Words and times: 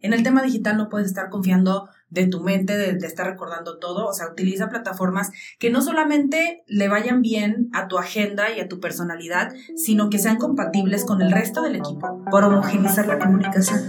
En 0.00 0.12
el 0.12 0.22
tema 0.22 0.42
digital 0.42 0.76
no 0.76 0.88
puedes 0.88 1.08
estar 1.08 1.28
confiando 1.28 1.88
de 2.08 2.26
tu 2.26 2.40
mente, 2.40 2.76
de, 2.76 3.06
estar 3.06 3.26
recordando 3.26 3.78
todo. 3.78 4.06
O 4.06 4.12
sea, 4.12 4.28
utiliza 4.28 4.68
plataformas 4.68 5.30
que 5.58 5.70
no 5.70 5.82
solamente 5.82 6.64
le 6.66 6.88
vayan 6.88 7.22
bien 7.22 7.68
a 7.72 7.88
tu 7.88 7.98
agenda 7.98 8.50
y 8.50 8.60
a 8.60 8.68
tu 8.68 8.80
personalidad, 8.80 9.52
sino 9.76 10.10
que 10.10 10.18
sean 10.18 10.36
compatibles 10.36 11.04
con 11.04 11.22
el 11.22 11.32
resto 11.32 11.62
del 11.62 11.76
equipo 11.76 12.24
por 12.30 12.44
homogenizar 12.44 13.06
la 13.06 13.18
comunicación. 13.18 13.88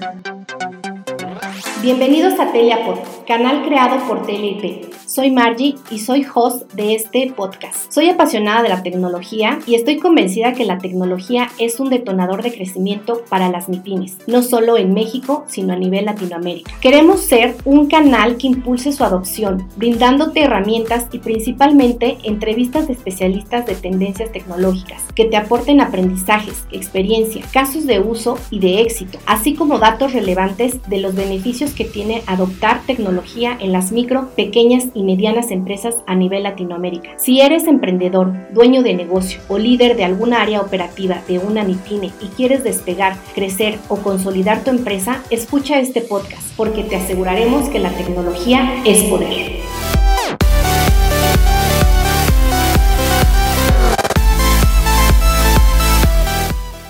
Bienvenidos 1.82 2.40
a 2.40 2.52
Teliapod, 2.52 3.00
canal 3.26 3.64
creado 3.66 4.06
por 4.08 4.24
TeleIP. 4.24 4.94
Soy 5.08 5.32
Margie 5.32 5.76
y 5.90 5.98
soy 5.98 6.26
host 6.34 6.72
de 6.74 6.94
este 6.94 7.34
podcast. 7.36 7.92
Soy 7.92 8.08
apasionada 8.08 8.62
de 8.62 8.70
la 8.70 8.84
tecnología 8.84 9.60
y 9.66 9.76
estoy 9.76 9.98
convencida 9.98 10.54
que 10.54 10.64
la 10.64 10.78
tecnología 10.78 11.50
es 11.58 11.80
un 11.80 11.90
detonador 11.90 12.44
de 12.44 12.54
crecimiento 12.54 13.24
para 13.28 13.50
las 13.50 13.68
MIPIMES, 13.68 14.20
no 14.28 14.44
solo 14.44 14.78
en 14.78 14.94
México, 14.94 15.44
sino 15.48 15.74
a 15.74 15.76
nivel 15.76 16.06
Latinoamérica. 16.06 16.72
Queremos 16.82 17.22
ser 17.22 17.56
un 17.66 17.88
canal 17.88 18.38
que 18.38 18.48
impulse 18.48 18.94
su 18.94 19.04
adopción, 19.04 19.68
brindándote 19.76 20.44
herramientas 20.44 21.08
y 21.12 21.18
principalmente 21.18 22.20
entrevistas 22.24 22.88
de 22.88 22.94
especialistas 22.94 23.66
de 23.66 23.76
tendencias 23.76 24.32
tecnológicas 24.32 25.02
que 25.16 25.26
te 25.26 25.36
aporten 25.36 25.82
aprendizajes, 25.82 26.66
experiencia, 26.72 27.44
casos 27.52 27.86
de 27.86 28.00
uso 28.00 28.38
y 28.50 28.60
de 28.60 28.82
éxito, 28.82 29.18
así 29.26 29.56
como 29.56 29.80
datos 29.80 30.14
relevantes 30.14 30.80
de 30.88 31.00
los 31.00 31.16
beneficios 31.16 31.71
que 31.74 31.86
tiene 31.86 32.24
adoptar 32.28 32.82
tecnología 32.86 33.58
en 33.60 33.72
las 33.72 33.92
micro, 33.92 34.30
pequeñas 34.36 34.86
y 34.94 35.04
medianas 35.04 35.52
empresas 35.52 35.96
a 36.08 36.16
nivel 36.16 36.44
Latinoamérica. 36.44 37.12
Si 37.18 37.42
eres 37.42 37.68
emprendedor, 37.68 38.34
dueño 38.52 38.84
de 38.84 38.94
negocio 38.94 39.40
o 39.48 39.58
líder 39.58 39.96
de 39.96 40.04
alguna 40.04 40.42
área 40.42 40.62
operativa 40.62 41.22
de 41.28 41.40
una 41.40 41.64
MIPYME 41.64 42.12
y 42.22 42.28
quieres 42.28 42.64
despegar, 42.64 43.18
crecer 43.36 43.80
o 43.88 43.98
consolidar 43.98 44.64
tu 44.64 44.72
empresa, 44.72 45.24
escucha 45.30 45.80
este 45.80 46.02
podcast 46.02 46.44
porque 46.58 46.84
te 46.84 46.96
aseguraremos 46.96 47.70
que 47.70 47.80
la 47.80 47.90
tecnología 47.90 48.82
es 48.86 49.04
poder. 49.04 50.11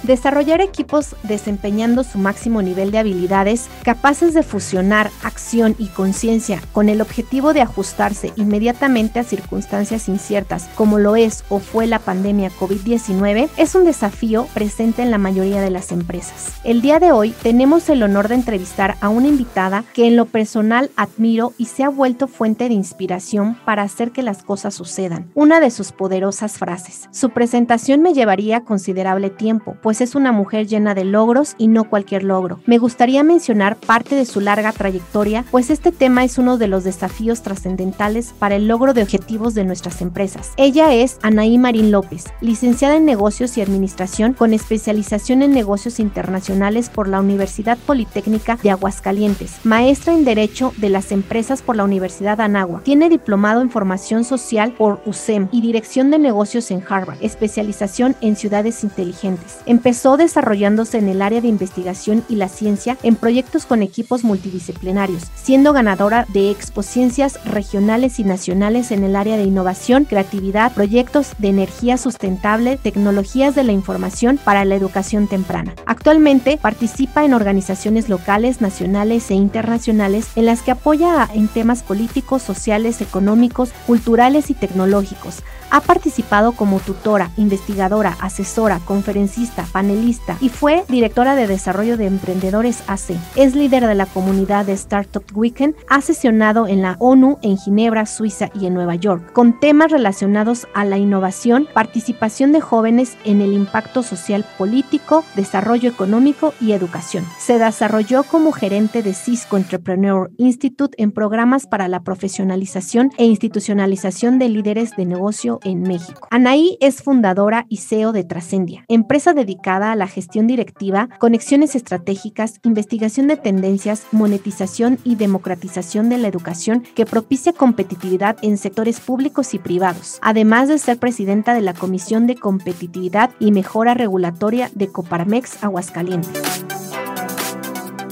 Desarrollar 0.03 0.61
equipos 0.61 1.15
desempeñando 1.23 2.03
su 2.03 2.17
máximo 2.17 2.61
nivel 2.61 2.91
de 2.91 2.97
habilidades 2.97 3.69
capaces 3.83 4.33
de 4.33 4.43
fusionar 4.43 5.11
acción 5.23 5.75
y 5.77 5.87
conciencia 5.87 6.61
con 6.71 6.89
el 6.89 7.01
objetivo 7.01 7.53
de 7.53 7.61
ajustarse 7.61 8.33
inmediatamente 8.35 9.19
a 9.19 9.23
circunstancias 9.23 10.09
inciertas 10.09 10.69
como 10.75 10.97
lo 10.97 11.15
es 11.15 11.43
o 11.49 11.59
fue 11.59 11.87
la 11.87 11.99
pandemia 11.99 12.49
COVID-19 12.59 13.49
es 13.57 13.75
un 13.75 13.85
desafío 13.85 14.47
presente 14.53 15.01
en 15.01 15.11
la 15.11 15.17
mayoría 15.17 15.61
de 15.61 15.69
las 15.69 15.91
empresas. 15.91 16.53
El 16.63 16.81
día 16.81 16.99
de 16.99 17.11
hoy 17.11 17.33
tenemos 17.43 17.89
el 17.89 18.01
honor 18.03 18.27
de 18.27 18.35
entrevistar 18.35 18.95
a 19.01 19.09
una 19.09 19.27
invitada 19.27 19.83
que 19.93 20.07
en 20.07 20.15
lo 20.15 20.25
personal 20.25 20.89
admiro 20.95 21.53
y 21.57 21.65
se 21.65 21.83
ha 21.83 21.89
vuelto 21.89 22.27
fuente 22.27 22.67
de 22.67 22.73
inspiración 22.73 23.57
para 23.65 23.83
hacer 23.83 24.11
que 24.11 24.23
las 24.23 24.43
cosas 24.43 24.73
sucedan. 24.73 25.29
Una 25.35 25.59
de 25.59 25.69
sus 25.69 25.91
poderosas 25.91 26.57
frases. 26.57 27.07
Su 27.11 27.29
presentación 27.29 28.01
me 28.01 28.13
llevaría 28.13 28.61
considerable 28.61 29.29
tiempo, 29.29 29.75
pues 29.81 29.90
es 29.99 30.15
una 30.15 30.31
mujer 30.31 30.67
llena 30.67 30.93
de 30.93 31.03
logros 31.03 31.55
y 31.57 31.67
no 31.67 31.89
cualquier 31.89 32.23
logro. 32.23 32.61
Me 32.65 32.77
gustaría 32.77 33.23
mencionar 33.23 33.75
parte 33.75 34.15
de 34.15 34.25
su 34.25 34.39
larga 34.39 34.71
trayectoria, 34.71 35.43
pues 35.51 35.69
este 35.69 35.91
tema 35.91 36.23
es 36.23 36.37
uno 36.37 36.57
de 36.57 36.67
los 36.67 36.83
desafíos 36.83 37.41
trascendentales 37.41 38.33
para 38.39 38.55
el 38.55 38.67
logro 38.67 38.93
de 38.93 39.01
objetivos 39.03 39.53
de 39.53 39.65
nuestras 39.65 40.01
empresas. 40.01 40.51
Ella 40.55 40.93
es 40.93 41.17
Anaí 41.23 41.57
Marín 41.57 41.91
López, 41.91 42.25
licenciada 42.39 42.95
en 42.95 43.05
negocios 43.05 43.57
y 43.57 43.61
administración 43.61 44.33
con 44.33 44.53
especialización 44.53 45.41
en 45.41 45.51
negocios 45.51 45.99
internacionales 45.99 46.89
por 46.89 47.07
la 47.07 47.19
Universidad 47.19 47.77
Politécnica 47.79 48.57
de 48.61 48.69
Aguascalientes, 48.69 49.57
maestra 49.63 50.13
en 50.13 50.25
Derecho 50.25 50.73
de 50.77 50.89
las 50.89 51.11
Empresas 51.11 51.61
por 51.61 51.75
la 51.75 51.83
Universidad 51.83 52.39
Anagua. 52.39 52.81
Tiene 52.83 53.09
diplomado 53.09 53.61
en 53.61 53.71
formación 53.71 54.23
social 54.23 54.73
por 54.73 55.01
USEM 55.05 55.47
y 55.51 55.61
dirección 55.61 56.11
de 56.11 56.19
negocios 56.19 56.69
en 56.69 56.83
Harvard, 56.87 57.17
especialización 57.21 58.15
en 58.21 58.35
ciudades 58.35 58.83
inteligentes. 58.83 59.59
Empezó 59.81 60.15
desarrollándose 60.15 60.99
en 60.99 61.09
el 61.09 61.23
área 61.23 61.41
de 61.41 61.47
investigación 61.47 62.23
y 62.29 62.35
la 62.35 62.49
ciencia 62.49 62.99
en 63.01 63.15
proyectos 63.15 63.65
con 63.65 63.81
equipos 63.81 64.23
multidisciplinarios, 64.23 65.23
siendo 65.33 65.73
ganadora 65.73 66.27
de 66.31 66.51
expociencias 66.51 67.43
regionales 67.45 68.19
y 68.19 68.23
nacionales 68.23 68.91
en 68.91 69.03
el 69.03 69.15
área 69.15 69.37
de 69.37 69.43
innovación, 69.43 70.05
creatividad, 70.05 70.71
proyectos 70.71 71.31
de 71.39 71.47
energía 71.47 71.97
sustentable, 71.97 72.77
tecnologías 72.77 73.55
de 73.55 73.63
la 73.63 73.71
información 73.71 74.37
para 74.37 74.65
la 74.65 74.75
educación 74.75 75.25
temprana. 75.25 75.73
Actualmente 75.87 76.59
participa 76.61 77.25
en 77.25 77.33
organizaciones 77.33 78.07
locales, 78.07 78.61
nacionales 78.61 79.31
e 79.31 79.33
internacionales 79.33 80.27
en 80.35 80.45
las 80.45 80.61
que 80.61 80.69
apoya 80.69 81.27
en 81.33 81.47
temas 81.47 81.81
políticos, 81.81 82.43
sociales, 82.43 83.01
económicos, 83.01 83.71
culturales 83.87 84.51
y 84.51 84.53
tecnológicos. 84.53 85.41
Ha 85.71 85.79
participado 85.79 86.51
como 86.51 86.79
tutora, 86.81 87.31
investigadora, 87.37 88.17
asesora, 88.19 88.79
conferencista, 88.83 89.65
panelista 89.71 90.37
y 90.41 90.49
fue 90.49 90.83
directora 90.89 91.33
de 91.33 91.47
desarrollo 91.47 91.95
de 91.95 92.07
emprendedores 92.07 92.83
AC. 92.87 93.15
Es 93.37 93.55
líder 93.55 93.87
de 93.87 93.95
la 93.95 94.05
comunidad 94.05 94.65
de 94.65 94.73
Startup 94.73 95.23
Weekend, 95.33 95.75
ha 95.87 96.01
sesionado 96.01 96.67
en 96.67 96.81
la 96.81 96.97
ONU 96.99 97.39
en 97.41 97.57
Ginebra, 97.57 98.05
Suiza 98.05 98.49
y 98.53 98.65
en 98.65 98.73
Nueva 98.73 98.95
York, 98.95 99.31
con 99.31 99.61
temas 99.61 99.91
relacionados 99.91 100.67
a 100.73 100.83
la 100.83 100.97
innovación, 100.97 101.69
participación 101.73 102.51
de 102.51 102.59
jóvenes 102.59 103.17
en 103.23 103.39
el 103.39 103.53
impacto 103.53 104.03
social 104.03 104.45
político, 104.57 105.23
desarrollo 105.37 105.89
económico 105.89 106.53
y 106.59 106.73
educación. 106.73 107.25
Se 107.39 107.57
desarrolló 107.59 108.23
como 108.23 108.51
gerente 108.51 109.03
de 109.03 109.13
Cisco 109.13 109.55
Entrepreneur 109.55 110.29
Institute 110.37 111.01
en 111.01 111.13
programas 111.13 111.65
para 111.65 111.87
la 111.87 112.01
profesionalización 112.01 113.11
e 113.17 113.23
institucionalización 113.23 114.37
de 114.37 114.49
líderes 114.49 114.97
de 114.97 115.05
negocio 115.05 115.60
en 115.63 115.83
México. 115.83 116.27
Anaí 116.31 116.77
es 116.81 117.01
fundadora 117.01 117.65
y 117.69 117.77
CEO 117.77 118.11
de 118.11 118.23
Trascendia, 118.23 118.85
empresa 118.87 119.33
dedicada 119.33 119.91
a 119.91 119.95
la 119.95 120.07
gestión 120.07 120.47
directiva, 120.47 121.09
conexiones 121.19 121.75
estratégicas, 121.75 122.59
investigación 122.63 123.27
de 123.27 123.37
tendencias, 123.37 124.05
monetización 124.11 124.99
y 125.03 125.15
democratización 125.15 126.09
de 126.09 126.17
la 126.17 126.27
educación 126.27 126.83
que 126.95 127.05
propicia 127.05 127.53
competitividad 127.53 128.37
en 128.41 128.57
sectores 128.57 128.99
públicos 128.99 129.53
y 129.53 129.59
privados, 129.59 130.19
además 130.21 130.69
de 130.69 130.77
ser 130.77 130.97
presidenta 130.97 131.53
de 131.53 131.61
la 131.61 131.73
Comisión 131.73 132.27
de 132.27 132.35
Competitividad 132.35 133.31
y 133.39 133.51
Mejora 133.51 133.93
Regulatoria 133.93 134.69
de 134.73 134.87
Coparmex 134.87 135.63
Aguascalientes. 135.63 136.80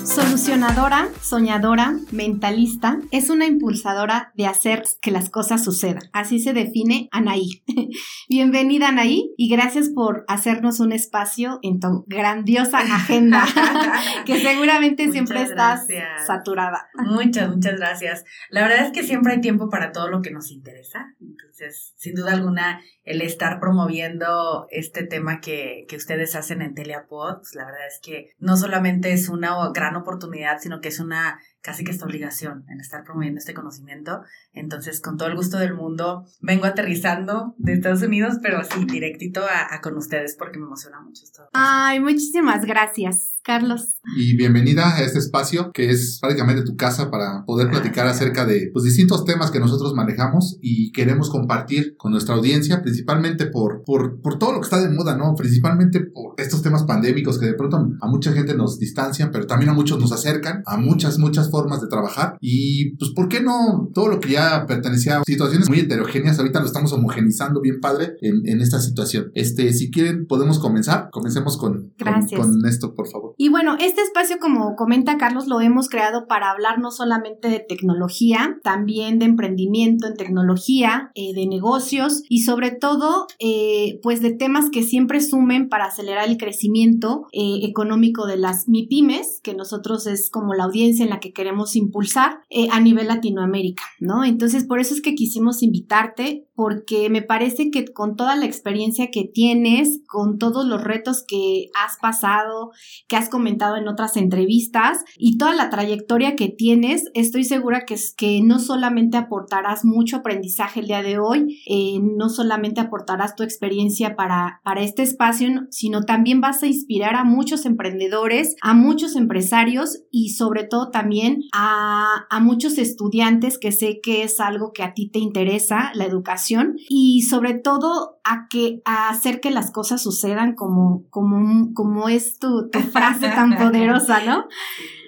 Solucionadora, 0.09 1.07
soñadora, 1.21 1.93
mentalista, 2.11 2.97
es 3.11 3.29
una 3.29 3.45
impulsadora 3.45 4.31
de 4.35 4.47
hacer 4.47 4.81
que 5.03 5.11
las 5.11 5.29
cosas 5.29 5.63
sucedan. 5.63 6.01
Así 6.13 6.39
se 6.39 6.51
define 6.51 7.09
Anaí. 7.11 7.63
Bienvenida 8.27 8.87
Anaí 8.87 9.35
y 9.37 9.49
gracias 9.49 9.89
por 9.89 10.25
hacernos 10.27 10.79
un 10.79 10.93
espacio 10.93 11.59
en 11.61 11.79
tu 11.79 12.05
grandiosa 12.07 12.79
agenda, 12.79 13.45
que 14.25 14.39
seguramente 14.41 15.11
siempre 15.11 15.43
estás 15.43 15.85
saturada. 16.25 16.89
Muchas, 16.95 17.47
muchas 17.47 17.75
gracias. 17.75 18.23
La 18.49 18.63
verdad 18.63 18.87
es 18.87 18.91
que 18.91 19.03
siempre 19.03 19.33
hay 19.33 19.41
tiempo 19.41 19.69
para 19.69 19.91
todo 19.91 20.09
lo 20.09 20.23
que 20.23 20.31
nos 20.31 20.49
interesa. 20.49 21.13
Entonces, 21.39 21.93
sin 21.97 22.15
duda 22.15 22.33
alguna, 22.33 22.81
el 23.03 23.21
estar 23.21 23.59
promoviendo 23.59 24.67
este 24.71 25.05
tema 25.05 25.41
que, 25.41 25.85
que 25.87 25.95
ustedes 25.95 26.35
hacen 26.35 26.61
en 26.61 26.75
Teleapod, 26.75 27.37
pues, 27.37 27.55
la 27.55 27.65
verdad 27.65 27.87
es 27.87 27.99
que 28.01 28.33
no 28.39 28.57
solamente 28.57 29.13
es 29.13 29.29
una 29.29 29.55
gran 29.73 29.95
oportunidad, 29.95 30.59
sino 30.59 30.81
que 30.81 30.89
es 30.89 30.99
una 30.99 31.39
casi 31.61 31.83
que 31.83 31.91
esta 31.91 32.05
obligación 32.05 32.65
en 32.69 32.79
estar 32.79 33.03
promoviendo 33.03 33.39
este 33.39 33.53
conocimiento. 33.53 34.23
Entonces, 34.53 35.01
con 35.01 35.17
todo 35.17 35.27
el 35.27 35.35
gusto 35.35 35.57
del 35.57 35.73
mundo, 35.73 36.25
vengo 36.39 36.65
aterrizando 36.65 37.53
de 37.57 37.73
Estados 37.73 38.01
Unidos, 38.01 38.37
pero 38.41 38.59
así 38.59 38.85
directito 38.85 39.43
a, 39.45 39.79
con 39.81 39.97
ustedes 39.97 40.35
porque 40.37 40.57
me 40.57 40.65
emociona 40.65 41.01
mucho 41.01 41.23
esto. 41.23 41.49
Ay, 41.53 41.99
muchísimas 41.99 42.65
gracias, 42.65 43.38
Carlos. 43.43 43.95
Y 44.17 44.35
bienvenida 44.35 44.95
a 44.95 45.03
este 45.03 45.19
espacio 45.19 45.71
que 45.73 45.89
es 45.89 46.19
prácticamente 46.19 46.63
tu 46.63 46.75
casa 46.75 47.09
para 47.09 47.43
poder 47.45 47.69
platicar 47.69 48.07
acerca 48.07 48.45
de 48.45 48.69
pues, 48.73 48.85
distintos 48.85 49.25
temas 49.25 49.51
que 49.51 49.59
nosotros 49.59 49.93
manejamos 49.93 50.57
y 50.61 50.91
queremos 50.91 51.29
compartir 51.29 51.95
con 51.97 52.11
nuestra 52.11 52.35
audiencia, 52.35 52.81
principalmente 52.81 53.45
por, 53.45 53.83
por, 53.85 54.21
por 54.21 54.39
todo 54.39 54.53
lo 54.53 54.61
que 54.61 54.65
está 54.65 54.81
de 54.81 54.93
moda, 54.93 55.15
¿no? 55.15 55.35
Principalmente 55.35 56.01
por 56.01 56.33
estos 56.37 56.61
temas 56.61 56.83
pandémicos 56.83 57.39
que 57.39 57.45
de 57.45 57.53
pronto 57.53 57.77
a 58.01 58.07
mucha 58.07 58.31
gente 58.31 58.55
nos 58.55 58.79
distancian, 58.79 59.31
pero 59.31 59.47
también 59.47 59.69
a 59.69 59.73
muchos 59.73 59.99
nos 59.99 60.11
acercan, 60.11 60.63
a 60.65 60.77
muchas, 60.77 61.19
muchas 61.19 61.49
formas 61.49 61.81
de 61.81 61.87
trabajar 61.87 62.37
y 62.41 62.95
pues 62.97 63.11
¿por 63.11 63.27
qué 63.27 63.41
no 63.41 63.89
todo 63.93 64.07
lo 64.07 64.19
que 64.19 64.31
ya 64.31 64.65
pertenecía 64.65 65.19
a 65.19 65.23
situaciones 65.23 65.69
muy 65.69 65.79
heterogéneas 65.79 66.39
ahorita 66.39 66.59
lo 66.59 66.65
estamos 66.65 66.93
homogenizando 66.93 67.61
bien 67.61 67.79
padre 67.79 68.15
en, 68.21 68.47
en 68.47 68.61
esta 68.61 68.79
situación? 68.79 69.31
Este, 69.33 69.73
si 69.73 69.91
quieren 69.91 70.25
podemos 70.27 70.59
comenzar, 70.59 71.09
comencemos 71.11 71.57
con, 71.57 71.93
con, 72.35 72.65
esto 72.65 72.93
por 72.93 73.07
favor. 73.07 73.28
Y 73.37 73.49
bueno, 73.49 73.75
este 73.79 74.01
espacio 74.01 74.37
como 74.39 74.75
comenta 74.75 75.17
Carlos 75.17 75.47
lo 75.47 75.61
hemos 75.61 75.89
creado 75.89 76.27
para 76.27 76.51
hablar 76.51 76.79
no 76.79 76.91
solamente 76.91 77.49
de 77.49 77.59
tecnología, 77.59 78.59
también 78.63 79.19
de 79.19 79.25
emprendimiento 79.25 80.07
en 80.07 80.15
tecnología, 80.15 81.11
eh, 81.15 81.33
de 81.33 81.47
negocios 81.47 82.23
y 82.29 82.41
sobre 82.41 82.71
todo, 82.71 83.27
eh, 83.39 83.99
pues 84.01 84.21
de 84.21 84.33
temas 84.33 84.69
que 84.69 84.83
siempre 84.83 85.21
sumen 85.21 85.69
para 85.69 85.85
acelerar 85.85 86.27
el 86.27 86.37
crecimiento 86.37 87.27
eh, 87.31 87.59
económico 87.63 88.25
de 88.25 88.37
las 88.37 88.67
MIPIMES, 88.67 89.41
que 89.43 89.53
nosotros 89.53 90.07
es 90.07 90.29
como 90.29 90.53
la 90.53 90.65
audiencia 90.65 91.03
en 91.03 91.09
la 91.09 91.19
que 91.19 91.33
queremos 91.33 91.75
impulsar 91.75 92.39
a 92.71 92.79
nivel 92.79 93.07
Latinoamérica, 93.07 93.83
¿no? 93.99 94.23
Entonces, 94.23 94.65
por 94.65 94.79
eso 94.79 94.93
es 94.93 95.01
que 95.01 95.15
quisimos 95.15 95.63
invitarte, 95.63 96.47
porque 96.55 97.09
me 97.09 97.21
parece 97.21 97.71
que 97.71 97.85
con 97.85 98.15
toda 98.15 98.35
la 98.35 98.45
experiencia 98.45 99.09
que 99.11 99.23
tienes, 99.23 100.01
con 100.07 100.37
todos 100.37 100.65
los 100.65 100.83
retos 100.83 101.23
que 101.27 101.69
has 101.73 101.97
pasado, 102.01 102.71
que 103.07 103.15
has 103.19 103.29
comentado 103.29 103.75
en 103.75 103.87
otras 103.87 104.17
entrevistas 104.17 105.03
y 105.17 105.37
toda 105.37 105.53
la 105.53 105.69
trayectoria 105.69 106.35
que 106.35 106.49
tienes, 106.49 107.05
estoy 107.13 107.43
segura 107.43 107.85
que, 107.85 107.95
que 108.17 108.41
no 108.41 108.59
solamente 108.59 109.17
aportarás 109.17 109.85
mucho 109.85 110.17
aprendizaje 110.17 110.79
el 110.79 110.87
día 110.87 111.03
de 111.03 111.19
hoy, 111.19 111.61
eh, 111.67 111.99
no 112.01 112.29
solamente 112.29 112.81
aportarás 112.81 113.35
tu 113.35 113.43
experiencia 113.43 114.15
para, 114.15 114.61
para 114.63 114.81
este 114.81 115.03
espacio, 115.03 115.49
sino 115.69 116.03
también 116.03 116.41
vas 116.41 116.63
a 116.63 116.67
inspirar 116.67 117.15
a 117.15 117.23
muchos 117.23 117.65
emprendedores, 117.65 118.55
a 118.61 118.73
muchos 118.73 119.15
empresarios 119.15 119.99
y 120.11 120.29
sobre 120.29 120.63
todo 120.63 120.89
también 120.89 121.43
a, 121.53 122.25
a 122.29 122.39
muchos 122.39 122.77
estudiantes 122.77 123.57
que 123.57 123.71
sé 123.71 123.99
que 124.01 124.23
es 124.23 124.39
algo 124.39 124.71
que 124.73 124.83
a 124.83 124.93
ti 124.93 125.09
te 125.09 125.19
interesa, 125.19 125.91
la 125.93 126.05
educación, 126.05 126.77
y 126.89 127.23
sobre 127.23 127.53
todo 127.53 128.19
a 128.23 128.47
que 128.49 128.81
a 128.85 129.09
hacer 129.09 129.41
que 129.41 129.51
las 129.51 129.71
cosas 129.71 130.01
sucedan 130.01 130.55
como, 130.55 131.03
como, 131.09 131.73
como 131.73 132.09
es 132.09 132.37
tu, 132.37 132.69
tu 132.69 132.79
frase 132.79 133.08
tan 133.19 133.57
poderosa, 133.57 134.23
¿no? 134.25 134.47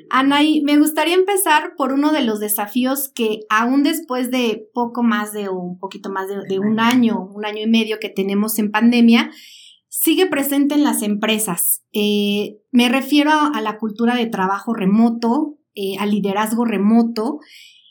Anaí, 0.09 0.61
me 0.61 0.77
gustaría 0.77 1.13
empezar 1.13 1.73
por 1.77 1.93
uno 1.93 2.11
de 2.11 2.21
los 2.21 2.41
desafíos 2.41 3.09
que 3.15 3.39
aún 3.49 3.81
después 3.83 4.29
de 4.29 4.67
poco 4.73 5.03
más 5.03 5.31
de 5.31 5.47
un 5.47 5.79
poquito 5.79 6.09
más 6.09 6.27
de, 6.27 6.59
un 6.59 6.81
año, 6.81 7.29
un 7.33 7.45
año 7.45 7.61
y 7.63 7.69
medio 7.69 7.97
que 7.99 8.09
tenemos 8.09 8.59
en 8.59 8.71
pandemia, 8.71 9.31
sigue 9.87 10.25
presente 10.25 10.75
en 10.75 10.83
las 10.83 11.01
empresas. 11.01 11.85
Eh, 11.93 12.57
me 12.71 12.89
refiero 12.89 13.31
a, 13.31 13.61
la 13.61 13.77
cultura 13.77 14.15
de 14.15 14.25
trabajo 14.25 14.73
remoto, 14.73 15.57
eh, 15.75 15.95
al 15.97 16.11
liderazgo 16.11 16.65
remoto 16.65 17.39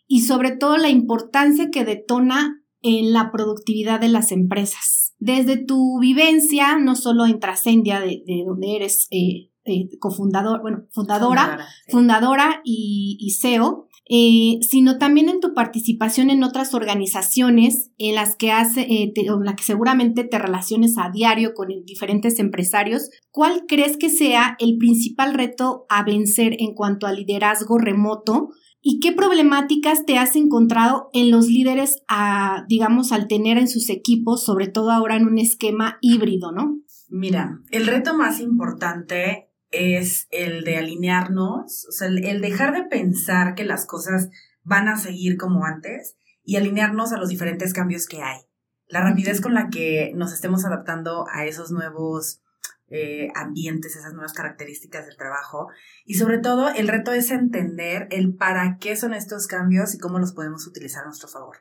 y 0.07 0.21
sobre 0.21 0.51
todo 0.51 0.77
la 0.77 0.91
importancia 0.91 1.71
que 1.71 1.87
detona 1.87 2.63
en 2.83 3.13
la 3.13 3.31
productividad 3.31 4.01
de 4.01 4.09
las 4.09 4.33
empresas. 4.33 5.15
Desde 5.19 5.57
tu 5.57 5.99
vivencia, 6.01 6.79
no 6.79 6.97
solo 6.97 7.27
en 7.27 7.41
Trascendia, 7.41 8.01
de, 8.01 8.23
donde 8.47 8.77
eres 8.77 9.07
eh, 9.11 9.50
eh, 9.65 9.91
cofundador, 9.99 10.63
bueno, 10.63 10.87
fundadora, 10.91 11.67
fundadora, 11.89 12.63
y, 12.65 13.37
CEO, 13.39 13.89
eh, 14.09 14.59
sino 14.63 14.97
también 14.97 15.29
en 15.29 15.41
tu 15.41 15.53
participación 15.53 16.31
en 16.31 16.43
otras 16.43 16.73
organizaciones 16.73 17.91
en 17.99 18.15
las 18.15 18.37
que 18.37 18.53
hace, 18.53 18.81
eh, 18.81 19.13
en 19.15 19.45
las 19.45 19.55
que 19.57 19.63
seguramente 19.63 20.25
te 20.25 20.39
relaciones 20.39 20.97
a 20.97 21.11
diario 21.11 21.53
con 21.55 21.69
diferentes 21.85 22.39
empresarios. 22.39 23.11
¿Cuál 23.31 23.65
crees 23.69 23.99
que 23.99 24.09
sea 24.09 24.57
el 24.59 24.79
principal 24.79 25.35
reto 25.35 25.85
a 25.91 26.05
vencer 26.05 26.57
en 26.59 26.75
cuanto 26.75 27.07
a 27.07 27.13
liderazgo 27.13 27.77
remoto? 27.77 28.49
¿Y 28.81 28.99
qué 29.01 29.13
problemáticas 29.13 30.07
te 30.07 30.17
has 30.17 30.37
encontrado 30.37 31.11
en 31.13 31.31
los 31.31 31.49
líderes, 31.49 32.03
a, 32.09 32.65
digamos, 32.67 33.13
al 33.13 33.29
tener 33.29 33.59
en 33.59 33.69
sus 33.69 33.91
equipos, 33.91 34.43
sobre 34.43 34.69
todo 34.69 34.91
ahora 34.91 35.17
en 35.17 35.27
un 35.27 35.39
esquema 35.39 35.99
híbrido, 36.01 36.51
¿no? 36.51 36.81
Mira, 37.11 37.61
el 37.71 37.87
reto 37.87 38.17
más 38.17 38.41
importante 38.41 39.50
es 39.71 40.27
el 40.31 40.65
de 40.65 40.77
alinearnos, 40.77 41.87
o 41.89 41.93
sea, 41.93 42.09
el, 42.09 42.41
dejar 42.41 42.75
de 42.75 42.85
pensar 42.85 43.55
que 43.55 43.65
las 43.65 43.87
cosas 43.87 44.31
van 44.63 44.89
a 44.89 44.97
seguir 44.97 45.37
como 45.37 45.65
antes 45.65 46.17
y 46.45 46.57
alinearnos 46.57 47.13
a 47.13 47.19
los 47.19 47.29
diferentes 47.29 47.73
cambios 47.73 48.07
que 48.07 48.23
hay. 48.23 48.41
La 48.89 49.03
rapidez 49.03 49.41
con 49.41 49.55
la 49.55 49.69
que 49.69 50.13
nos 50.17 50.33
estemos 50.33 50.65
adaptando 50.65 51.27
a 51.33 51.45
esos 51.45 51.71
nuevos 51.71 52.43
eh, 52.89 53.29
ambientes, 53.37 53.95
esas 53.95 54.15
nuevas 54.15 54.33
características 54.33 55.07
del 55.07 55.17
trabajo. 55.17 55.69
Y 56.05 56.15
sobre 56.15 56.39
todo, 56.39 56.71
el 56.71 56.89
reto 56.89 57.13
es 57.13 57.31
entender 57.31 58.09
el 58.11 58.35
para 58.35 58.79
qué 58.79 58.97
son 58.97 59.15
estos 59.15 59.47
cambios 59.47 59.95
y 59.95 59.99
cómo 59.99 60.19
los 60.19 60.33
podemos 60.33 60.67
utilizar 60.67 61.05
a 61.05 61.07
nuestro 61.07 61.29
favor. 61.29 61.59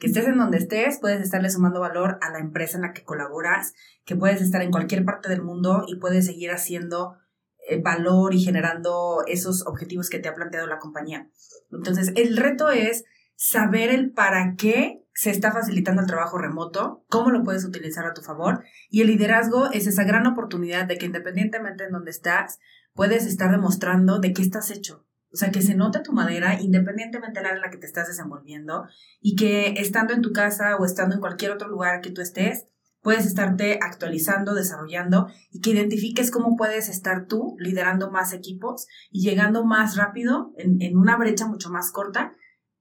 Que 0.00 0.08
estés 0.08 0.26
en 0.26 0.36
donde 0.36 0.58
estés, 0.58 0.98
puedes 1.00 1.20
estarle 1.20 1.50
sumando 1.50 1.78
valor 1.78 2.18
a 2.20 2.30
la 2.30 2.40
empresa 2.40 2.76
en 2.76 2.82
la 2.82 2.92
que 2.92 3.04
colaboras, 3.04 3.74
que 4.04 4.16
puedes 4.16 4.40
estar 4.40 4.62
en 4.62 4.72
cualquier 4.72 5.04
parte 5.04 5.28
del 5.28 5.42
mundo 5.42 5.84
y 5.86 5.96
puedes 5.96 6.26
seguir 6.26 6.50
haciendo 6.50 7.18
valor 7.82 8.34
y 8.34 8.40
generando 8.40 9.24
esos 9.26 9.66
objetivos 9.66 10.10
que 10.10 10.18
te 10.18 10.28
ha 10.28 10.34
planteado 10.34 10.66
la 10.66 10.78
compañía. 10.78 11.28
Entonces, 11.70 12.12
el 12.16 12.36
reto 12.36 12.70
es 12.70 13.04
saber 13.36 13.90
el 13.90 14.12
para 14.12 14.54
qué 14.56 15.04
se 15.14 15.30
está 15.30 15.52
facilitando 15.52 16.02
el 16.02 16.08
trabajo 16.08 16.38
remoto, 16.38 17.04
cómo 17.08 17.30
lo 17.30 17.44
puedes 17.44 17.64
utilizar 17.64 18.04
a 18.04 18.14
tu 18.14 18.22
favor 18.22 18.64
y 18.90 19.00
el 19.00 19.08
liderazgo 19.08 19.70
es 19.70 19.86
esa 19.86 20.04
gran 20.04 20.26
oportunidad 20.26 20.86
de 20.86 20.98
que 20.98 21.06
independientemente 21.06 21.84
en 21.84 21.92
donde 21.92 22.10
estás, 22.10 22.58
puedes 22.94 23.26
estar 23.26 23.50
demostrando 23.50 24.18
de 24.18 24.32
qué 24.32 24.42
estás 24.42 24.70
hecho. 24.70 25.06
O 25.32 25.36
sea, 25.36 25.50
que 25.50 25.62
se 25.62 25.74
note 25.74 26.00
tu 26.00 26.12
madera 26.12 26.60
independientemente 26.60 27.40
de 27.40 27.46
la 27.46 27.54
en 27.54 27.60
la 27.60 27.70
que 27.70 27.78
te 27.78 27.86
estás 27.86 28.06
desenvolviendo 28.06 28.86
y 29.20 29.34
que 29.34 29.74
estando 29.78 30.14
en 30.14 30.22
tu 30.22 30.32
casa 30.32 30.76
o 30.76 30.84
estando 30.84 31.14
en 31.14 31.20
cualquier 31.20 31.50
otro 31.50 31.68
lugar 31.68 32.00
que 32.00 32.10
tú 32.10 32.20
estés, 32.20 32.68
puedes 33.04 33.26
estarte 33.26 33.78
actualizando, 33.82 34.54
desarrollando 34.54 35.28
y 35.50 35.60
que 35.60 35.70
identifiques 35.70 36.30
cómo 36.30 36.56
puedes 36.56 36.88
estar 36.88 37.26
tú 37.26 37.54
liderando 37.58 38.10
más 38.10 38.32
equipos 38.32 38.88
y 39.10 39.22
llegando 39.22 39.64
más 39.64 39.96
rápido 39.96 40.52
en, 40.56 40.96
una 40.96 41.16
brecha 41.18 41.46
mucho 41.46 41.70
más 41.70 41.92
corta 41.92 42.34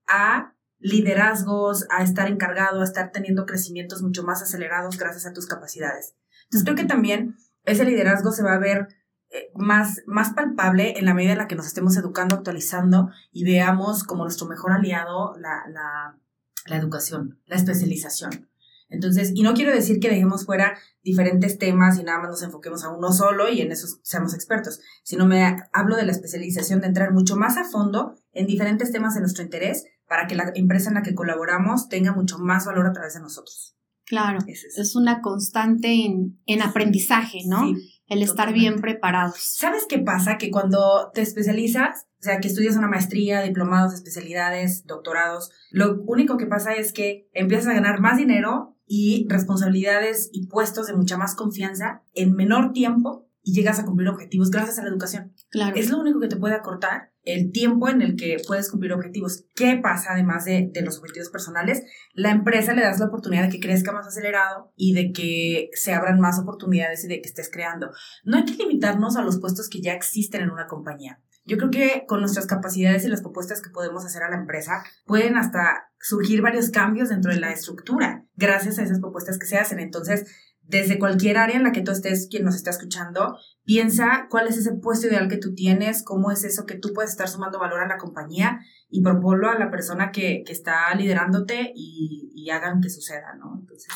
a 0.08 0.56
liderazgos, 0.80 1.86
a 1.90 2.04
estar 2.04 2.30
encargado, 2.30 2.82
a 2.82 2.86
estar 2.86 3.12
teniendo 3.12 3.46
crecimientos 3.46 4.02
mucho 4.02 4.24
más 4.24 4.42
acelerados 4.42 4.98
gracias 4.98 5.26
a 5.26 5.34
tus 5.34 5.46
capacidades. 5.46 6.16
Entonces 6.46 6.64
creo 6.64 6.76
que 6.78 6.86
también 6.86 7.36
ese 7.66 7.84
liderazgo 7.84 8.32
se 8.32 8.44
va 8.44 8.54
a 8.54 8.60
ver 8.60 8.88
eh, 9.30 9.52
más, 9.56 10.04
más 10.08 10.34
palpable 10.34 10.98
en 10.98 11.06
la 11.06 11.14
medida 11.14 11.34
en 11.34 11.40
la 11.40 11.48
que 11.50 11.56
nos 11.56 11.68
estemos 11.68 11.98
educando, 11.98 12.36
actualizando 12.36 13.10
y 13.34 13.44
veamos 13.44 14.06
como 14.06 14.24
nuestro 14.24 14.48
mejor 14.48 14.72
aliado 14.72 15.36
la, 15.38 15.64
la, 15.70 16.18
la 16.66 16.78
educación, 16.78 17.42
la 17.46 17.58
especialización. 17.58 18.53
Entonces, 18.94 19.32
y 19.34 19.42
no 19.42 19.54
quiero 19.54 19.74
decir 19.74 20.00
que 20.00 20.10
dejemos 20.10 20.46
fuera 20.46 20.78
diferentes 21.04 21.58
temas 21.58 22.00
y 22.00 22.04
nada 22.04 22.20
más 22.20 22.30
nos 22.30 22.44
enfoquemos 22.44 22.84
a 22.84 22.90
uno 22.90 23.12
solo 23.12 23.50
y 23.50 23.62
en 23.62 23.72
eso 23.72 23.88
seamos 24.04 24.34
expertos, 24.34 24.80
sino 25.04 25.26
me 25.26 25.58
hablo 25.74 25.96
de 25.96 26.06
la 26.06 26.12
especialización, 26.12 26.80
de 26.80 26.88
entrar 26.88 27.12
mucho 27.12 27.36
más 27.36 27.58
a 27.58 27.66
fondo 27.66 28.16
en 28.32 28.46
diferentes 28.46 28.92
temas 28.92 29.16
de 29.16 29.22
nuestro 29.22 29.44
interés 29.44 29.86
para 30.08 30.28
que 30.28 30.36
la 30.36 30.52
empresa 30.56 30.90
en 30.90 30.96
la 30.96 31.02
que 31.02 31.16
colaboramos 31.16 31.90
tenga 31.90 32.14
mucho 32.14 32.38
más 32.38 32.66
valor 32.66 32.86
a 32.86 32.94
través 32.94 33.16
de 33.16 33.22
nosotros. 33.22 33.76
Claro, 34.06 34.40
es. 34.48 34.96
una 34.96 35.22
constante 35.22 36.06
en, 36.06 36.40
en 36.46 36.62
aprendizaje, 36.62 37.40
¿no? 37.48 37.74
el 38.08 38.22
estar 38.22 38.54
bien 38.54 38.80
preparados. 38.80 39.56
¿Sabes 39.58 39.86
qué 39.88 40.00
pasa? 40.00 40.38
Que 40.38 40.52
cuando 40.52 41.12
te 41.14 41.22
especializas, 41.22 42.06
o 42.24 42.26
sea, 42.26 42.40
que 42.40 42.48
estudias 42.48 42.78
una 42.78 42.88
maestría, 42.88 43.42
diplomados, 43.42 43.94
especialidades, 43.94 44.86
doctorados, 44.86 45.52
lo 45.72 46.02
único 46.04 46.38
que 46.38 46.46
pasa 46.46 46.74
es 46.74 46.94
que 46.94 47.28
empiezas 47.34 47.68
a 47.68 47.74
ganar 47.74 48.00
más 48.00 48.16
dinero 48.16 48.78
y 48.88 49.28
responsabilidades 49.30 50.30
y 50.32 50.48
puestos 50.48 50.88
de 50.88 50.94
mucha 50.94 51.18
más 51.18 51.36
confianza 51.36 52.02
en 52.14 52.32
menor 52.32 52.72
tiempo 52.72 53.28
y 53.42 53.54
llegas 53.54 53.78
a 53.80 53.84
cumplir 53.84 54.08
objetivos 54.08 54.52
gracias 54.52 54.80
a 54.80 54.84
la 54.84 54.88
educación. 54.88 55.34
Claro. 55.52 55.76
Es 55.76 55.90
lo 55.90 56.00
único 56.00 56.22
que 56.22 56.30
te 56.30 56.38
puede 56.38 56.56
acortar 56.56 57.12
el 57.24 57.52
tiempo 57.52 57.90
en 57.90 58.02
el 58.02 58.16
que 58.16 58.38
puedes 58.48 58.72
cumplir 58.72 58.94
objetivos. 58.94 59.44
¿Qué 59.54 59.78
pasa 59.84 60.14
además 60.14 60.46
de, 60.46 60.70
de, 60.72 60.82
los 60.82 61.00
objetivos 61.00 61.30
personales? 61.30 61.84
La 62.14 62.32
empresa 62.32 62.74
le 62.74 62.84
das 62.84 63.00
la 63.00 63.08
oportunidad 63.08 63.44
de 63.44 63.50
que 63.50 63.60
crezca 63.60 63.92
más 63.92 64.08
acelerado 64.08 64.72
y 64.78 64.94
de 64.94 65.12
que 65.12 65.72
se 65.74 65.94
abran 65.94 66.22
más 66.22 66.40
oportunidades 66.40 67.04
y 67.04 67.10
de 67.10 67.22
que 67.22 67.28
estés 67.28 67.52
creando. 67.52 67.92
No 68.24 68.38
hay 68.38 68.46
que 68.46 68.64
limitarnos 68.64 69.18
a 69.18 69.24
los 69.24 69.42
puestos 69.42 69.68
que 69.68 69.82
ya 69.82 69.92
existen 69.92 70.42
en 70.42 70.50
una 70.50 70.68
compañía. 70.68 71.20
Yo 71.46 71.58
creo 71.58 71.72
que 71.72 72.06
con 72.08 72.22
nuestras 72.22 72.48
capacidades 72.48 73.04
y 73.04 73.10
las 73.10 73.22
propuestas 73.22 73.62
que 73.62 73.70
podemos 73.70 74.06
hacer 74.06 74.24
a 74.24 74.30
la 74.30 74.38
empresa 74.38 74.84
pueden 75.06 75.36
hasta 75.36 75.90
surgir 76.00 76.42
varios 76.42 76.70
cambios 76.70 77.10
dentro 77.10 77.34
de 77.34 77.40
la 77.40 77.52
estructura 77.52 78.26
gracias 78.36 78.80
a 78.80 78.84
esas 78.84 79.00
propuestas 79.00 79.38
que 79.38 79.46
se 79.46 79.58
hacen. 79.58 79.80
Entonces, 79.80 80.26
desde 80.62 80.98
cualquier 80.98 81.38
área 81.38 81.58
en 81.58 81.64
la 81.64 81.74
que 81.74 81.82
tú 81.82 81.92
estés, 81.92 82.28
quien 82.30 82.46
nos 82.46 82.56
está 82.56 82.70
escuchando, 82.70 83.38
piensa 83.66 84.28
cuál 84.30 84.48
es 84.48 84.58
ese 84.58 84.74
puesto 84.74 85.08
ideal 85.08 85.28
que 85.28 85.38
tú 85.38 85.54
tienes, 85.54 86.04
cómo 86.04 86.32
es 86.32 86.46
eso 86.46 86.66
que 86.66 86.76
tú 86.76 86.94
puedes 86.94 87.12
estar 87.12 87.28
sumando 87.28 87.60
valor 87.60 87.82
a 87.82 87.88
la 87.88 87.98
compañía 87.98 88.60
y 88.90 89.02
proponlo 89.02 89.50
a 89.50 89.60
la 89.60 89.70
persona 89.70 90.12
que, 90.12 90.44
que 90.46 90.54
está 90.54 90.94
liderándote 90.96 91.74
y, 91.76 92.32
y 92.34 92.50
hagan 92.52 92.80
que 92.80 92.90
suceda, 92.90 93.36
¿no? 93.38 93.58
Entonces, 93.60 93.90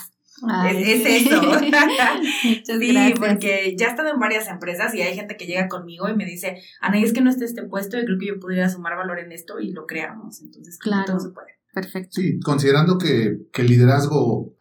es, 0.70 1.26
eso. 1.26 1.42
sí, 2.80 3.14
porque 3.18 3.76
ya 3.78 3.88
he 3.88 3.90
estado 3.90 4.10
en 4.10 4.20
varias 4.20 4.48
empresas 4.48 4.94
y 4.94 5.02
hay 5.02 5.16
gente 5.16 5.36
que 5.38 5.46
llega 5.46 5.68
conmigo 5.68 6.08
y 6.08 6.16
me 6.16 6.26
dice, 6.26 6.62
Ana, 6.82 7.00
es 7.00 7.14
que 7.14 7.22
no 7.22 7.30
está 7.30 7.46
este 7.46 7.64
puesto 7.64 7.98
y 7.98 8.06
creo 8.06 8.18
que 8.20 8.28
yo 8.28 8.40
podría 8.40 8.70
sumar 8.70 8.96
valor 8.96 9.20
en 9.20 9.32
esto 9.32 9.60
y 9.60 9.72
lo 9.72 9.86
creamos. 9.86 10.42
Entonces, 10.42 10.78
claro. 10.78 11.06
todo 11.06 11.20
se 11.20 11.30
puede. 11.30 11.58
Perfecto. 11.74 12.22
Sí, 12.22 12.40
considerando 12.40 12.98
que, 12.98 13.38
que 13.52 13.62
el 13.62 13.68
liderazgo 13.68 14.56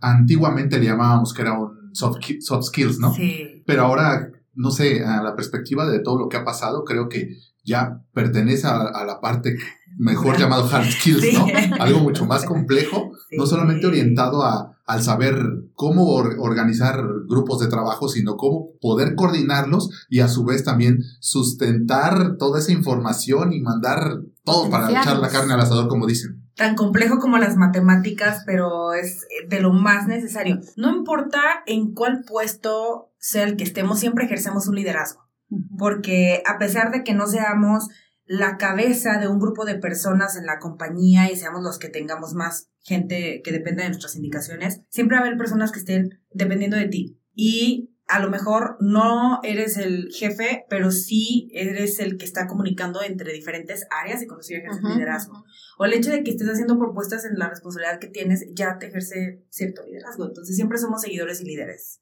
antiguamente 0.00 0.78
le 0.78 0.86
llamábamos 0.86 1.34
que 1.34 1.42
era 1.42 1.58
un 1.58 1.94
soft, 1.94 2.18
soft 2.40 2.64
skills, 2.66 2.98
¿no? 2.98 3.12
Sí. 3.12 3.62
Pero 3.66 3.82
ahora, 3.82 4.30
no 4.54 4.70
sé, 4.70 5.04
a 5.04 5.22
la 5.22 5.36
perspectiva 5.36 5.88
de 5.88 6.00
todo 6.00 6.18
lo 6.18 6.28
que 6.28 6.38
ha 6.38 6.44
pasado, 6.44 6.84
creo 6.84 7.08
que 7.08 7.36
ya 7.64 8.02
pertenece 8.14 8.66
a, 8.66 9.04
la 9.04 9.20
parte 9.20 9.56
mejor 9.98 10.38
llamado 10.38 10.66
hard 10.70 10.90
skills, 10.90 11.34
¿no? 11.34 11.46
Algo 11.80 12.00
mucho 12.00 12.24
más 12.24 12.44
complejo, 12.46 13.12
no 13.36 13.44
solamente 13.44 13.86
orientado 13.86 14.42
a, 14.42 14.77
al 14.88 15.02
saber 15.02 15.36
cómo 15.74 16.14
organizar 16.14 17.04
grupos 17.28 17.60
de 17.60 17.68
trabajo, 17.68 18.08
sino 18.08 18.38
cómo 18.38 18.70
poder 18.80 19.14
coordinarlos 19.16 20.06
y 20.08 20.20
a 20.20 20.28
su 20.28 20.46
vez 20.46 20.64
también 20.64 21.02
sustentar 21.20 22.36
toda 22.38 22.58
esa 22.58 22.72
información 22.72 23.52
y 23.52 23.60
mandar 23.60 24.22
todo 24.44 24.70
para 24.70 24.90
echar 24.90 25.18
la 25.18 25.28
carne 25.28 25.52
al 25.52 25.60
asador, 25.60 25.88
como 25.88 26.06
dicen. 26.06 26.42
Tan 26.56 26.74
complejo 26.74 27.18
como 27.18 27.36
las 27.36 27.56
matemáticas, 27.56 28.42
pero 28.46 28.94
es 28.94 29.26
de 29.46 29.60
lo 29.60 29.74
más 29.74 30.08
necesario. 30.08 30.58
No 30.76 30.96
importa 30.96 31.40
en 31.66 31.92
cuál 31.92 32.24
puesto 32.26 33.12
sea 33.18 33.44
el 33.44 33.56
que 33.56 33.64
estemos, 33.64 34.00
siempre 34.00 34.24
ejercemos 34.24 34.68
un 34.68 34.76
liderazgo, 34.76 35.28
porque 35.76 36.42
a 36.46 36.56
pesar 36.56 36.92
de 36.92 37.04
que 37.04 37.12
no 37.12 37.26
seamos 37.26 37.88
la 38.24 38.56
cabeza 38.56 39.18
de 39.18 39.28
un 39.28 39.38
grupo 39.38 39.66
de 39.66 39.74
personas 39.74 40.34
en 40.36 40.46
la 40.46 40.58
compañía 40.58 41.30
y 41.30 41.36
seamos 41.36 41.62
los 41.62 41.78
que 41.78 41.90
tengamos 41.90 42.32
más 42.32 42.70
gente 42.88 43.42
que 43.44 43.52
dependa 43.52 43.82
de 43.82 43.90
nuestras 43.90 44.16
indicaciones, 44.16 44.80
siempre 44.88 45.16
va 45.16 45.22
a 45.22 45.26
haber 45.26 45.38
personas 45.38 45.70
que 45.70 45.78
estén 45.78 46.20
dependiendo 46.32 46.76
de 46.76 46.88
ti. 46.88 47.20
Y 47.34 47.94
a 48.08 48.20
lo 48.20 48.30
mejor 48.30 48.78
no 48.80 49.40
eres 49.42 49.76
el 49.76 50.08
jefe, 50.10 50.64
pero 50.70 50.90
sí 50.90 51.50
eres 51.52 52.00
el 52.00 52.16
que 52.16 52.24
está 52.24 52.46
comunicando 52.46 53.02
entre 53.02 53.34
diferentes 53.34 53.86
áreas 53.90 54.22
y 54.22 54.26
con 54.26 54.40
eso 54.40 54.54
ejerce 54.54 54.80
liderazgo. 54.82 55.44
O 55.78 55.84
el 55.84 55.92
hecho 55.92 56.10
de 56.10 56.24
que 56.24 56.30
estés 56.30 56.48
haciendo 56.48 56.78
propuestas 56.78 57.26
en 57.26 57.38
la 57.38 57.50
responsabilidad 57.50 58.00
que 58.00 58.08
tienes 58.08 58.46
ya 58.54 58.78
te 58.78 58.86
ejerce 58.86 59.44
cierto 59.50 59.84
liderazgo. 59.84 60.26
Entonces 60.26 60.56
siempre 60.56 60.78
somos 60.78 61.02
seguidores 61.02 61.42
y 61.42 61.44
líderes. 61.44 62.00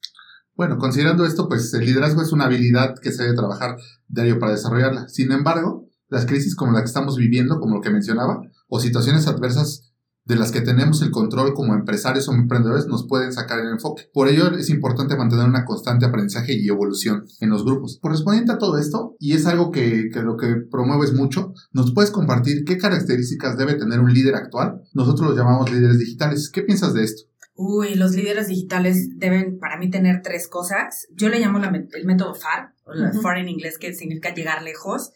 Bueno, 0.55 0.79
considerando 0.79 1.27
esto, 1.27 1.49
pues 1.49 1.75
el 1.75 1.85
liderazgo 1.85 2.23
es 2.23 2.33
una 2.33 2.47
habilidad 2.47 2.95
que 3.03 3.11
se 3.11 3.25
debe 3.25 3.35
trabajar 3.35 3.77
diario 4.07 4.39
para 4.39 4.53
desarrollarla. 4.53 5.09
Sin 5.09 5.33
embargo, 5.33 5.89
las 6.09 6.25
crisis 6.25 6.55
como 6.55 6.73
la 6.73 6.81
que 6.81 6.87
estamos 6.87 7.17
viviendo, 7.17 7.59
como 7.59 7.75
lo 7.75 7.83
que 7.83 7.91
mencionaba, 7.91 8.41
o 8.69 8.81
situaciones 8.81 9.27
adversas 9.27 9.93
de 10.27 10.37
las 10.37 10.53
que 10.53 10.61
tenemos 10.61 11.01
el 11.03 11.11
control 11.11 11.55
como 11.55 11.75
empresarios 11.75 12.29
o 12.29 12.35
emprendedores 12.35 12.87
nos 12.87 13.07
pueden 13.07 13.33
sacar 13.33 13.61
el 13.61 13.69
enfoque. 13.69 14.11
Por 14.13 14.29
ello 14.29 14.51
es 14.51 14.69
importante 14.71 15.17
mantener 15.17 15.47
una 15.47 15.65
constante 15.65 16.05
aprendizaje 16.05 16.53
y 16.53 16.69
evolución 16.69 17.25
en 17.41 17.51
los 17.51 17.65
grupos. 17.65 17.99
Correspondiente 18.03 18.53
a 18.53 18.59
todo 18.59 18.79
esto, 18.79 19.15
y 19.19 19.33
es 19.33 19.47
algo 19.47 19.71
que, 19.71 20.11
que 20.13 20.23
lo 20.23 20.37
que 20.37 20.57
promueves 20.71 21.15
mucho, 21.15 21.55
nos 21.73 21.95
puedes 21.95 22.11
compartir 22.11 22.65
qué 22.65 22.77
características 22.77 23.57
debe 23.57 23.75
tener 23.75 24.01
un 24.01 24.13
líder 24.13 24.35
actual. 24.35 24.83
Nosotros 24.93 25.29
los 25.29 25.39
llamamos 25.39 25.73
líderes 25.73 25.99
digitales. 25.99 26.51
¿Qué 26.53 26.63
piensas 26.63 26.93
de 26.93 27.05
esto? 27.05 27.23
Uy, 27.55 27.95
los 27.95 28.13
líderes 28.13 28.49
digitales 28.49 29.17
deben 29.17 29.59
para 29.59 29.79
mí 29.79 29.89
tener 29.89 30.21
tres 30.23 30.47
cosas. 30.47 31.07
Yo 31.15 31.31
le 31.31 31.41
llamo 31.41 31.59
el 31.59 32.05
método 32.05 32.35
FAR, 32.35 32.75
o 32.85 33.23
FAR 33.23 33.39
en 33.39 33.49
inglés, 33.49 33.79
que 33.79 33.95
significa 33.95 34.35
llegar 34.35 34.63
lejos. 34.63 35.13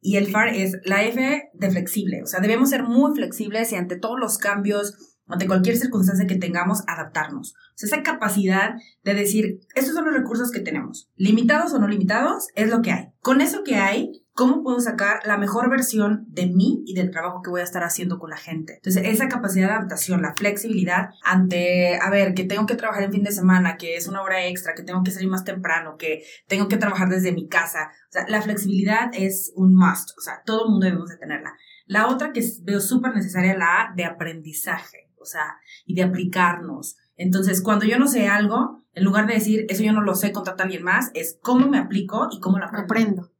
Y 0.00 0.16
el 0.16 0.30
FAR 0.30 0.48
es 0.48 0.78
la 0.84 1.04
F 1.04 1.50
de 1.52 1.70
flexible. 1.70 2.22
O 2.22 2.26
sea, 2.26 2.40
debemos 2.40 2.70
ser 2.70 2.84
muy 2.84 3.14
flexibles 3.14 3.72
y 3.72 3.76
ante 3.76 3.96
todos 3.96 4.18
los 4.18 4.38
cambios, 4.38 4.96
ante 5.26 5.46
cualquier 5.46 5.76
circunstancia 5.76 6.26
que 6.26 6.36
tengamos, 6.36 6.82
adaptarnos. 6.86 7.54
O 7.54 7.72
sea, 7.74 7.86
esa 7.86 8.02
capacidad 8.02 8.74
de 9.04 9.14
decir, 9.14 9.60
estos 9.74 9.94
son 9.94 10.06
los 10.06 10.14
recursos 10.14 10.50
que 10.50 10.60
tenemos. 10.60 11.10
Limitados 11.16 11.72
o 11.74 11.78
no 11.78 11.86
limitados, 11.86 12.48
es 12.54 12.70
lo 12.70 12.82
que 12.82 12.92
hay. 12.92 13.08
Con 13.20 13.40
eso 13.40 13.62
que 13.62 13.76
hay, 13.76 14.24
¿Cómo 14.40 14.62
puedo 14.62 14.80
sacar 14.80 15.20
la 15.26 15.36
mejor 15.36 15.68
versión 15.68 16.24
de 16.28 16.46
mí 16.46 16.82
y 16.86 16.94
del 16.94 17.10
trabajo 17.10 17.42
que 17.42 17.50
voy 17.50 17.60
a 17.60 17.64
estar 17.64 17.84
haciendo 17.84 18.18
con 18.18 18.30
la 18.30 18.38
gente? 18.38 18.76
Entonces, 18.76 19.02
esa 19.04 19.28
capacidad 19.28 19.68
de 19.68 19.74
adaptación, 19.74 20.22
la 20.22 20.32
flexibilidad 20.32 21.10
ante, 21.22 21.98
a 21.98 22.08
ver, 22.08 22.32
que 22.32 22.44
tengo 22.44 22.64
que 22.64 22.74
trabajar 22.74 23.02
en 23.02 23.12
fin 23.12 23.22
de 23.22 23.32
semana, 23.32 23.76
que 23.76 23.96
es 23.96 24.08
una 24.08 24.22
hora 24.22 24.46
extra, 24.46 24.74
que 24.74 24.82
tengo 24.82 25.02
que 25.02 25.10
salir 25.10 25.28
más 25.28 25.44
temprano, 25.44 25.98
que 25.98 26.24
tengo 26.46 26.68
que 26.68 26.78
trabajar 26.78 27.10
desde 27.10 27.32
mi 27.32 27.48
casa. 27.48 27.90
O 28.08 28.12
sea, 28.12 28.24
la 28.28 28.40
flexibilidad 28.40 29.10
es 29.12 29.52
un 29.56 29.74
must. 29.74 30.16
O 30.16 30.22
sea, 30.22 30.40
todo 30.46 30.64
el 30.64 30.70
mundo 30.70 30.86
debemos 30.86 31.10
de 31.10 31.18
tenerla. 31.18 31.52
La 31.84 32.06
otra 32.06 32.32
que 32.32 32.42
veo 32.62 32.80
súper 32.80 33.14
necesaria, 33.14 33.58
la 33.58 33.92
de 33.94 34.06
aprendizaje, 34.06 35.10
o 35.18 35.26
sea, 35.26 35.58
y 35.84 35.94
de 35.96 36.04
aplicarnos. 36.04 36.96
Entonces, 37.14 37.60
cuando 37.60 37.84
yo 37.84 37.98
no 37.98 38.06
sé 38.06 38.26
algo, 38.26 38.86
en 38.94 39.04
lugar 39.04 39.26
de 39.26 39.34
decir, 39.34 39.66
eso 39.68 39.82
yo 39.82 39.92
no 39.92 40.00
lo 40.00 40.14
sé, 40.14 40.32
contrata 40.32 40.62
a 40.62 40.64
alguien 40.64 40.82
más, 40.82 41.10
es 41.12 41.38
cómo 41.42 41.68
me 41.68 41.76
aplico 41.76 42.28
y 42.32 42.40
cómo 42.40 42.58
lo 42.58 42.64
aprendo. 42.64 43.30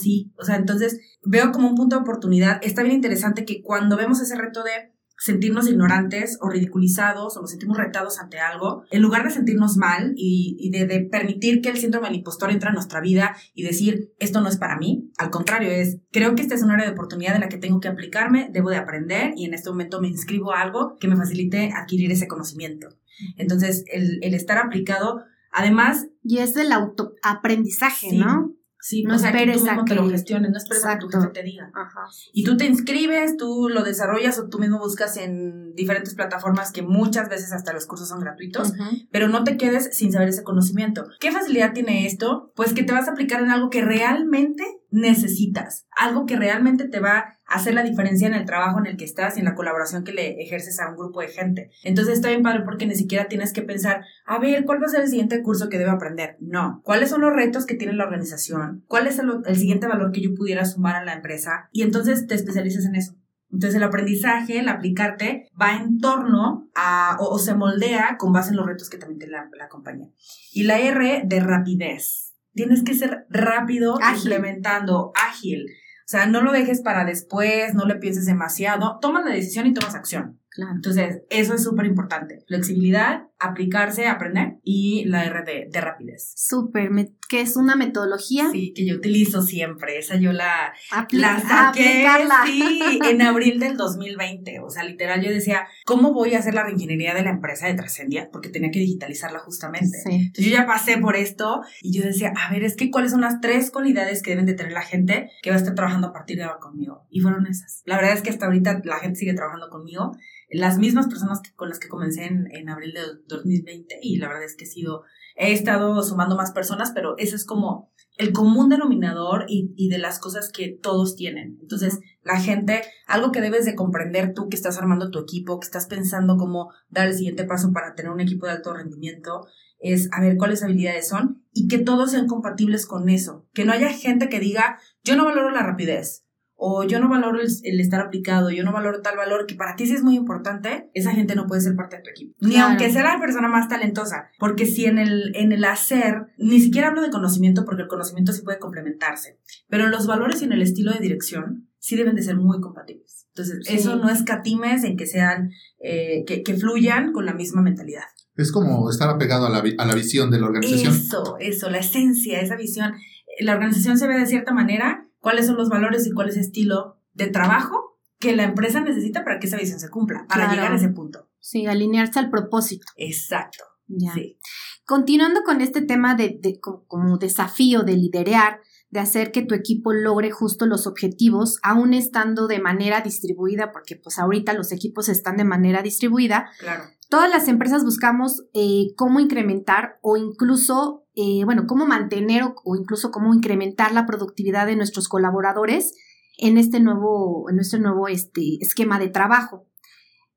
Sí, 0.00 0.32
o 0.38 0.44
sea, 0.44 0.56
entonces 0.56 1.00
veo 1.22 1.52
como 1.52 1.68
un 1.68 1.74
punto 1.74 1.96
de 1.96 2.02
oportunidad. 2.02 2.60
Está 2.62 2.82
bien 2.82 2.94
interesante 2.94 3.44
que 3.44 3.62
cuando 3.62 3.96
vemos 3.96 4.20
ese 4.20 4.36
reto 4.36 4.62
de 4.62 4.94
sentirnos 5.18 5.68
ignorantes 5.68 6.38
o 6.40 6.50
ridiculizados 6.50 7.36
o 7.36 7.40
nos 7.40 7.50
sentimos 7.50 7.78
retados 7.78 8.18
ante 8.18 8.38
algo, 8.38 8.84
en 8.90 9.00
lugar 9.00 9.24
de 9.24 9.30
sentirnos 9.30 9.76
mal 9.76 10.12
y, 10.16 10.70
de, 10.70 11.00
permitir 11.10 11.62
que 11.62 11.70
el 11.70 11.78
síndrome 11.78 12.08
del 12.08 12.18
impostor 12.18 12.50
entre 12.50 12.68
en 12.68 12.74
nuestra 12.74 13.00
vida 13.00 13.36
y 13.54 13.62
decir, 13.62 14.12
esto 14.18 14.40
no 14.40 14.48
es 14.48 14.56
para 14.56 14.76
mí, 14.76 15.10
al 15.18 15.30
contrario, 15.30 15.70
es, 15.70 15.98
creo 16.10 16.34
que 16.34 16.42
esta 16.42 16.54
es 16.54 16.62
un 16.62 16.70
área 16.70 16.86
de 16.86 16.92
oportunidad 16.92 17.34
en 17.34 17.42
la 17.42 17.48
que 17.48 17.58
tengo 17.58 17.80
que 17.80 17.88
aplicarme, 17.88 18.50
debo 18.52 18.70
de 18.70 18.76
aprender 18.76 19.32
y 19.36 19.44
en 19.46 19.54
este 19.54 19.70
momento 19.70 20.00
me 20.00 20.08
inscribo 20.08 20.52
a 20.52 20.60
algo 20.60 20.96
que 21.00 21.08
me 21.08 21.16
facilite 21.16 21.70
adquirir 21.72 22.10
ese 22.10 22.28
conocimiento. 22.28 22.88
Entonces, 23.36 23.84
el, 23.92 24.18
el 24.22 24.34
estar 24.34 24.58
aplicado, 24.58 25.22
además... 25.52 26.08
Y 26.22 26.38
es 26.38 26.54
del 26.54 26.72
autoaprendizaje, 26.72 28.18
¿no? 28.18 28.54
Sí, 28.84 29.02
no 29.02 29.14
o 29.14 29.18
sea, 29.18 29.30
esperes 29.30 29.56
que 29.56 29.60
tú 29.60 29.64
mismo 29.64 29.84
te 29.86 29.94
lo 29.94 30.10
gestiones, 30.10 30.50
no 30.50 30.58
esperes 30.58 30.84
a 30.84 30.98
que 30.98 31.06
tu 31.06 31.08
jefe 31.08 31.28
te 31.28 31.42
diga. 31.42 31.70
Ajá. 31.72 32.04
Y 32.34 32.44
tú 32.44 32.58
te 32.58 32.66
inscribes, 32.66 33.38
tú 33.38 33.70
lo 33.70 33.82
desarrollas 33.82 34.38
o 34.38 34.50
tú 34.50 34.58
mismo 34.58 34.78
buscas 34.78 35.16
en 35.16 35.72
diferentes 35.74 36.14
plataformas 36.14 36.70
que 36.70 36.82
muchas 36.82 37.30
veces 37.30 37.50
hasta 37.52 37.72
los 37.72 37.86
cursos 37.86 38.10
son 38.10 38.20
gratuitos, 38.20 38.74
pero 39.10 39.28
no 39.28 39.42
te 39.42 39.56
quedes 39.56 39.96
sin 39.96 40.12
saber 40.12 40.28
ese 40.28 40.42
conocimiento. 40.42 41.06
¿Qué 41.18 41.32
facilidad 41.32 41.72
tiene 41.72 42.04
esto? 42.04 42.52
Pues 42.54 42.74
que 42.74 42.82
te 42.82 42.92
vas 42.92 43.08
a 43.08 43.12
aplicar 43.12 43.40
en 43.40 43.50
algo 43.50 43.70
que 43.70 43.82
realmente 43.82 44.62
necesitas, 44.90 45.86
algo 45.96 46.26
que 46.26 46.36
realmente 46.36 46.86
te 46.86 47.00
va 47.00 47.18
a 47.18 47.33
hacer 47.46 47.74
la 47.74 47.82
diferencia 47.82 48.26
en 48.26 48.34
el 48.34 48.44
trabajo 48.44 48.78
en 48.78 48.86
el 48.86 48.96
que 48.96 49.04
estás 49.04 49.36
y 49.36 49.40
en 49.40 49.46
la 49.46 49.54
colaboración 49.54 50.04
que 50.04 50.12
le 50.12 50.42
ejerces 50.42 50.80
a 50.80 50.88
un 50.88 50.96
grupo 50.96 51.20
de 51.20 51.28
gente. 51.28 51.70
Entonces 51.82 52.14
está 52.14 52.28
bien 52.28 52.42
padre 52.42 52.62
porque 52.64 52.86
ni 52.86 52.94
siquiera 52.94 53.28
tienes 53.28 53.52
que 53.52 53.62
pensar, 53.62 54.04
a 54.26 54.38
ver, 54.38 54.64
¿cuál 54.64 54.82
va 54.82 54.86
a 54.86 54.90
ser 54.90 55.02
el 55.02 55.08
siguiente 55.08 55.42
curso 55.42 55.68
que 55.68 55.78
debo 55.78 55.92
aprender? 55.92 56.36
No, 56.40 56.80
¿cuáles 56.84 57.10
son 57.10 57.20
los 57.20 57.32
retos 57.32 57.66
que 57.66 57.74
tiene 57.74 57.92
la 57.92 58.04
organización? 58.04 58.84
¿Cuál 58.86 59.06
es 59.06 59.18
el, 59.18 59.56
siguiente 59.56 59.86
valor 59.86 60.12
que 60.12 60.22
yo 60.22 60.34
pudiera 60.34 60.64
sumar 60.64 60.96
a 60.96 61.04
la 61.04 61.14
empresa? 61.14 61.68
Y 61.72 61.82
entonces 61.82 62.26
te 62.26 62.34
especializas 62.34 62.86
en 62.86 62.96
eso. 62.96 63.16
Entonces 63.52 63.76
el 63.76 63.84
aprendizaje, 63.84 64.58
el 64.58 64.68
aplicarte, 64.68 65.48
va 65.60 65.76
en 65.76 65.98
torno 65.98 66.68
a, 66.74 67.16
o, 67.20 67.38
se 67.38 67.54
moldea 67.54 68.16
con 68.18 68.32
base 68.32 68.50
en 68.50 68.56
los 68.56 68.66
retos 68.66 68.90
que 68.90 68.98
también 68.98 69.20
tiene 69.20 69.32
la, 69.32 69.48
la 69.56 69.68
compañía. 69.68 70.08
Y 70.52 70.64
la 70.64 70.80
R 70.80 71.22
de 71.24 71.40
rapidez 71.40 72.34
tienes 72.54 72.82
que 72.82 72.94
ser 72.94 73.26
rápido 73.28 73.96
implementando, 74.16 75.12
ágil. 75.14 75.66
O 76.04 76.06
sea, 76.06 76.26
no 76.26 76.42
lo 76.42 76.52
dejes 76.52 76.82
para 76.82 77.06
después, 77.06 77.74
no 77.74 77.86
le 77.86 77.96
pienses 77.96 78.26
demasiado, 78.26 78.98
tomas 79.00 79.24
la 79.24 79.32
decisión 79.32 79.66
y 79.66 79.72
tomas 79.72 79.94
acción. 79.94 80.38
Entonces, 80.56 81.22
eso 81.30 81.54
es 81.54 81.64
súper 81.64 81.86
importante. 81.86 82.44
Flexibilidad, 82.46 83.24
aplicarse, 83.38 84.06
aprender 84.06 84.58
y 84.62 85.04
la 85.06 85.24
R 85.24 85.42
de, 85.68 85.80
rapidez. 85.80 86.32
Súper, 86.36 86.90
que 87.28 87.40
es 87.40 87.56
una 87.56 87.76
metodología. 87.76 88.50
Sí, 88.52 88.72
que 88.74 88.86
yo 88.86 88.96
utilizo 88.96 89.42
siempre. 89.42 89.98
Esa 89.98 90.16
yo 90.16 90.32
la, 90.32 90.72
la 91.10 91.40
saqué 91.40 92.06
sí, 92.46 92.98
en 93.04 93.22
abril 93.22 93.58
del 93.58 93.76
2020. 93.76 94.60
O 94.60 94.70
sea, 94.70 94.84
literal, 94.84 95.22
yo 95.22 95.30
decía, 95.30 95.66
¿cómo 95.84 96.12
voy 96.12 96.34
a 96.34 96.38
hacer 96.38 96.54
la 96.54 96.64
reingeniería 96.64 97.14
de 97.14 97.22
la 97.22 97.30
empresa 97.30 97.66
de 97.66 97.74
Trascendia? 97.74 98.28
Porque 98.32 98.48
tenía 98.48 98.70
que 98.70 98.78
digitalizarla 98.78 99.40
justamente. 99.40 99.98
Entonces, 100.04 100.44
yo 100.44 100.50
ya 100.50 100.66
pasé 100.66 100.98
por 100.98 101.16
esto 101.16 101.62
y 101.82 101.98
yo 101.98 102.04
decía, 102.04 102.32
a 102.36 102.50
ver, 102.52 102.62
es 102.62 102.76
que 102.76 102.90
cuáles 102.90 103.10
son 103.10 103.22
las 103.22 103.40
tres 103.40 103.70
cualidades 103.70 104.22
que 104.22 104.30
deben 104.30 104.46
de 104.46 104.54
tener 104.54 104.72
la 104.72 104.82
gente 104.82 105.30
que 105.42 105.50
va 105.50 105.56
a 105.56 105.58
estar 105.58 105.74
trabajando 105.74 106.08
a 106.08 106.12
partir 106.12 106.36
de 106.36 106.44
ahora 106.44 106.60
conmigo. 106.60 107.06
Y 107.10 107.20
fueron 107.20 107.46
esas. 107.46 107.82
La 107.84 107.96
verdad 107.96 108.12
es 108.12 108.22
que 108.22 108.30
hasta 108.30 108.46
ahorita 108.46 108.82
la 108.84 108.98
gente 108.98 109.18
sigue 109.18 109.34
trabajando 109.34 109.68
conmigo 109.68 110.12
las 110.54 110.78
mismas 110.78 111.08
personas 111.08 111.40
con 111.56 111.68
las 111.68 111.78
que 111.78 111.88
comencé 111.88 112.24
en, 112.24 112.46
en, 112.50 112.68
abril 112.68 112.92
de 112.92 113.00
2020 113.26 113.98
y 114.02 114.18
la 114.18 114.28
verdad 114.28 114.44
es 114.44 114.56
que 114.56 114.64
he 114.64 114.68
sido, 114.68 115.02
he 115.36 115.52
estado 115.52 116.02
sumando 116.02 116.36
más 116.36 116.52
personas, 116.52 116.92
pero 116.94 117.16
eso 117.18 117.34
es 117.34 117.44
como 117.44 117.92
el 118.16 118.32
común 118.32 118.68
denominador 118.68 119.46
y, 119.48 119.72
y, 119.76 119.88
de 119.88 119.98
las 119.98 120.20
cosas 120.20 120.52
que 120.52 120.68
todos 120.68 121.16
tienen. 121.16 121.58
Entonces, 121.60 121.98
la 122.22 122.38
gente, 122.38 122.82
algo 123.06 123.32
que 123.32 123.40
debes 123.40 123.64
de 123.64 123.74
comprender 123.74 124.32
tú 124.32 124.48
que 124.48 124.56
estás 124.56 124.78
armando 124.78 125.10
tu 125.10 125.18
equipo, 125.18 125.58
que 125.58 125.66
estás 125.66 125.86
pensando 125.86 126.36
cómo 126.36 126.70
dar 126.88 127.08
el 127.08 127.14
siguiente 127.14 127.44
paso 127.44 127.72
para 127.72 127.94
tener 127.94 128.12
un 128.12 128.20
equipo 128.20 128.46
de 128.46 128.52
alto 128.52 128.72
rendimiento, 128.72 129.46
es 129.80 130.08
a 130.12 130.20
ver 130.20 130.36
cuáles 130.36 130.62
habilidades 130.62 131.08
son 131.08 131.44
y 131.52 131.68
que 131.68 131.78
todos 131.78 132.12
sean 132.12 132.28
compatibles 132.28 132.86
con 132.86 133.08
eso. 133.08 133.46
Que 133.52 133.64
no 133.64 133.72
haya 133.72 133.90
gente 133.90 134.28
que 134.28 134.40
diga, 134.40 134.78
yo 135.02 135.16
no 135.16 135.24
valoro 135.24 135.50
la 135.50 135.62
rapidez, 135.62 136.23
o 136.56 136.84
yo 136.84 137.00
no 137.00 137.08
valoro 137.08 137.40
el, 137.40 137.80
estar 137.80 138.00
aplicado, 138.00 138.50
yo 138.50 138.64
no 138.64 138.72
valoro 138.72 139.02
tal 139.02 139.16
valor 139.16 139.46
que 139.46 139.54
para 139.54 139.76
ti 139.76 139.86
sí 139.86 139.94
es 139.94 140.02
muy 140.02 140.16
importante, 140.16 140.90
esa 140.94 141.12
gente 141.12 141.34
no 141.34 141.46
puede 141.46 141.60
ser 141.60 141.74
parte 141.74 141.96
de 141.96 142.02
tu 142.02 142.10
equipo. 142.10 142.34
Ni 142.40 142.56
aunque 142.56 142.90
sea 142.90 143.02
la 143.02 143.20
persona 143.20 143.48
más 143.48 143.68
talentosa, 143.68 144.28
porque 144.38 144.66
si 144.66 144.86
en 144.86 144.98
el, 144.98 145.34
en 145.34 145.52
el 145.52 145.64
hacer, 145.64 146.26
ni 146.38 146.60
siquiera 146.60 146.88
hablo 146.88 147.02
de 147.02 147.10
conocimiento 147.10 147.64
porque 147.64 147.82
el 147.82 147.88
conocimiento 147.88 148.32
sí 148.32 148.42
puede 148.42 148.58
complementarse, 148.58 149.40
pero 149.68 149.84
en 149.84 149.90
los 149.90 150.06
valores 150.06 150.42
y 150.42 150.44
en 150.44 150.52
el 150.52 150.62
estilo 150.62 150.92
de 150.92 151.00
dirección 151.00 151.68
sí 151.78 151.96
deben 151.96 152.16
de 152.16 152.22
ser 152.22 152.36
muy 152.36 152.60
compatibles. 152.60 153.26
Entonces, 153.34 153.66
eso 153.68 153.96
no 153.96 154.08
es 154.08 154.22
catimes 154.22 154.84
en 154.84 154.96
que 154.96 155.06
sean, 155.06 155.50
eh, 155.80 156.24
que, 156.24 156.44
que 156.44 156.54
fluyan 156.54 157.12
con 157.12 157.26
la 157.26 157.34
misma 157.34 157.62
mentalidad. 157.62 158.04
Es 158.36 158.52
como 158.52 158.88
estar 158.88 159.10
apegado 159.10 159.46
a 159.46 159.50
la, 159.50 159.58
a 159.58 159.84
la 159.84 159.94
visión 159.94 160.30
de 160.30 160.38
la 160.38 160.46
organización. 160.46 160.94
Eso, 160.94 161.36
eso, 161.40 161.68
la 161.68 161.78
esencia, 161.78 162.40
esa 162.40 162.56
visión. 162.56 162.94
La 163.40 163.54
organización 163.54 163.98
se 163.98 164.06
ve 164.06 164.16
de 164.16 164.26
cierta 164.26 164.54
manera 164.54 165.08
cuáles 165.24 165.46
son 165.46 165.56
los 165.56 165.68
valores 165.70 166.06
y 166.06 166.12
cuál 166.12 166.28
es 166.28 166.36
el 166.36 166.42
estilo 166.42 167.00
de 167.14 167.28
trabajo 167.28 167.98
que 168.20 168.36
la 168.36 168.44
empresa 168.44 168.80
necesita 168.80 169.24
para 169.24 169.38
que 169.38 169.46
esa 169.46 169.56
visión 169.56 169.80
se 169.80 169.88
cumpla, 169.88 170.26
para 170.28 170.44
Claro. 170.44 170.52
llegar 170.54 170.72
a 170.72 170.76
ese 170.76 170.90
punto. 170.90 171.28
Sí, 171.40 171.66
alinearse 171.66 172.18
al 172.18 172.30
propósito. 172.30 172.86
Exacto. 172.96 173.64
Ya. 173.86 174.12
Sí. 174.14 174.38
Continuando 174.86 175.42
con 175.44 175.60
este 175.62 175.80
tema 175.82 176.14
de, 176.14 176.38
de 176.40 176.60
co- 176.60 176.84
como 176.86 177.16
desafío 177.18 177.82
de 177.82 177.96
liderear, 177.96 178.60
de 178.90 179.00
hacer 179.00 179.32
que 179.32 179.42
tu 179.42 179.54
equipo 179.54 179.92
logre 179.92 180.30
justo 180.30 180.66
los 180.66 180.86
objetivos, 180.86 181.58
aún 181.62 181.94
estando 181.94 182.46
de 182.46 182.60
manera 182.60 183.00
distribuida, 183.00 183.72
porque 183.72 183.96
pues 183.96 184.18
ahorita 184.18 184.52
los 184.52 184.72
equipos 184.72 185.08
están 185.08 185.36
de 185.36 185.44
manera 185.44 185.82
distribuida, 185.82 186.50
Claro. 186.58 186.84
Todas 187.14 187.30
las 187.30 187.46
empresas 187.46 187.84
buscamos 187.84 188.42
eh, 188.54 188.92
cómo 188.96 189.20
incrementar 189.20 190.00
o 190.02 190.16
incluso, 190.16 191.06
eh, 191.14 191.44
bueno, 191.44 191.68
cómo 191.68 191.86
mantener 191.86 192.42
o, 192.42 192.56
o 192.64 192.74
incluso 192.74 193.12
cómo 193.12 193.32
incrementar 193.32 193.94
la 193.94 194.04
productividad 194.04 194.66
de 194.66 194.74
nuestros 194.74 195.06
colaboradores 195.06 195.94
en 196.38 196.58
este 196.58 196.80
nuevo, 196.80 197.48
en 197.48 197.60
este 197.60 197.78
nuevo 197.78 198.08
este, 198.08 198.58
esquema 198.60 198.98
de 198.98 199.10
trabajo. 199.10 199.68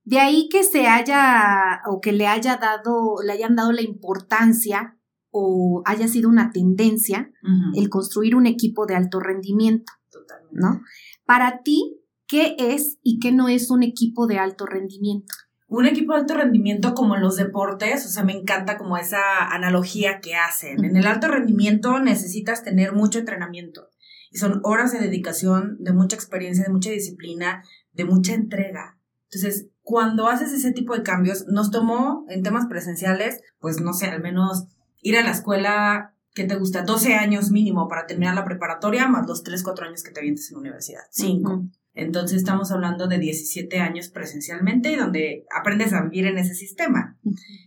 De 0.03 0.19
ahí 0.19 0.49
que 0.49 0.61
se 0.63 0.85
haya 0.85 1.81
o 1.87 1.99
que 1.99 2.11
le 2.11 2.27
haya 2.27 2.57
dado, 2.57 3.15
le 3.25 3.33
hayan 3.33 3.55
dado 3.55 3.71
la 3.71 3.81
importancia 3.81 4.99
o 5.31 5.81
haya 5.83 6.07
sido 6.07 6.29
una 6.29 6.51
tendencia 6.51 7.31
el 7.73 7.89
construir 7.89 8.35
un 8.35 8.45
equipo 8.45 8.85
de 8.85 8.95
alto 8.95 9.19
rendimiento, 9.19 9.93
Totalmente. 10.11 10.59
¿no? 10.61 10.81
Para 11.25 11.63
ti, 11.63 12.03
¿qué 12.27 12.55
es 12.59 12.99
y 13.01 13.17
qué 13.17 13.31
no 13.31 13.47
es 13.47 13.71
un 13.71 13.81
equipo 13.81 14.27
de 14.27 14.37
alto 14.37 14.67
rendimiento? 14.67 15.33
Un 15.69 15.85
equipo 15.85 16.13
de 16.13 16.19
alto 16.19 16.33
rendimiento 16.33 16.93
como 16.93 17.15
en 17.15 17.21
los 17.21 17.35
deportes, 17.35 18.05
o 18.05 18.09
sea, 18.09 18.23
me 18.23 18.33
encanta 18.33 18.77
como 18.77 18.97
esa 18.97 19.47
analogía 19.49 20.21
que 20.21 20.35
hacen. 20.35 20.85
En 20.85 20.95
el 20.95 21.05
alto 21.05 21.27
rendimiento 21.27 21.99
necesitas 21.99 22.63
tener 22.63 22.93
mucho 22.93 23.19
entrenamiento 23.19 23.89
y 24.31 24.37
son 24.37 24.61
horas 24.63 24.93
de 24.93 24.99
dedicación, 24.99 25.77
de 25.79 25.93
mucha 25.93 26.15
experiencia, 26.15 26.63
de 26.63 26.71
mucha 26.71 26.89
disciplina, 26.89 27.63
de 27.91 28.05
mucha 28.05 28.33
entrega. 28.33 28.97
Entonces, 29.25 29.67
cuando 29.81 30.27
haces 30.27 30.53
ese 30.53 30.71
tipo 30.71 30.93
de 30.95 31.03
cambios, 31.03 31.45
nos 31.47 31.71
tomó 31.71 32.25
en 32.29 32.43
temas 32.43 32.67
presenciales, 32.67 33.41
pues 33.59 33.81
no 33.81 33.93
sé, 33.93 34.07
al 34.07 34.21
menos 34.21 34.67
ir 35.01 35.17
a 35.17 35.23
la 35.23 35.31
escuela, 35.31 36.13
¿qué 36.33 36.45
te 36.45 36.55
gusta? 36.55 36.83
12 36.83 37.15
años 37.15 37.51
mínimo 37.51 37.87
para 37.87 38.05
terminar 38.05 38.35
la 38.35 38.45
preparatoria, 38.45 39.07
más 39.07 39.27
los 39.27 39.43
3, 39.43 39.63
4 39.63 39.87
años 39.87 40.03
que 40.03 40.11
te 40.11 40.19
avientes 40.21 40.49
en 40.49 40.55
la 40.55 40.61
universidad. 40.61 41.01
5. 41.11 41.53
Ujú. 41.53 41.71
Entonces 41.97 42.37
estamos 42.37 42.71
hablando 42.71 43.07
de 43.07 43.17
17 43.17 43.79
años 43.79 44.09
presencialmente 44.09 44.91
y 44.91 44.95
donde 44.95 45.45
aprendes 45.53 45.93
a 45.93 46.03
vivir 46.03 46.27
en 46.27 46.37
ese 46.37 46.53
sistema. 46.53 47.17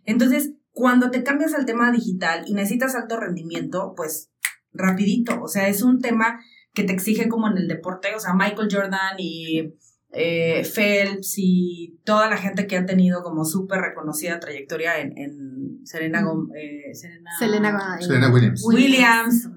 Entonces, 0.04 0.52
cuando 0.72 1.10
te 1.10 1.22
cambias 1.24 1.52
al 1.52 1.66
tema 1.66 1.90
digital 1.90 2.44
y 2.46 2.54
necesitas 2.54 2.94
alto 2.94 3.18
rendimiento, 3.18 3.92
pues 3.96 4.30
rapidito, 4.72 5.42
o 5.42 5.48
sea, 5.48 5.68
es 5.68 5.82
un 5.82 6.00
tema 6.00 6.38
que 6.72 6.84
te 6.84 6.92
exige 6.92 7.28
como 7.28 7.48
en 7.50 7.58
el 7.58 7.66
deporte, 7.66 8.14
o 8.14 8.20
sea, 8.20 8.32
Michael 8.34 8.68
Jordan 8.70 9.16
y 9.18 9.74
eh, 10.12 10.62
Phelps 10.64 11.34
y 11.36 11.98
toda 12.04 12.30
la 12.30 12.36
gente 12.36 12.68
que 12.68 12.76
ha 12.76 12.86
tenido 12.86 13.22
como 13.22 13.44
súper 13.44 13.80
reconocida 13.80 14.38
trayectoria 14.38 15.00
en, 15.00 15.18
en 15.18 15.80
Serena, 15.84 16.22
Gom- 16.22 16.50
eh, 16.56 16.94
Serena, 16.94 17.30
Selena, 17.38 17.96
Serena 18.00 18.32
Williams. 18.32 18.64
Williams, 18.64 19.48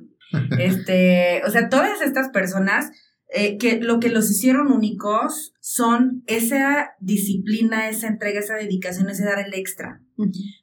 este, 0.60 1.42
o 1.46 1.52
sea, 1.52 1.70
todas 1.70 2.02
estas 2.02 2.30
personas 2.30 2.90
eh, 3.34 3.58
que 3.58 3.80
lo 3.80 4.00
que 4.00 4.10
los 4.10 4.30
hicieron 4.30 4.72
únicos 4.72 5.54
son 5.60 6.24
esa 6.28 6.92
disciplina, 7.00 7.90
esa 7.90 8.08
entrega, 8.08 8.40
esa 8.40 8.56
dedicación, 8.56 9.10
ese 9.10 9.26
dar 9.26 9.40
el 9.40 9.54
extra. 9.56 10.02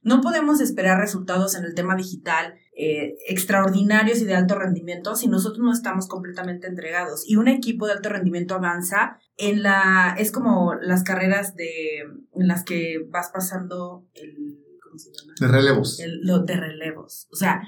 No 0.02 0.20
podemos 0.20 0.60
esperar 0.60 1.00
resultados 1.00 1.56
en 1.56 1.64
el 1.64 1.74
tema 1.74 1.96
digital 1.96 2.54
eh, 2.76 3.16
extraordinarios 3.28 4.20
y 4.20 4.24
de 4.24 4.36
alto 4.36 4.54
rendimiento 4.54 5.16
si 5.16 5.26
nosotros 5.26 5.58
no 5.64 5.72
estamos 5.72 6.06
completamente 6.06 6.68
entregados. 6.68 7.28
Y 7.28 7.36
un 7.36 7.48
equipo 7.48 7.86
de 7.86 7.94
alto 7.94 8.08
rendimiento 8.08 8.54
avanza 8.54 9.18
en 9.36 9.64
la, 9.64 10.14
es 10.16 10.30
como 10.30 10.74
las 10.74 11.02
carreras 11.02 11.56
de, 11.56 12.02
en 12.34 12.46
las 12.46 12.62
que 12.62 13.04
vas 13.10 13.30
pasando 13.34 14.06
el, 14.14 14.69
¿cómo 14.90 14.98
se 14.98 15.10
llama? 15.12 15.32
De 15.40 15.46
relevos. 15.48 16.00
El- 16.00 16.20
lo 16.22 16.40
de 16.40 16.56
relevos. 16.56 17.28
O 17.32 17.36
sea, 17.36 17.62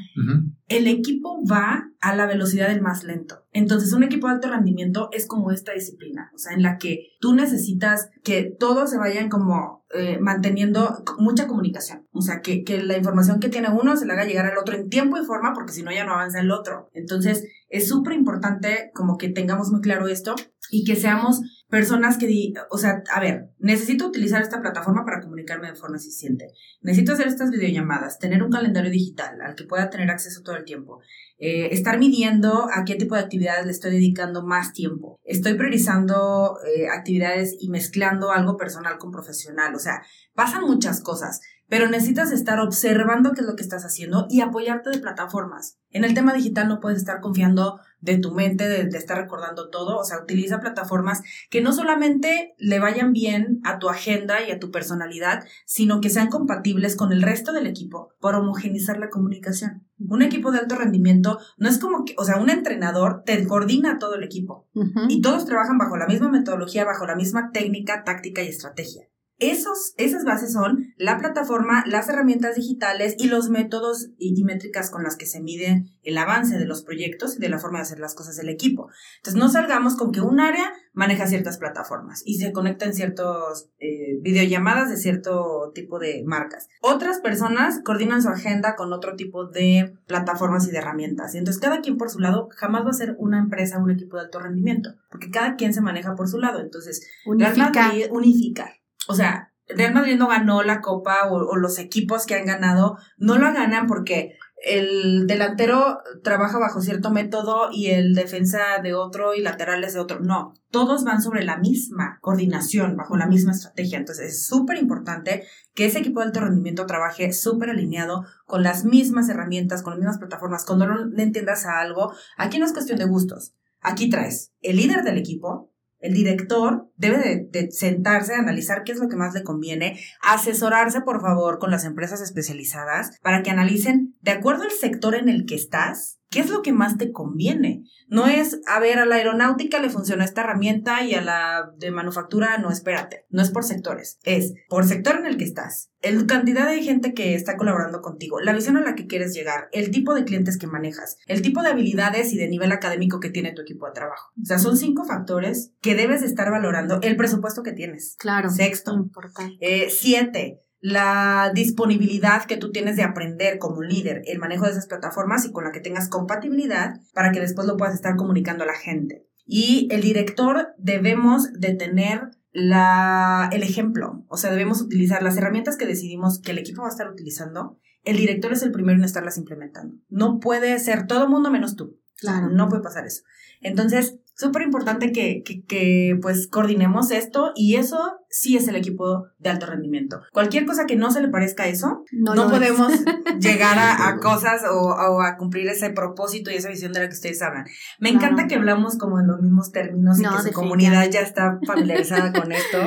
el 0.68 0.86
equipo 0.88 1.40
va 1.50 1.88
a 2.00 2.16
la 2.16 2.26
velocidad 2.26 2.68
del 2.68 2.82
más 2.82 3.04
lento. 3.04 3.46
Entonces, 3.52 3.92
un 3.92 4.02
equipo 4.02 4.26
de 4.26 4.34
alto 4.34 4.48
rendimiento 4.50 5.08
es 5.12 5.26
como 5.26 5.50
esta 5.52 5.72
disciplina, 5.72 6.30
o 6.34 6.38
sea, 6.38 6.52
en 6.54 6.62
la 6.62 6.76
que 6.78 7.08
tú 7.20 7.34
necesitas 7.34 8.08
que 8.24 8.54
todos 8.58 8.90
se 8.90 8.98
vayan 8.98 9.28
como 9.28 9.84
eh, 9.94 10.18
manteniendo 10.20 11.04
mucha 11.18 11.46
comunicación. 11.46 12.06
O 12.12 12.22
sea, 12.22 12.40
que, 12.40 12.64
que 12.64 12.82
la 12.82 12.96
información 12.96 13.40
que 13.40 13.50
tiene 13.50 13.68
uno 13.70 13.96
se 13.96 14.06
la 14.06 14.14
haga 14.14 14.24
llegar 14.24 14.46
al 14.46 14.56
otro 14.58 14.74
en 14.74 14.88
tiempo 14.88 15.18
y 15.18 15.24
forma, 15.24 15.52
porque 15.54 15.72
si 15.72 15.82
no 15.82 15.92
ya 15.92 16.04
no 16.06 16.12
avanza 16.14 16.40
el 16.40 16.50
otro. 16.50 16.88
Entonces, 16.94 17.44
es 17.72 17.88
súper 17.88 18.12
importante 18.12 18.90
como 18.94 19.16
que 19.16 19.30
tengamos 19.30 19.70
muy 19.70 19.80
claro 19.80 20.06
esto 20.06 20.34
y 20.70 20.84
que 20.84 20.94
seamos 20.94 21.40
personas 21.68 22.18
que, 22.18 22.52
o 22.70 22.76
sea, 22.76 23.02
a 23.12 23.18
ver, 23.18 23.48
necesito 23.58 24.06
utilizar 24.06 24.42
esta 24.42 24.60
plataforma 24.60 25.06
para 25.06 25.22
comunicarme 25.22 25.68
de 25.68 25.74
forma 25.74 25.96
eficiente. 25.96 26.48
Necesito 26.82 27.12
hacer 27.12 27.28
estas 27.28 27.50
videollamadas, 27.50 28.18
tener 28.18 28.42
un 28.42 28.50
calendario 28.50 28.90
digital 28.90 29.40
al 29.40 29.54
que 29.54 29.64
pueda 29.64 29.88
tener 29.88 30.10
acceso 30.10 30.42
todo 30.42 30.56
el 30.56 30.64
tiempo. 30.64 31.00
Eh, 31.38 31.68
estar 31.72 31.98
midiendo 31.98 32.68
a 32.72 32.84
qué 32.84 32.94
tipo 32.96 33.14
de 33.14 33.22
actividades 33.22 33.64
le 33.64 33.72
estoy 33.72 33.92
dedicando 33.92 34.44
más 34.46 34.74
tiempo. 34.74 35.18
Estoy 35.24 35.54
priorizando 35.54 36.58
eh, 36.76 36.88
actividades 36.88 37.56
y 37.58 37.70
mezclando 37.70 38.32
algo 38.32 38.58
personal 38.58 38.98
con 38.98 39.10
profesional. 39.10 39.74
O 39.74 39.78
sea, 39.78 40.02
pasan 40.34 40.64
muchas 40.64 41.02
cosas, 41.02 41.40
pero 41.72 41.88
necesitas 41.88 42.32
estar 42.32 42.60
observando 42.60 43.32
qué 43.32 43.40
es 43.40 43.46
lo 43.46 43.56
que 43.56 43.62
estás 43.62 43.86
haciendo 43.86 44.26
y 44.28 44.42
apoyarte 44.42 44.90
de 44.90 44.98
plataformas. 44.98 45.78
En 45.88 46.04
el 46.04 46.12
tema 46.12 46.34
digital 46.34 46.68
no 46.68 46.80
puedes 46.80 46.98
estar 46.98 47.22
confiando 47.22 47.80
de 48.02 48.18
tu 48.18 48.34
mente, 48.34 48.68
de, 48.68 48.84
de 48.84 48.98
estar 48.98 49.16
recordando 49.16 49.70
todo. 49.70 49.96
O 49.96 50.04
sea, 50.04 50.18
utiliza 50.22 50.60
plataformas 50.60 51.22
que 51.48 51.62
no 51.62 51.72
solamente 51.72 52.52
le 52.58 52.78
vayan 52.78 53.14
bien 53.14 53.60
a 53.64 53.78
tu 53.78 53.88
agenda 53.88 54.46
y 54.46 54.50
a 54.50 54.58
tu 54.58 54.70
personalidad, 54.70 55.44
sino 55.64 56.02
que 56.02 56.10
sean 56.10 56.28
compatibles 56.28 56.94
con 56.94 57.10
el 57.10 57.22
resto 57.22 57.54
del 57.54 57.66
equipo 57.66 58.12
para 58.20 58.40
homogenizar 58.40 58.98
la 58.98 59.08
comunicación. 59.08 59.88
Un 59.98 60.20
equipo 60.20 60.52
de 60.52 60.58
alto 60.58 60.74
rendimiento 60.74 61.38
no 61.56 61.70
es 61.70 61.78
como 61.78 62.04
que, 62.04 62.14
o 62.18 62.24
sea, 62.26 62.36
un 62.36 62.50
entrenador 62.50 63.22
te 63.24 63.46
coordina 63.46 63.92
a 63.92 63.98
todo 63.98 64.16
el 64.16 64.24
equipo 64.24 64.68
y 65.08 65.22
todos 65.22 65.46
trabajan 65.46 65.78
bajo 65.78 65.96
la 65.96 66.06
misma 66.06 66.28
metodología, 66.28 66.84
bajo 66.84 67.06
la 67.06 67.16
misma 67.16 67.50
técnica, 67.50 68.04
táctica 68.04 68.42
y 68.42 68.48
estrategia. 68.48 69.08
Esos, 69.42 69.94
esas 69.96 70.24
bases 70.24 70.52
son 70.52 70.94
la 70.96 71.18
plataforma, 71.18 71.82
las 71.86 72.08
herramientas 72.08 72.54
digitales 72.54 73.16
y 73.18 73.26
los 73.26 73.50
métodos 73.50 74.10
y, 74.16 74.38
y 74.38 74.44
métricas 74.44 74.88
con 74.88 75.02
las 75.02 75.16
que 75.16 75.26
se 75.26 75.40
mide 75.40 75.84
el 76.04 76.16
avance 76.16 76.58
de 76.58 76.64
los 76.64 76.84
proyectos 76.84 77.36
y 77.36 77.40
de 77.40 77.48
la 77.48 77.58
forma 77.58 77.78
de 77.78 77.82
hacer 77.82 77.98
las 77.98 78.14
cosas 78.14 78.36
del 78.36 78.48
equipo. 78.48 78.88
Entonces, 79.16 79.40
no 79.40 79.48
salgamos 79.48 79.96
con 79.96 80.12
que 80.12 80.20
un 80.20 80.38
área 80.38 80.72
maneja 80.92 81.26
ciertas 81.26 81.58
plataformas 81.58 82.22
y 82.24 82.38
se 82.38 82.52
conecta 82.52 82.84
en 82.84 82.94
ciertos 82.94 83.70
eh, 83.80 84.18
videollamadas 84.20 84.90
de 84.90 84.96
cierto 84.96 85.72
tipo 85.74 85.98
de 85.98 86.22
marcas. 86.24 86.68
Otras 86.80 87.18
personas 87.18 87.80
coordinan 87.84 88.22
su 88.22 88.28
agenda 88.28 88.76
con 88.76 88.92
otro 88.92 89.16
tipo 89.16 89.46
de 89.46 89.92
plataformas 90.06 90.68
y 90.68 90.70
de 90.70 90.78
herramientas. 90.78 91.34
Y 91.34 91.38
entonces, 91.38 91.60
cada 91.60 91.80
quien 91.80 91.96
por 91.96 92.10
su 92.10 92.20
lado 92.20 92.48
jamás 92.52 92.84
va 92.84 92.90
a 92.90 92.94
ser 92.94 93.16
una 93.18 93.40
empresa, 93.40 93.78
un 93.78 93.90
equipo 93.90 94.16
de 94.16 94.24
alto 94.24 94.38
rendimiento, 94.38 94.90
porque 95.10 95.30
cada 95.30 95.56
quien 95.56 95.74
se 95.74 95.80
maneja 95.80 96.14
por 96.14 96.28
su 96.28 96.38
lado. 96.38 96.60
Entonces, 96.60 97.04
Real 97.24 97.52
Unifica. 97.52 97.88
Madrid, 97.88 98.06
unificar. 98.10 98.81
O 99.08 99.14
sea, 99.14 99.52
Real 99.68 99.94
Madrid 99.94 100.16
no 100.16 100.28
ganó 100.28 100.62
la 100.62 100.80
copa 100.80 101.28
o, 101.28 101.36
o 101.36 101.56
los 101.56 101.78
equipos 101.78 102.26
que 102.26 102.34
han 102.34 102.46
ganado 102.46 102.98
no 103.16 103.38
la 103.38 103.52
ganan 103.52 103.86
porque 103.86 104.36
el 104.62 105.26
delantero 105.26 105.98
trabaja 106.22 106.58
bajo 106.58 106.80
cierto 106.80 107.10
método 107.10 107.70
y 107.72 107.88
el 107.88 108.14
defensa 108.14 108.78
de 108.82 108.94
otro 108.94 109.34
y 109.34 109.40
laterales 109.40 109.94
de 109.94 110.00
otro. 110.00 110.20
No, 110.20 110.54
todos 110.70 111.04
van 111.04 111.20
sobre 111.20 111.42
la 111.44 111.56
misma 111.56 112.18
coordinación, 112.20 112.96
bajo 112.96 113.16
la 113.16 113.26
misma 113.26 113.52
estrategia. 113.52 113.98
Entonces 113.98 114.32
es 114.32 114.46
súper 114.46 114.78
importante 114.78 115.44
que 115.74 115.86
ese 115.86 115.98
equipo 115.98 116.20
de 116.20 116.26
alto 116.26 116.40
rendimiento 116.40 116.86
trabaje 116.86 117.32
súper 117.32 117.70
alineado 117.70 118.24
con 118.46 118.62
las 118.62 118.84
mismas 118.84 119.28
herramientas, 119.28 119.82
con 119.82 119.94
las 119.94 119.98
mismas 119.98 120.18
plataformas. 120.18 120.64
Cuando 120.64 120.86
no 120.86 121.06
le 121.06 121.22
entiendas 121.22 121.66
a 121.66 121.80
algo, 121.80 122.12
aquí 122.36 122.58
no 122.58 122.66
es 122.66 122.72
cuestión 122.72 122.98
de 122.98 123.06
gustos. 123.06 123.54
Aquí 123.80 124.08
traes 124.08 124.52
el 124.60 124.76
líder 124.76 125.02
del 125.02 125.18
equipo, 125.18 125.71
el 126.02 126.14
director 126.14 126.90
debe 126.96 127.48
de, 127.50 127.70
sentarse, 127.70 128.34
analizar 128.34 128.82
qué 128.84 128.92
es 128.92 128.98
lo 128.98 129.08
que 129.08 129.16
más 129.16 129.32
le 129.34 129.42
conviene, 129.42 129.98
asesorarse, 130.20 131.00
por 131.00 131.20
favor, 131.20 131.58
con 131.58 131.70
las 131.70 131.84
empresas 131.84 132.20
especializadas 132.20 133.18
para 133.22 133.42
que 133.42 133.50
analicen, 133.50 134.14
de 134.20 134.32
acuerdo 134.32 134.64
al 134.64 134.70
sector 134.70 135.14
en 135.14 135.28
el 135.28 135.46
que 135.46 135.54
estás, 135.54 136.18
qué 136.32 136.40
es 136.40 136.50
lo 136.50 136.62
que 136.62 136.72
más 136.72 136.98
te 136.98 137.12
conviene. 137.12 137.84
No 138.08 138.26
es, 138.26 138.60
a 138.66 138.80
ver, 138.80 138.98
a 138.98 139.06
la 139.06 139.16
aeronáutica 139.16 139.78
le 139.78 139.90
funciona 139.90 140.24
esta 140.24 140.40
herramienta 140.40 141.04
y 141.04 141.14
a 141.14 141.20
la 141.20 141.70
de 141.78 141.90
manufactura 141.92 142.58
no, 142.58 142.70
espérate. 142.70 143.26
No 143.30 143.42
es 143.42 143.50
por 143.50 143.64
sectores, 143.64 144.18
es 144.24 144.54
por 144.68 144.84
sector 144.84 145.16
en 145.16 145.26
el 145.26 145.36
que 145.36 145.44
estás, 145.44 145.90
el 146.00 146.26
cantidad 146.26 146.66
de 146.66 146.82
gente 146.82 147.14
que 147.14 147.34
está 147.34 147.56
colaborando 147.56 148.00
contigo, 148.00 148.40
la 148.40 148.52
visión 148.52 148.76
a 148.76 148.80
la 148.80 148.94
que 148.94 149.06
quieres 149.06 149.34
llegar, 149.34 149.68
el 149.72 149.90
tipo 149.90 150.14
de 150.14 150.24
clientes 150.24 150.58
que 150.58 150.66
manejas, 150.66 151.18
el 151.26 151.42
tipo 151.42 151.62
de 151.62 151.68
habilidades 151.68 152.32
y 152.32 152.38
de 152.38 152.48
nivel 152.48 152.72
académico 152.72 153.20
que 153.20 153.30
tiene 153.30 153.52
tu 153.52 153.62
equipo 153.62 153.86
de 153.86 153.92
trabajo. 153.92 154.32
O 154.40 154.44
sea, 154.44 154.58
son 154.58 154.76
cinco 154.76 155.04
factores 155.04 155.72
que 155.80 155.94
debes 155.94 156.22
estar 156.22 156.50
valorando 156.50 156.98
el 157.02 157.16
presupuesto 157.16 157.62
que 157.62 157.72
tienes. 157.72 158.16
Claro. 158.18 158.50
Sexto. 158.50 158.94
Importante. 158.94 159.56
Eh, 159.60 159.90
siete, 159.90 160.62
la 160.82 161.52
disponibilidad 161.54 162.44
que 162.44 162.56
tú 162.56 162.72
tienes 162.72 162.96
de 162.96 163.04
aprender 163.04 163.58
como 163.58 163.82
líder 163.82 164.22
el 164.26 164.40
manejo 164.40 164.64
de 164.64 164.72
esas 164.72 164.88
plataformas 164.88 165.44
y 165.44 165.52
con 165.52 165.62
la 165.62 165.70
que 165.70 165.80
tengas 165.80 166.08
compatibilidad 166.08 166.96
para 167.14 167.30
que 167.30 167.40
después 167.40 167.68
lo 167.68 167.76
puedas 167.76 167.94
estar 167.94 168.16
comunicando 168.16 168.64
a 168.64 168.66
la 168.66 168.74
gente. 168.74 169.24
Y 169.46 169.86
el 169.92 170.02
director 170.02 170.74
debemos 170.78 171.52
de 171.52 171.74
tener 171.74 172.30
la, 172.50 173.48
el 173.52 173.62
ejemplo, 173.62 174.24
o 174.28 174.36
sea, 174.36 174.50
debemos 174.50 174.82
utilizar 174.82 175.22
las 175.22 175.36
herramientas 175.36 175.76
que 175.76 175.86
decidimos 175.86 176.40
que 176.40 176.50
el 176.50 176.58
equipo 176.58 176.82
va 176.82 176.88
a 176.88 176.90
estar 176.90 177.08
utilizando. 177.08 177.78
El 178.02 178.16
director 178.16 178.52
es 178.52 178.64
el 178.64 178.72
primero 178.72 178.98
en 178.98 179.04
estarlas 179.04 179.38
implementando. 179.38 179.94
No 180.08 180.40
puede 180.40 180.76
ser 180.80 181.06
todo 181.06 181.28
mundo 181.28 181.52
menos 181.52 181.76
tú. 181.76 182.00
Claro. 182.16 182.50
No 182.50 182.68
puede 182.68 182.82
pasar 182.82 183.06
eso. 183.06 183.22
Entonces, 183.60 184.18
súper 184.34 184.62
importante 184.62 185.12
que, 185.12 185.42
que, 185.44 186.18
pues 186.20 186.48
coordinemos 186.48 187.10
esto 187.10 187.52
y 187.54 187.76
eso 187.76 187.98
sí 188.28 188.56
es 188.56 188.66
el 188.68 188.76
equipo 188.76 189.26
de 189.38 189.50
alto 189.50 189.66
rendimiento. 189.66 190.20
Cualquier 190.32 190.64
cosa 190.64 190.86
que 190.86 190.96
no 190.96 191.10
se 191.10 191.20
le 191.20 191.28
parezca 191.28 191.64
a 191.64 191.68
eso, 191.68 192.04
no, 192.12 192.34
podemos 192.48 192.92
llegar 193.40 193.78
a, 193.78 194.18
cosas 194.20 194.62
o, 194.70 195.22
a 195.22 195.36
cumplir 195.36 195.68
ese 195.68 195.90
propósito 195.90 196.50
y 196.50 196.54
esa 196.54 196.68
visión 196.68 196.92
de 196.92 197.00
la 197.00 197.08
que 197.08 197.14
ustedes 197.14 197.42
hablan. 197.42 197.66
Me 198.00 198.10
encanta 198.10 198.46
que 198.46 198.54
hablamos 198.54 198.96
como 198.96 199.20
en 199.20 199.26
los 199.26 199.40
mismos 199.40 199.70
términos 199.70 200.18
y 200.18 200.22
que 200.22 200.48
su 200.48 200.52
comunidad 200.52 201.10
ya 201.10 201.20
está 201.20 201.58
familiarizada 201.66 202.32
con 202.32 202.52
esto. 202.52 202.78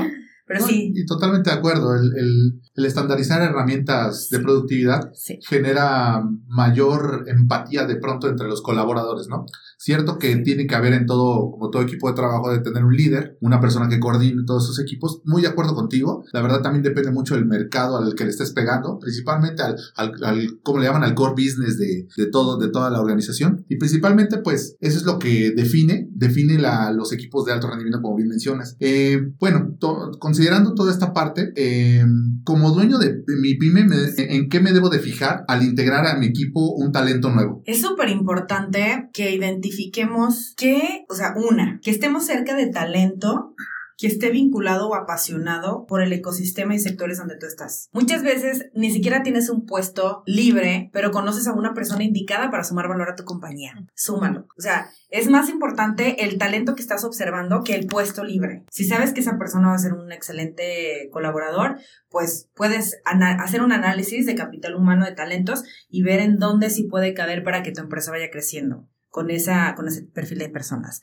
Pero 0.48 0.64
sí. 0.64 0.92
Y 0.94 1.06
totalmente 1.06 1.50
de 1.50 1.56
acuerdo. 1.56 1.96
El, 1.96 2.16
el, 2.16 2.62
el 2.76 2.86
estandarizar 2.86 3.42
herramientas 3.42 4.30
de 4.30 4.40
productividad 4.40 5.12
genera 5.48 6.22
mayor 6.48 7.26
empatía 7.28 7.86
de 7.86 7.96
pronto 7.96 8.28
entre 8.28 8.48
los 8.48 8.62
colaboradores, 8.62 9.28
¿no? 9.28 9.46
Cierto 9.78 10.18
que 10.18 10.36
tiene 10.38 10.68
que 10.68 10.76
haber 10.76 10.94
en 10.94 11.06
todo, 11.06 11.52
como 11.52 11.70
todo 11.70 11.82
equipo 11.82 12.10
de 12.10 12.16
trabajo, 12.16 12.52
de 12.52 12.60
tener 12.60 12.84
un 12.84 12.96
líder, 12.96 13.38
una 13.42 13.60
persona 13.60 13.90
que 13.90 14.00
coordine 14.00 14.44
todos 14.46 14.66
esos 14.66 14.80
equipos. 14.80 15.22
Muy 15.26 15.42
de 15.42 15.48
acuerdo 15.48 15.76
contigo. 15.76 16.24
La 16.34 16.42
verdad 16.42 16.62
también 16.62 16.84
depende 16.84 17.12
mucho 17.12 17.36
del 17.36 17.46
mercado 17.46 17.98
al 17.98 18.16
que 18.16 18.24
le 18.24 18.30
estés 18.30 18.52
pegando, 18.52 19.00
principalmente 19.00 19.64
al, 19.64 19.76
al, 19.96 20.24
al 20.24 20.60
¿cómo 20.64 20.80
le 20.80 20.86
llaman? 20.86 21.04
Al 21.04 21.16
core 21.16 21.34
business 21.34 21.78
de, 21.78 22.08
de, 22.16 22.26
todo, 22.28 22.58
de 22.58 22.70
toda 22.70 22.90
la 22.90 23.02
organización. 23.02 23.66
Y 23.70 23.78
principalmente, 23.78 24.38
pues, 24.38 24.76
eso 24.80 24.98
es 24.98 25.06
lo 25.06 25.20
que 25.20 25.52
define, 25.56 26.08
define 26.12 26.58
la, 26.58 26.92
los 26.92 27.12
equipos 27.14 27.46
de 27.46 27.54
alto 27.54 27.68
rendimiento, 27.68 28.02
como 28.02 28.16
bien 28.16 28.30
mencionas. 28.30 28.76
Eh, 28.80 29.22
bueno, 29.40 29.78
considerando 30.20 30.74
toda 30.74 30.92
esta 30.92 31.14
parte, 31.14 31.52
eh, 31.56 32.06
como 32.44 32.72
dueño 32.72 32.98
de, 32.98 33.24
mi 33.40 33.56
pyme, 33.56 33.86
¿en 34.18 34.50
qué 34.50 34.60
me 34.60 34.72
debo 34.72 34.90
de 34.90 35.00
fijar 35.00 35.44
al 35.48 35.64
integrar 35.64 36.06
a 36.06 36.18
mi 36.18 36.28
equipo 36.28 36.74
un 36.76 36.92
talento 36.92 37.30
nuevo? 37.32 37.62
Es 37.66 37.82
súper 37.82 38.10
importante 38.10 39.10
que 39.14 39.34
identifiquemos 39.66 40.54
que, 40.58 41.06
o 41.10 41.16
sea, 41.16 41.34
una, 41.36 41.80
que 41.84 41.92
estemos 41.92 42.26
cerca 42.26 42.56
de 42.56 42.68
talento 42.68 43.54
que 43.98 44.08
esté 44.08 44.30
vinculado 44.30 44.90
o 44.90 44.96
apasionado 44.96 45.86
por 45.86 46.02
el 46.02 46.12
ecosistema 46.12 46.76
y 46.76 46.80
sectores 46.80 47.18
donde 47.18 47.38
tú 47.38 47.46
estás. 47.46 47.88
Muchas 47.94 48.24
veces 48.24 48.70
ni 48.74 48.92
siquiera 48.92 49.24
tienes 49.24 49.50
un 49.50 49.66
puesto 49.66 50.22
libre, 50.26 50.90
pero 50.92 51.12
conoces 51.12 51.48
a 51.48 51.54
una 51.54 51.74
persona 51.74 52.04
indicada 52.04 52.52
para 52.52 52.66
sumar 52.66 52.90
valor 52.90 53.10
a 53.10 53.16
tu 53.16 53.24
compañía. 53.24 53.74
Súmalo. 53.94 54.48
O 54.58 54.62
sea, 54.62 54.90
es 55.10 55.30
más 55.30 55.48
importante 55.48 56.26
el 56.26 56.38
talento 56.38 56.76
que 56.76 56.82
estás 56.82 57.06
observando 57.06 57.64
que 57.64 57.74
el 57.74 57.88
puesto 57.88 58.26
libre. 58.26 58.66
Si 58.70 58.84
sabes 58.84 59.14
que 59.14 59.22
esa 59.22 59.38
persona 59.38 59.70
va 59.70 59.76
a 59.76 59.80
ser 59.80 59.94
un 59.94 60.12
excelente 60.12 61.10
colaborador, 61.14 61.78
pues 62.10 62.50
puedes 62.54 63.00
hacer 63.06 63.62
un 63.62 63.72
análisis 63.72 64.26
de 64.26 64.36
capital 64.36 64.76
humano 64.76 65.06
de 65.06 65.14
talentos 65.14 65.64
y 65.88 66.04
ver 66.04 66.20
en 66.20 66.38
dónde 66.38 66.70
sí 66.70 66.84
puede 66.84 67.14
caber 67.14 67.46
para 67.46 67.64
que 67.64 67.72
tu 67.72 67.80
empresa 67.80 68.12
vaya 68.12 68.30
creciendo 68.30 68.90
con, 69.16 69.32
esa, 69.32 69.76
con 69.76 69.88
ese 69.88 70.02
perfil 70.04 70.40
de 70.40 70.50
personas. 70.50 71.02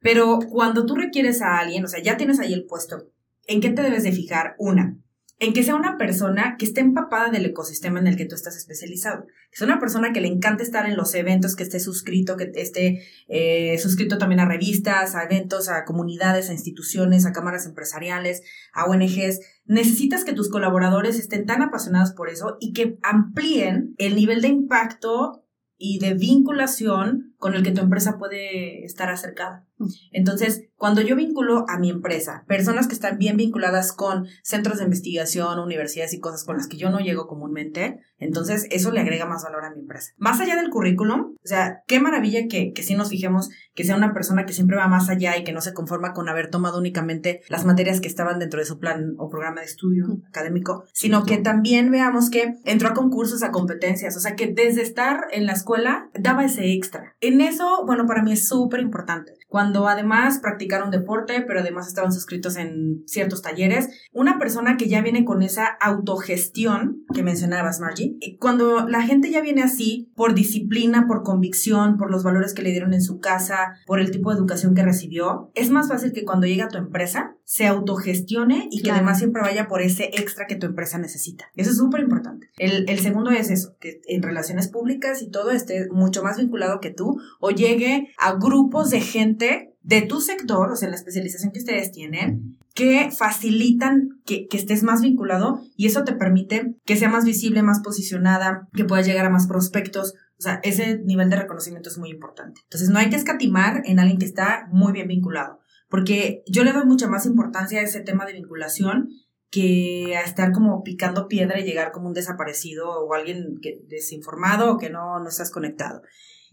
Pero 0.00 0.40
cuando 0.50 0.84
tú 0.84 0.96
requieres 0.96 1.42
a 1.42 1.58
alguien, 1.58 1.84
o 1.84 1.86
sea, 1.86 2.02
ya 2.02 2.16
tienes 2.16 2.40
ahí 2.40 2.52
el 2.52 2.66
puesto, 2.66 3.12
¿en 3.46 3.60
qué 3.60 3.70
te 3.70 3.82
debes 3.82 4.02
de 4.02 4.10
fijar? 4.10 4.56
Una, 4.58 4.98
en 5.38 5.52
que 5.52 5.62
sea 5.62 5.76
una 5.76 5.96
persona 5.96 6.56
que 6.58 6.64
esté 6.64 6.80
empapada 6.80 7.30
del 7.30 7.46
ecosistema 7.46 8.00
en 8.00 8.08
el 8.08 8.16
que 8.16 8.24
tú 8.24 8.34
estás 8.34 8.56
especializado. 8.56 9.26
Que 9.52 9.58
sea 9.58 9.68
una 9.68 9.78
persona 9.78 10.12
que 10.12 10.20
le 10.20 10.26
encante 10.26 10.64
estar 10.64 10.86
en 10.86 10.96
los 10.96 11.14
eventos, 11.14 11.54
que 11.54 11.62
esté 11.62 11.78
suscrito, 11.78 12.36
que 12.36 12.50
esté 12.56 13.04
eh, 13.28 13.78
suscrito 13.78 14.18
también 14.18 14.40
a 14.40 14.48
revistas, 14.48 15.14
a 15.14 15.22
eventos, 15.22 15.68
a 15.68 15.84
comunidades, 15.84 16.50
a 16.50 16.54
instituciones, 16.54 17.26
a 17.26 17.32
cámaras 17.32 17.64
empresariales, 17.66 18.42
a 18.72 18.86
ONGs. 18.86 19.38
Necesitas 19.66 20.24
que 20.24 20.32
tus 20.32 20.50
colaboradores 20.50 21.16
estén 21.16 21.46
tan 21.46 21.62
apasionados 21.62 22.10
por 22.10 22.28
eso 22.28 22.56
y 22.58 22.72
que 22.72 22.98
amplíen 23.02 23.94
el 23.98 24.16
nivel 24.16 24.42
de 24.42 24.48
impacto 24.48 25.44
y 25.84 25.98
de 25.98 26.14
vinculación 26.14 27.31
con 27.42 27.54
el 27.54 27.64
que 27.64 27.72
tu 27.72 27.80
empresa 27.80 28.18
puede 28.18 28.84
estar 28.84 29.10
acercada. 29.10 29.66
Entonces, 30.12 30.62
cuando 30.76 31.00
yo 31.00 31.16
vinculo 31.16 31.64
a 31.68 31.76
mi 31.76 31.90
empresa 31.90 32.44
personas 32.46 32.86
que 32.86 32.94
están 32.94 33.18
bien 33.18 33.36
vinculadas 33.36 33.92
con 33.92 34.28
centros 34.44 34.78
de 34.78 34.84
investigación, 34.84 35.58
universidades 35.58 36.14
y 36.14 36.20
cosas 36.20 36.44
con 36.44 36.56
las 36.56 36.68
que 36.68 36.76
yo 36.76 36.90
no 36.90 37.00
llego 37.00 37.26
comúnmente, 37.26 37.98
entonces 38.18 38.68
eso 38.70 38.92
le 38.92 39.00
agrega 39.00 39.26
más 39.26 39.42
valor 39.42 39.64
a 39.64 39.70
mi 39.70 39.80
empresa. 39.80 40.12
Más 40.18 40.38
allá 40.38 40.54
del 40.54 40.70
currículum, 40.70 41.34
o 41.34 41.40
sea, 41.42 41.82
qué 41.88 41.98
maravilla 41.98 42.46
que, 42.48 42.72
que 42.72 42.84
sí 42.84 42.94
nos 42.94 43.08
fijemos 43.08 43.48
que 43.74 43.82
sea 43.82 43.96
una 43.96 44.12
persona 44.12 44.46
que 44.46 44.52
siempre 44.52 44.76
va 44.76 44.86
más 44.86 45.08
allá 45.08 45.36
y 45.36 45.42
que 45.42 45.52
no 45.52 45.60
se 45.60 45.74
conforma 45.74 46.12
con 46.12 46.28
haber 46.28 46.48
tomado 46.48 46.78
únicamente 46.78 47.40
las 47.48 47.64
materias 47.64 48.00
que 48.00 48.06
estaban 48.06 48.38
dentro 48.38 48.60
de 48.60 48.66
su 48.66 48.78
plan 48.78 49.14
o 49.18 49.30
programa 49.30 49.62
de 49.62 49.66
estudio 49.66 50.20
académico, 50.28 50.84
sino 50.92 51.24
que 51.24 51.38
también 51.38 51.90
veamos 51.90 52.30
que 52.30 52.54
entró 52.64 52.90
a 52.90 52.94
concursos, 52.94 53.42
a 53.42 53.50
competencias, 53.50 54.16
o 54.16 54.20
sea, 54.20 54.36
que 54.36 54.46
desde 54.46 54.82
estar 54.82 55.26
en 55.32 55.46
la 55.46 55.54
escuela 55.54 56.08
daba 56.14 56.44
ese 56.44 56.72
extra. 56.72 57.16
En 57.20 57.31
eso, 57.40 57.84
bueno, 57.86 58.06
para 58.06 58.22
mí 58.22 58.32
es 58.32 58.48
súper 58.48 58.80
importante. 58.80 59.34
Cuando 59.48 59.88
además 59.88 60.38
practicaron 60.40 60.90
deporte, 60.90 61.42
pero 61.46 61.60
además 61.60 61.88
estaban 61.88 62.12
suscritos 62.12 62.56
en 62.56 63.02
ciertos 63.06 63.42
talleres. 63.42 63.88
Una 64.12 64.38
persona 64.38 64.76
que 64.76 64.88
ya 64.88 65.02
viene 65.02 65.24
con 65.24 65.42
esa 65.42 65.66
autogestión 65.80 67.01
que 67.12 67.22
mencionabas, 67.22 67.80
Margie. 67.80 68.16
Cuando 68.38 68.88
la 68.88 69.02
gente 69.02 69.30
ya 69.30 69.40
viene 69.40 69.62
así, 69.62 70.10
por 70.16 70.34
disciplina, 70.34 71.06
por 71.06 71.22
convicción, 71.22 71.96
por 71.96 72.10
los 72.10 72.22
valores 72.22 72.54
que 72.54 72.62
le 72.62 72.70
dieron 72.70 72.94
en 72.94 73.02
su 73.02 73.20
casa, 73.20 73.74
por 73.86 74.00
el 74.00 74.10
tipo 74.10 74.30
de 74.30 74.36
educación 74.36 74.74
que 74.74 74.82
recibió, 74.82 75.50
es 75.54 75.70
más 75.70 75.88
fácil 75.88 76.12
que 76.12 76.24
cuando 76.24 76.46
llega 76.46 76.66
a 76.66 76.68
tu 76.68 76.78
empresa 76.78 77.36
se 77.44 77.66
autogestione 77.66 78.68
y 78.70 78.82
que 78.82 78.90
además 78.90 79.18
siempre 79.18 79.42
vaya 79.42 79.68
por 79.68 79.82
ese 79.82 80.04
extra 80.14 80.46
que 80.46 80.56
tu 80.56 80.66
empresa 80.66 80.98
necesita. 80.98 81.46
Eso 81.54 81.70
es 81.70 81.76
súper 81.76 82.00
importante. 82.00 82.48
El, 82.58 82.88
el 82.88 82.98
segundo 83.00 83.30
es 83.30 83.50
eso, 83.50 83.76
que 83.78 84.00
en 84.06 84.22
relaciones 84.22 84.68
públicas 84.68 85.20
y 85.20 85.30
todo 85.30 85.50
esté 85.50 85.88
mucho 85.90 86.22
más 86.22 86.38
vinculado 86.38 86.80
que 86.80 86.90
tú 86.90 87.20
o 87.40 87.50
llegue 87.50 88.08
a 88.18 88.34
grupos 88.34 88.90
de 88.90 89.00
gente 89.00 89.72
de 89.82 90.02
tu 90.02 90.20
sector, 90.20 90.70
o 90.70 90.76
sea, 90.76 90.88
la 90.88 90.94
especialización 90.94 91.52
que 91.52 91.58
ustedes 91.58 91.90
tienen, 91.90 92.56
que 92.74 93.10
facilitan 93.10 94.20
que, 94.24 94.46
que, 94.46 94.56
estés 94.56 94.82
más 94.82 95.02
vinculado 95.02 95.62
y 95.76 95.86
eso 95.86 96.04
te 96.04 96.12
permite 96.12 96.74
que 96.84 96.96
sea 96.96 97.08
más 97.08 97.24
visible, 97.24 97.62
más 97.62 97.80
posicionada, 97.80 98.68
que 98.72 98.84
puedas 98.84 99.06
llegar 99.06 99.26
a 99.26 99.30
más 99.30 99.46
prospectos. 99.46 100.14
O 100.38 100.42
sea, 100.42 100.60
ese 100.62 100.98
nivel 100.98 101.30
de 101.30 101.36
reconocimiento 101.36 101.88
es 101.88 101.98
muy 101.98 102.10
importante. 102.10 102.60
Entonces, 102.64 102.88
no 102.88 102.98
hay 102.98 103.10
que 103.10 103.16
escatimar 103.16 103.82
en 103.84 103.98
alguien 103.98 104.18
que 104.18 104.24
está 104.24 104.68
muy 104.70 104.92
bien 104.92 105.08
vinculado, 105.08 105.60
porque 105.88 106.42
yo 106.46 106.64
le 106.64 106.72
doy 106.72 106.84
mucha 106.84 107.08
más 107.08 107.26
importancia 107.26 107.80
a 107.80 107.84
ese 107.84 108.00
tema 108.00 108.24
de 108.24 108.32
vinculación 108.32 109.08
que 109.50 110.16
a 110.16 110.22
estar 110.22 110.50
como 110.52 110.82
picando 110.82 111.28
piedra 111.28 111.60
y 111.60 111.64
llegar 111.64 111.92
como 111.92 112.08
un 112.08 112.14
desaparecido 112.14 112.88
o 112.88 113.12
alguien 113.12 113.58
que, 113.60 113.82
desinformado 113.86 114.72
o 114.72 114.78
que 114.78 114.88
no, 114.88 115.20
no 115.20 115.28
estás 115.28 115.50
conectado. 115.50 116.00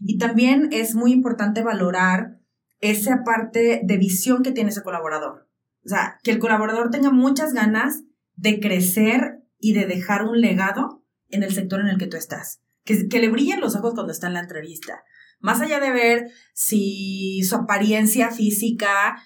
Y 0.00 0.18
también 0.18 0.68
es 0.70 0.94
muy 0.94 1.12
importante 1.12 1.62
valorar 1.62 2.40
esa 2.80 3.22
parte 3.24 3.80
de 3.82 3.96
visión 3.96 4.42
que 4.42 4.52
tiene 4.52 4.70
ese 4.70 4.82
colaborador. 4.82 5.49
O 5.84 5.88
sea, 5.88 6.18
que 6.22 6.30
el 6.30 6.38
colaborador 6.38 6.90
tenga 6.90 7.10
muchas 7.10 7.52
ganas 7.52 8.02
de 8.34 8.60
crecer 8.60 9.42
y 9.58 9.72
de 9.74 9.86
dejar 9.86 10.24
un 10.24 10.40
legado 10.40 11.04
en 11.28 11.42
el 11.42 11.52
sector 11.52 11.80
en 11.80 11.88
el 11.88 11.98
que 11.98 12.06
tú 12.06 12.16
estás. 12.16 12.62
Que, 12.84 13.08
que 13.08 13.20
le 13.20 13.28
brillen 13.28 13.60
los 13.60 13.76
ojos 13.76 13.94
cuando 13.94 14.12
está 14.12 14.26
en 14.26 14.34
la 14.34 14.40
entrevista. 14.40 15.02
Más 15.38 15.60
allá 15.60 15.80
de 15.80 15.90
ver 15.90 16.30
si 16.54 17.42
su 17.42 17.56
apariencia 17.56 18.30
física 18.30 19.16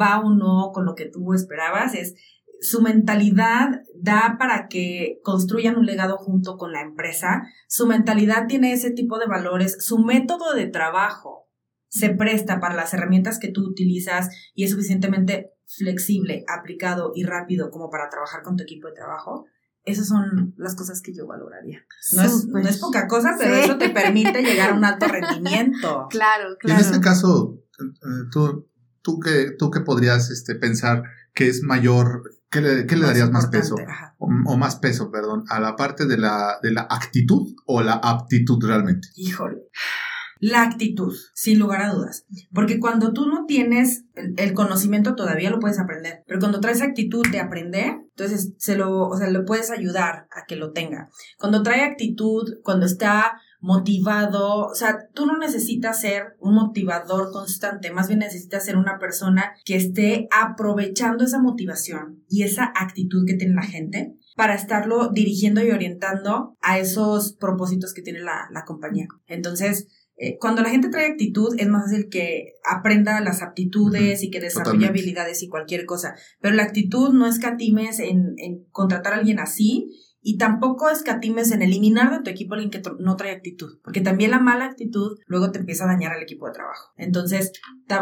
va 0.00 0.20
o 0.20 0.34
no 0.34 0.70
con 0.72 0.84
lo 0.84 0.94
que 0.94 1.06
tú 1.06 1.34
esperabas, 1.34 1.94
es 1.94 2.14
su 2.60 2.82
mentalidad 2.82 3.82
da 3.94 4.36
para 4.38 4.68
que 4.68 5.20
construyan 5.22 5.76
un 5.76 5.86
legado 5.86 6.16
junto 6.16 6.56
con 6.56 6.72
la 6.72 6.80
empresa. 6.80 7.42
Su 7.68 7.86
mentalidad 7.86 8.46
tiene 8.46 8.72
ese 8.72 8.90
tipo 8.90 9.18
de 9.18 9.26
valores. 9.26 9.76
Su 9.84 9.98
método 9.98 10.54
de 10.54 10.66
trabajo 10.66 11.48
se 11.88 12.10
presta 12.10 12.60
para 12.60 12.74
las 12.74 12.92
herramientas 12.94 13.38
que 13.38 13.50
tú 13.50 13.62
utilizas 13.62 14.28
y 14.54 14.64
es 14.64 14.70
suficientemente 14.70 15.52
flexible, 15.68 16.44
aplicado 16.48 17.12
y 17.14 17.24
rápido 17.24 17.70
como 17.70 17.90
para 17.90 18.08
trabajar 18.08 18.42
con 18.42 18.56
tu 18.56 18.62
equipo 18.62 18.88
de 18.88 18.94
trabajo, 18.94 19.46
esas 19.84 20.08
son 20.08 20.54
las 20.56 20.74
cosas 20.74 21.00
que 21.00 21.14
yo 21.14 21.26
valoraría. 21.26 21.84
No, 22.12 22.22
es, 22.22 22.46
no 22.46 22.58
es, 22.58 22.78
poca 22.78 23.06
cosa, 23.06 23.36
pero 23.38 23.54
eso 23.54 23.78
te 23.78 23.90
permite 23.90 24.42
llegar 24.42 24.70
a 24.70 24.74
un 24.74 24.84
alto 24.84 25.06
rendimiento. 25.08 26.08
Claro, 26.10 26.56
claro. 26.58 26.80
En 26.80 26.86
este 26.86 27.00
caso, 27.00 27.62
eh, 27.80 28.28
tú, 28.30 28.68
tú, 29.02 29.18
que, 29.20 29.52
tú 29.58 29.70
que 29.70 29.80
podrías 29.80 30.30
este, 30.30 30.54
pensar 30.54 31.04
que 31.34 31.48
es 31.48 31.62
mayor, 31.62 32.22
¿qué 32.50 32.60
le, 32.60 32.86
qué 32.86 32.96
le 32.96 33.06
darías 33.06 33.30
más 33.30 33.46
peso? 33.46 33.76
O, 34.18 34.26
o, 34.26 34.56
más 34.56 34.76
peso, 34.76 35.10
perdón, 35.10 35.44
a 35.48 35.60
la 35.60 35.76
parte 35.76 36.06
de 36.06 36.18
la, 36.18 36.58
de 36.62 36.72
la 36.72 36.86
actitud 36.90 37.54
o 37.66 37.82
la 37.82 37.94
aptitud 37.94 38.62
realmente. 38.62 39.08
Híjole. 39.14 39.68
La 40.40 40.62
actitud, 40.62 41.14
sin 41.34 41.58
lugar 41.58 41.82
a 41.82 41.92
dudas. 41.92 42.26
Porque 42.52 42.78
cuando 42.78 43.12
tú 43.12 43.26
no 43.26 43.46
tienes 43.46 44.04
el 44.36 44.52
conocimiento 44.54 45.14
todavía 45.14 45.50
lo 45.50 45.60
puedes 45.60 45.78
aprender, 45.78 46.22
pero 46.26 46.40
cuando 46.40 46.60
traes 46.60 46.82
actitud 46.82 47.26
de 47.30 47.40
aprender, 47.40 47.96
entonces 48.10 48.54
se 48.58 48.76
lo, 48.76 49.08
o 49.08 49.16
sea, 49.16 49.28
le 49.28 49.40
puedes 49.40 49.70
ayudar 49.70 50.26
a 50.30 50.44
que 50.46 50.56
lo 50.56 50.72
tenga. 50.72 51.08
Cuando 51.38 51.62
trae 51.62 51.82
actitud, 51.82 52.58
cuando 52.62 52.86
está 52.86 53.40
motivado, 53.60 54.66
o 54.66 54.74
sea, 54.74 55.08
tú 55.12 55.26
no 55.26 55.36
necesitas 55.36 56.00
ser 56.00 56.36
un 56.40 56.54
motivador 56.54 57.32
constante, 57.32 57.90
más 57.90 58.08
bien 58.08 58.20
necesitas 58.20 58.64
ser 58.64 58.76
una 58.76 58.98
persona 58.98 59.52
que 59.64 59.76
esté 59.76 60.28
aprovechando 60.30 61.24
esa 61.24 61.40
motivación 61.40 62.24
y 62.28 62.42
esa 62.42 62.72
actitud 62.74 63.24
que 63.26 63.34
tiene 63.34 63.54
la 63.54 63.62
gente 63.62 64.14
para 64.36 64.54
estarlo 64.54 65.08
dirigiendo 65.08 65.64
y 65.64 65.72
orientando 65.72 66.56
a 66.60 66.78
esos 66.78 67.32
propósitos 67.32 67.92
que 67.92 68.02
tiene 68.02 68.20
la, 68.20 68.48
la 68.52 68.64
compañía. 68.64 69.08
Entonces, 69.26 69.88
eh, 70.18 70.36
cuando 70.38 70.62
la 70.62 70.70
gente 70.70 70.88
trae 70.88 71.06
actitud, 71.06 71.54
es 71.58 71.68
más 71.68 71.84
fácil 71.84 72.08
que 72.08 72.54
aprenda 72.64 73.20
las 73.20 73.42
aptitudes 73.42 74.22
y 74.22 74.30
que 74.30 74.40
desarrolle 74.40 74.86
habilidades 74.86 75.42
y 75.42 75.48
cualquier 75.48 75.86
cosa. 75.86 76.14
Pero 76.40 76.54
la 76.54 76.64
actitud 76.64 77.12
no 77.12 77.26
escatimes 77.26 78.00
en, 78.00 78.34
en 78.36 78.64
contratar 78.70 79.12
a 79.12 79.16
alguien 79.16 79.38
así 79.38 79.90
y 80.20 80.36
tampoco 80.36 80.90
escatimes 80.90 81.52
en 81.52 81.62
eliminar 81.62 82.10
de 82.10 82.22
tu 82.22 82.30
equipo 82.30 82.54
a 82.54 82.58
alguien 82.58 82.70
que 82.70 82.82
no 82.98 83.16
trae 83.16 83.30
actitud, 83.30 83.78
porque 83.82 84.00
también 84.00 84.32
la 84.32 84.40
mala 84.40 84.64
actitud 84.64 85.16
luego 85.26 85.52
te 85.52 85.60
empieza 85.60 85.84
a 85.84 85.86
dañar 85.86 86.12
al 86.12 86.22
equipo 86.22 86.46
de 86.46 86.52
trabajo. 86.52 86.92
Entonces, 86.96 87.52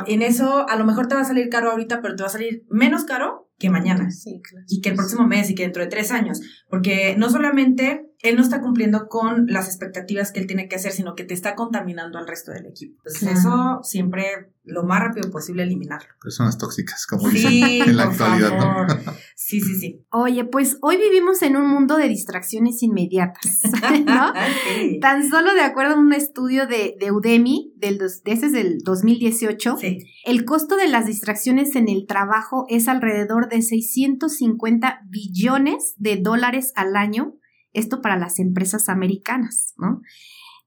en 0.06 0.22
eso 0.22 0.68
a 0.68 0.76
lo 0.76 0.86
mejor 0.86 1.08
te 1.08 1.14
va 1.14 1.20
a 1.20 1.26
salir 1.26 1.48
caro 1.50 1.70
ahorita, 1.70 2.00
pero 2.00 2.16
te 2.16 2.22
va 2.22 2.28
a 2.28 2.32
salir 2.32 2.64
menos 2.70 3.04
caro 3.04 3.50
que 3.58 3.70
mañana. 3.70 4.10
Sí, 4.10 4.40
claro. 4.42 4.64
Y 4.68 4.80
que 4.80 4.90
el 4.90 4.96
próximo 4.96 5.26
mes 5.26 5.50
y 5.50 5.54
que 5.54 5.62
dentro 5.62 5.82
de 5.82 5.88
tres 5.88 6.10
años. 6.10 6.40
Porque 6.68 7.14
no 7.16 7.30
solamente 7.30 8.05
él 8.22 8.36
no 8.36 8.42
está 8.42 8.60
cumpliendo 8.60 9.08
con 9.08 9.46
las 9.46 9.68
expectativas 9.68 10.32
que 10.32 10.40
él 10.40 10.46
tiene 10.46 10.68
que 10.68 10.76
hacer, 10.76 10.92
sino 10.92 11.14
que 11.14 11.24
te 11.24 11.34
está 11.34 11.54
contaminando 11.54 12.18
al 12.18 12.26
resto 12.26 12.52
del 12.52 12.66
equipo. 12.66 12.96
Entonces, 13.04 13.38
eso 13.38 13.80
siempre 13.82 14.52
lo 14.64 14.82
más 14.82 15.00
rápido 15.00 15.30
posible 15.30 15.62
eliminarlo. 15.62 16.08
Personas 16.20 16.58
tóxicas, 16.58 17.06
como 17.06 17.28
dicen 17.28 17.52
en 17.88 17.96
la 17.96 18.04
actualidad. 18.04 18.86
Sí, 19.34 19.60
sí, 19.60 19.76
sí. 19.76 20.04
Oye, 20.10 20.44
pues 20.44 20.78
hoy 20.82 20.96
vivimos 20.96 21.40
en 21.42 21.56
un 21.56 21.68
mundo 21.68 21.96
de 21.96 22.08
distracciones 22.08 22.82
inmediatas, 22.82 23.62
¿no? 24.04 24.32
Tan 25.00 25.28
solo 25.28 25.54
de 25.54 25.60
acuerdo 25.60 25.94
a 25.94 25.98
un 25.98 26.12
estudio 26.12 26.66
de, 26.66 26.96
de 26.98 27.12
Udemy, 27.12 27.74
del 27.76 27.98
de 27.98 28.32
ese 28.32 28.46
es 28.46 28.52
del 28.52 28.78
2018, 28.82 29.76
el 30.24 30.44
costo 30.44 30.76
de 30.76 30.88
las 30.88 31.06
distracciones 31.06 31.76
en 31.76 31.88
el 31.88 32.06
trabajo 32.06 32.66
es 32.68 32.88
alrededor 32.88 33.48
de 33.48 33.62
650 33.62 35.00
billones 35.08 35.94
de 35.96 36.16
dólares 36.16 36.72
al 36.74 36.96
año 36.96 37.34
esto 37.76 38.00
para 38.00 38.18
las 38.18 38.38
empresas 38.38 38.88
americanas, 38.88 39.74
¿no? 39.76 40.00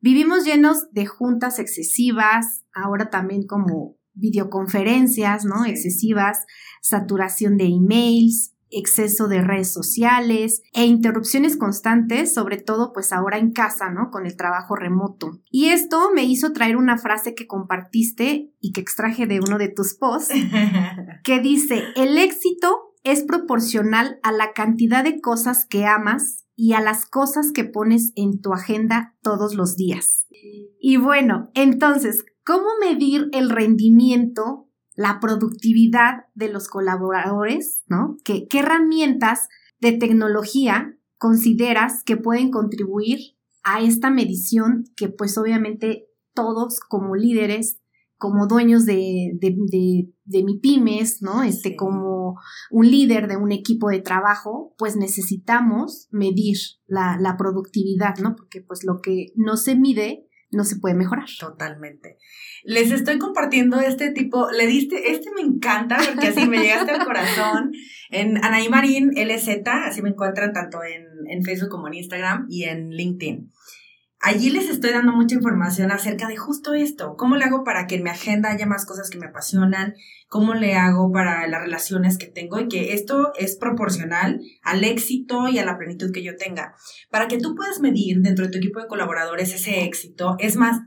Vivimos 0.02 0.46
llenos 0.46 0.92
de 0.92 1.06
juntas 1.06 1.60
excesivas, 1.60 2.64
ahora 2.74 3.10
también 3.10 3.46
como 3.46 3.98
videoconferencias, 4.14 5.44
¿no? 5.44 5.66
Excesivas, 5.66 6.46
saturación 6.82 7.58
de 7.58 7.66
emails, 7.66 8.56
exceso 8.72 9.28
de 9.28 9.42
redes 9.42 9.74
sociales 9.74 10.62
e 10.74 10.86
interrupciones 10.86 11.58
constantes, 11.58 12.34
sobre 12.34 12.58
todo 12.58 12.94
pues 12.94 13.12
ahora 13.12 13.38
en 13.38 13.52
casa, 13.52 13.90
¿no? 13.90 14.10
Con 14.12 14.26
el 14.26 14.38
trabajo 14.38 14.76
remoto. 14.76 15.42
Y 15.50 15.70
esto 15.70 16.12
me 16.14 16.24
hizo 16.24 16.54
traer 16.54 16.78
una 16.78 16.98
frase 16.98 17.34
que 17.34 17.48
compartiste 17.48 18.54
y 18.60 18.72
que 18.72 18.82
extraje 18.82 19.28
de 19.28 19.40
uno 19.40 19.58
de 19.58 19.70
tus 19.70 19.96
posts, 19.96 20.34
que 21.24 21.40
dice, 21.40 21.84
el 21.96 22.18
éxito 22.18 22.94
es 23.04 23.24
proporcional 23.24 24.20
a 24.24 24.32
la 24.32 24.54
cantidad 24.54 25.04
de 25.04 25.20
cosas 25.22 25.66
que 25.66 25.86
amas 25.86 26.39
y 26.62 26.74
a 26.74 26.82
las 26.82 27.06
cosas 27.06 27.54
que 27.54 27.64
pones 27.64 28.12
en 28.18 28.42
tu 28.42 28.52
agenda 28.52 29.16
todos 29.22 29.56
los 29.56 29.78
días. 29.78 30.28
Y 30.78 30.98
bueno, 30.98 31.50
entonces, 31.54 32.26
¿cómo 32.44 32.66
medir 32.82 33.30
el 33.32 33.50
rendimiento, 33.50 34.68
la 34.94 35.22
productividad 35.22 36.26
de 36.36 36.52
los 36.52 36.68
colaboradores? 36.68 37.84
¿No? 37.88 38.18
¿Qué, 38.26 38.50
qué 38.50 38.60
herramientas 38.60 39.48
de 39.80 39.94
tecnología 39.94 40.98
consideras 41.18 42.04
que 42.04 42.18
pueden 42.18 42.52
contribuir 42.52 43.20
a 43.64 43.80
esta 43.82 44.10
medición 44.10 44.84
que 44.98 45.08
pues 45.08 45.38
obviamente 45.38 46.10
todos 46.34 46.82
como 46.82 47.16
líderes 47.16 47.80
como 48.20 48.48
dueños 48.48 48.86
de, 48.86 49.32
de, 49.40 49.56
de, 50.26 50.44
mi 50.44 50.60
pymes, 50.60 51.22
¿no? 51.22 51.42
Este, 51.42 51.78
como 51.78 52.36
un 52.70 52.92
líder 52.92 53.30
de 53.30 53.38
un 53.38 53.54
equipo 53.54 53.90
de 53.90 54.02
trabajo, 54.02 54.76
pues 54.78 54.98
necesitamos 54.98 56.10
medir 56.12 56.58
la, 56.86 57.18
la 57.18 57.38
productividad, 57.38 58.18
¿no? 58.18 58.36
Porque 58.36 58.62
pues 58.62 58.84
lo 58.84 59.00
que 59.02 59.28
no 59.36 59.56
se 59.56 59.76
mide 59.76 60.28
no 60.52 60.66
se 60.66 60.76
puede 60.76 60.96
mejorar. 60.96 61.28
Totalmente. 61.40 62.18
Les 62.64 62.92
estoy 62.92 63.20
compartiendo 63.20 63.80
este 63.80 64.12
tipo, 64.12 64.52
le 64.52 64.68
diste, 64.68 65.12
este 65.12 65.30
me 65.34 65.42
encanta 65.42 65.98
porque 66.06 66.28
así 66.28 66.46
me 66.46 66.58
llegaste 66.58 66.92
al 66.92 67.06
corazón. 67.06 67.72
En 68.10 68.44
Anaí 68.44 68.68
Marín 68.68 69.12
LZ, 69.16 69.66
así 69.86 70.02
me 70.02 70.10
encuentran 70.10 70.52
tanto 70.52 70.80
en, 70.84 71.06
en 71.30 71.44
Facebook 71.44 71.70
como 71.70 71.88
en 71.88 71.94
Instagram 71.94 72.48
y 72.50 72.64
en 72.64 72.90
LinkedIn. 72.90 73.50
Allí 74.22 74.50
les 74.50 74.70
estoy 74.70 74.92
dando 74.92 75.14
mucha 75.14 75.36
información 75.36 75.92
acerca 75.92 76.28
de 76.28 76.36
justo 76.36 76.74
esto. 76.74 77.16
¿Cómo 77.18 77.38
le 77.38 77.46
hago 77.46 77.64
para 77.64 77.88
que 77.88 77.96
en 77.96 78.04
mi 78.04 78.10
agenda 78.10 78.52
haya 78.52 78.66
más 78.66 78.86
cosas 78.86 79.10
que 79.10 79.18
me 79.18 79.28
apasionan? 79.28 79.96
¿Cómo 80.28 80.56
le 80.56 80.76
hago 80.76 81.10
para 81.14 81.48
las 81.48 81.62
relaciones 81.62 82.18
que 82.18 82.28
tengo? 82.28 82.60
Y 82.60 82.68
que 82.68 82.94
esto 82.94 83.32
es 83.38 83.56
proporcional 83.56 84.42
al 84.62 84.84
éxito 84.84 85.48
y 85.48 85.58
a 85.58 85.66
la 85.66 85.78
plenitud 85.78 86.12
que 86.12 86.22
yo 86.22 86.36
tenga. 86.36 86.76
Para 87.10 87.30
que 87.30 87.38
tú 87.38 87.56
puedas 87.56 87.80
medir 87.80 88.20
dentro 88.20 88.46
de 88.46 88.52
tu 88.52 88.58
equipo 88.58 88.82
de 88.82 88.88
colaboradores 88.88 89.54
ese 89.54 89.86
éxito, 89.86 90.36
es 90.40 90.58
más, 90.58 90.82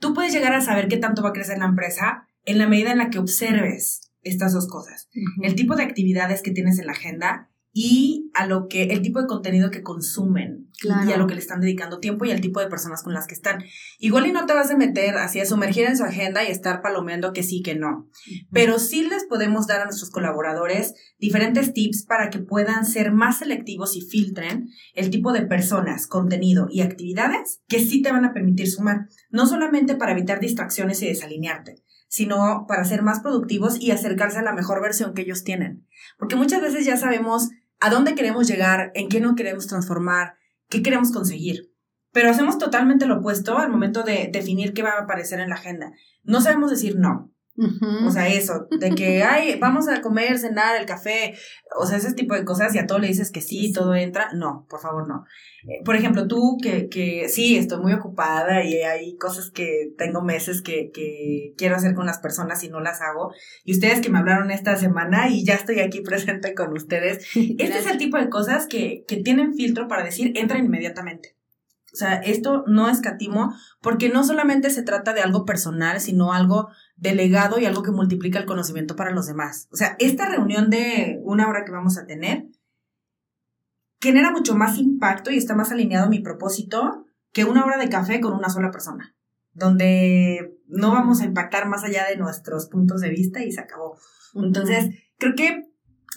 tú 0.00 0.12
puedes 0.12 0.32
llegar 0.32 0.52
a 0.52 0.60
saber 0.60 0.88
qué 0.88 0.96
tanto 0.96 1.22
va 1.22 1.28
a 1.28 1.34
crecer 1.34 1.58
la 1.58 1.66
empresa 1.66 2.26
en 2.44 2.58
la 2.58 2.66
medida 2.66 2.90
en 2.90 2.98
la 2.98 3.10
que 3.10 3.20
observes 3.20 4.10
estas 4.22 4.54
dos 4.54 4.66
cosas. 4.66 5.08
El 5.40 5.54
tipo 5.54 5.76
de 5.76 5.84
actividades 5.84 6.42
que 6.42 6.50
tienes 6.50 6.80
en 6.80 6.86
la 6.86 6.92
agenda 6.92 7.51
y 7.72 8.30
a 8.34 8.46
lo 8.46 8.68
que 8.68 8.84
el 8.84 9.00
tipo 9.02 9.20
de 9.20 9.26
contenido 9.26 9.70
que 9.70 9.82
consumen 9.82 10.68
y 10.84 11.12
a 11.12 11.16
lo 11.16 11.26
que 11.26 11.34
le 11.34 11.40
están 11.40 11.60
dedicando 11.60 12.00
tiempo 12.00 12.24
y 12.24 12.32
al 12.32 12.40
tipo 12.40 12.60
de 12.60 12.66
personas 12.66 13.02
con 13.02 13.14
las 13.14 13.26
que 13.26 13.34
están. 13.34 13.62
Igual 13.98 14.26
y 14.26 14.32
no 14.32 14.46
te 14.46 14.52
vas 14.52 14.70
a 14.70 14.76
meter 14.76 15.16
así 15.16 15.40
a 15.40 15.46
sumergir 15.46 15.86
en 15.86 15.96
su 15.96 16.04
agenda 16.04 16.44
y 16.44 16.50
estar 16.50 16.82
palomeando 16.82 17.32
que 17.32 17.42
sí, 17.42 17.62
que 17.62 17.74
no. 17.74 18.08
Pero 18.50 18.78
sí 18.78 19.08
les 19.08 19.24
podemos 19.24 19.66
dar 19.66 19.80
a 19.80 19.84
nuestros 19.84 20.10
colaboradores 20.10 20.94
diferentes 21.18 21.72
tips 21.72 22.04
para 22.04 22.30
que 22.30 22.40
puedan 22.40 22.84
ser 22.84 23.12
más 23.12 23.38
selectivos 23.38 23.96
y 23.96 24.02
filtren 24.02 24.68
el 24.94 25.10
tipo 25.10 25.32
de 25.32 25.42
personas, 25.46 26.06
contenido 26.06 26.66
y 26.70 26.80
actividades 26.80 27.62
que 27.68 27.78
sí 27.78 28.02
te 28.02 28.12
van 28.12 28.24
a 28.24 28.34
permitir 28.34 28.68
sumar. 28.68 29.06
No 29.30 29.46
solamente 29.46 29.94
para 29.94 30.12
evitar 30.12 30.40
distracciones 30.40 31.00
y 31.02 31.06
desalinearte, 31.06 31.76
sino 32.08 32.66
para 32.68 32.84
ser 32.84 33.02
más 33.02 33.20
productivos 33.20 33.80
y 33.80 33.90
acercarse 33.90 34.38
a 34.38 34.42
la 34.42 34.52
mejor 34.52 34.82
versión 34.82 35.14
que 35.14 35.22
ellos 35.22 35.44
tienen. 35.44 35.86
Porque 36.18 36.36
muchas 36.36 36.60
veces 36.60 36.84
ya 36.84 36.98
sabemos 36.98 37.48
a 37.82 37.90
dónde 37.90 38.14
queremos 38.14 38.46
llegar, 38.46 38.92
en 38.94 39.08
qué 39.08 39.20
no 39.20 39.34
queremos 39.34 39.66
transformar, 39.66 40.34
qué 40.68 40.82
queremos 40.82 41.10
conseguir. 41.10 41.74
Pero 42.12 42.30
hacemos 42.30 42.56
totalmente 42.56 43.06
lo 43.06 43.18
opuesto 43.18 43.58
al 43.58 43.70
momento 43.70 44.04
de 44.04 44.30
definir 44.32 44.72
qué 44.72 44.82
va 44.82 44.90
a 44.90 45.02
aparecer 45.02 45.40
en 45.40 45.48
la 45.48 45.56
agenda. 45.56 45.92
No 46.22 46.40
sabemos 46.40 46.70
decir 46.70 46.96
no. 46.96 47.31
O 47.54 48.10
sea, 48.10 48.28
eso, 48.28 48.66
de 48.70 48.90
que, 48.90 49.22
ay, 49.22 49.58
vamos 49.60 49.86
a 49.88 50.00
comer, 50.00 50.38
cenar, 50.38 50.80
el 50.80 50.86
café, 50.86 51.34
o 51.78 51.84
sea, 51.84 51.98
ese 51.98 52.14
tipo 52.14 52.34
de 52.34 52.44
cosas 52.44 52.74
y 52.74 52.78
a 52.78 52.86
todo 52.86 52.98
le 52.98 53.08
dices 53.08 53.30
que 53.30 53.42
sí, 53.42 53.72
todo 53.72 53.94
entra. 53.94 54.30
No, 54.32 54.66
por 54.68 54.80
favor, 54.80 55.06
no. 55.06 55.24
Eh, 55.64 55.82
por 55.84 55.94
ejemplo, 55.94 56.26
tú 56.26 56.56
que, 56.62 56.88
que 56.88 57.28
sí, 57.28 57.56
estoy 57.56 57.80
muy 57.80 57.92
ocupada 57.92 58.64
y 58.64 58.76
hay 58.82 59.16
cosas 59.16 59.50
que 59.50 59.92
tengo 59.98 60.22
meses 60.22 60.62
que, 60.62 60.90
que 60.92 61.52
quiero 61.56 61.76
hacer 61.76 61.94
con 61.94 62.06
las 62.06 62.20
personas 62.20 62.64
y 62.64 62.68
no 62.68 62.80
las 62.80 63.00
hago. 63.02 63.32
Y 63.64 63.72
ustedes 63.72 64.00
que 64.00 64.08
me 64.08 64.18
hablaron 64.18 64.50
esta 64.50 64.76
semana 64.76 65.28
y 65.28 65.44
ya 65.44 65.54
estoy 65.54 65.80
aquí 65.80 66.00
presente 66.04 66.54
con 66.54 66.72
ustedes. 66.72 67.26
Este 67.62 67.78
es 67.78 67.86
el 67.86 67.98
tipo 67.98 68.16
de 68.16 68.30
cosas 68.30 68.66
que, 68.66 69.04
que 69.06 69.18
tienen 69.18 69.54
filtro 69.54 69.88
para 69.88 70.04
decir, 70.04 70.32
entra 70.36 70.58
inmediatamente. 70.58 71.36
O 71.92 71.96
sea, 71.96 72.14
esto 72.14 72.64
no 72.66 72.88
escatimo 72.88 73.54
porque 73.82 74.08
no 74.08 74.24
solamente 74.24 74.70
se 74.70 74.82
trata 74.82 75.12
de 75.12 75.20
algo 75.20 75.44
personal, 75.44 76.00
sino 76.00 76.32
algo 76.32 76.68
delegado 77.02 77.58
y 77.58 77.66
algo 77.66 77.82
que 77.82 77.90
multiplica 77.90 78.38
el 78.38 78.46
conocimiento 78.46 78.94
para 78.94 79.10
los 79.10 79.26
demás. 79.26 79.68
O 79.72 79.76
sea, 79.76 79.96
esta 79.98 80.28
reunión 80.28 80.70
de 80.70 81.18
una 81.24 81.48
hora 81.48 81.64
que 81.64 81.72
vamos 81.72 81.98
a 81.98 82.06
tener 82.06 82.46
genera 84.00 84.30
mucho 84.30 84.54
más 84.54 84.78
impacto 84.78 85.32
y 85.32 85.36
está 85.36 85.54
más 85.56 85.72
alineado 85.72 86.06
a 86.06 86.10
mi 86.10 86.20
propósito 86.20 87.06
que 87.32 87.44
una 87.44 87.64
hora 87.64 87.76
de 87.76 87.88
café 87.88 88.20
con 88.20 88.34
una 88.34 88.50
sola 88.50 88.70
persona, 88.70 89.16
donde 89.52 90.56
no 90.68 90.92
vamos 90.92 91.20
a 91.20 91.24
impactar 91.24 91.68
más 91.68 91.82
allá 91.82 92.06
de 92.08 92.16
nuestros 92.16 92.68
puntos 92.68 93.00
de 93.00 93.10
vista 93.10 93.42
y 93.42 93.50
se 93.50 93.60
acabó. 93.60 93.98
Entonces, 94.34 94.94
creo 95.18 95.34
que 95.34 95.68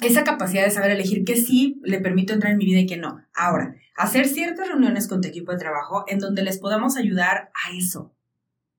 esa 0.01 0.23
capacidad 0.23 0.65
de 0.65 0.71
saber 0.71 0.91
elegir 0.91 1.23
qué 1.25 1.35
sí 1.35 1.81
le 1.83 1.99
permito 1.99 2.33
entrar 2.33 2.51
en 2.51 2.59
mi 2.59 2.65
vida 2.65 2.81
y 2.81 2.85
qué 2.85 2.97
no. 2.97 3.23
Ahora, 3.33 3.75
hacer 3.95 4.27
ciertas 4.27 4.67
reuniones 4.67 5.07
con 5.07 5.21
tu 5.21 5.29
equipo 5.29 5.51
de 5.51 5.57
trabajo 5.57 6.05
en 6.07 6.19
donde 6.19 6.43
les 6.43 6.59
podamos 6.59 6.95
ayudar 6.95 7.49
a 7.65 7.75
eso. 7.75 8.13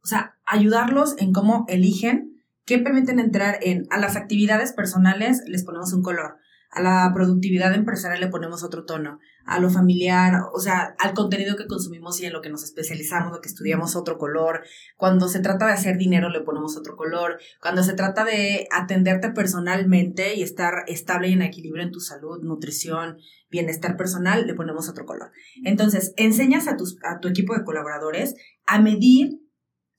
O 0.02 0.06
sea, 0.06 0.35
ayudarlos 0.46 1.16
en 1.18 1.32
cómo 1.32 1.64
eligen, 1.68 2.42
qué 2.64 2.78
permiten 2.78 3.18
entrar 3.18 3.58
en, 3.62 3.86
a 3.90 3.98
las 3.98 4.16
actividades 4.16 4.72
personales 4.72 5.42
les 5.46 5.64
ponemos 5.64 5.92
un 5.92 6.02
color. 6.02 6.36
A 6.70 6.82
la 6.82 7.10
productividad 7.14 7.72
empresarial 7.74 8.20
le 8.20 8.26
ponemos 8.26 8.62
otro 8.62 8.84
tono. 8.84 9.18
A 9.46 9.60
lo 9.60 9.70
familiar, 9.70 10.42
o 10.52 10.58
sea, 10.58 10.94
al 10.98 11.14
contenido 11.14 11.56
que 11.56 11.68
consumimos 11.68 12.20
y 12.20 12.26
en 12.26 12.32
lo 12.32 12.42
que 12.42 12.50
nos 12.50 12.64
especializamos, 12.64 13.32
lo 13.32 13.40
que 13.40 13.48
estudiamos, 13.48 13.94
otro 13.94 14.18
color. 14.18 14.62
Cuando 14.96 15.28
se 15.28 15.40
trata 15.40 15.66
de 15.66 15.72
hacer 15.72 15.96
dinero, 15.96 16.28
le 16.28 16.40
ponemos 16.40 16.76
otro 16.76 16.96
color. 16.96 17.38
Cuando 17.62 17.82
se 17.82 17.94
trata 17.94 18.24
de 18.24 18.66
atenderte 18.72 19.30
personalmente 19.30 20.34
y 20.34 20.42
estar 20.42 20.84
estable 20.88 21.28
y 21.28 21.34
en 21.34 21.42
equilibrio 21.42 21.84
en 21.84 21.92
tu 21.92 22.00
salud, 22.00 22.42
nutrición, 22.42 23.18
bienestar 23.48 23.96
personal, 23.96 24.46
le 24.46 24.54
ponemos 24.54 24.88
otro 24.88 25.06
color. 25.06 25.30
Entonces, 25.64 26.12
enseñas 26.16 26.66
a, 26.66 26.76
tus, 26.76 26.98
a 27.04 27.20
tu 27.20 27.28
equipo 27.28 27.54
de 27.54 27.64
colaboradores 27.64 28.34
a 28.66 28.82
medir 28.82 29.38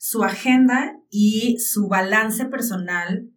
su 0.09 0.23
agenda 0.23 0.97
y 1.09 1.59
su 1.59 1.89
balance 1.89 2.45
personal 2.45 3.29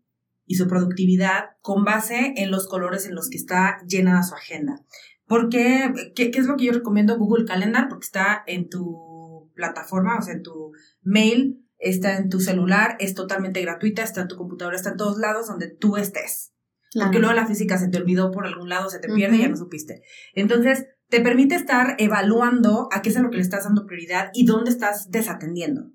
y 0.47 0.55
su 0.55 0.69
productividad 0.69 1.57
con 1.63 1.83
base 1.83 2.33
en 2.37 2.53
los 2.53 2.69
colores 2.69 3.07
en 3.07 3.17
los 3.17 3.29
que 3.29 3.39
está 3.39 3.79
llena 3.89 4.23
su 4.23 4.37
agenda. 4.37 4.81
Porque, 5.27 5.93
¿qué, 6.15 6.31
¿qué, 6.31 6.39
es 6.39 6.47
lo 6.47 6.57
que 6.57 6.67
yo 6.67 6.73
recomiendo? 6.73 7.19
Google 7.19 7.45
Calendar, 7.45 7.89
porque 7.89 8.05
está 8.05 8.45
en 8.47 8.69
tu 8.69 9.51
plataforma, 9.57 10.17
o 10.17 10.23
sea, 10.23 10.35
en 10.35 10.45
tu 10.45 10.71
mail, 11.03 11.67
está 11.79 12.17
en 12.17 12.29
tu 12.29 12.39
celular, 12.39 12.97
es 13.01 13.15
totalmente 13.15 13.61
gratuita, 13.63 14.05
está 14.05 14.21
en 14.21 14.29
tu 14.29 14.37
computadora, 14.37 14.77
está 14.77 14.91
en 14.91 14.97
todos 14.97 15.19
lados 15.19 15.49
donde 15.49 15.75
tú 15.75 15.97
estés. 15.97 16.53
Porque 16.95 17.19
luego 17.19 17.35
la 17.35 17.49
física 17.49 17.79
se 17.79 17.89
te 17.89 17.99
olvidó 17.99 18.31
por 18.31 18.47
algún 18.47 18.69
lado, 18.69 18.91
se 18.91 19.01
te 19.01 19.13
pierde 19.13 19.39
y 19.39 19.41
ya 19.41 19.49
no 19.49 19.57
supiste. 19.57 20.03
Entonces, 20.35 20.87
te 21.09 21.21
permite 21.21 21.57
estar 21.57 21.97
evaluando 21.99 22.89
a 22.93 23.03
qué 23.03 23.09
es 23.09 23.17
a 23.17 23.23
lo 23.23 23.31
que 23.31 23.39
le 23.39 23.43
estás 23.43 23.65
dando 23.65 23.87
prioridad 23.87 24.31
y 24.35 24.47
dónde 24.47 24.71
estás 24.71 25.11
desatendiendo 25.11 25.91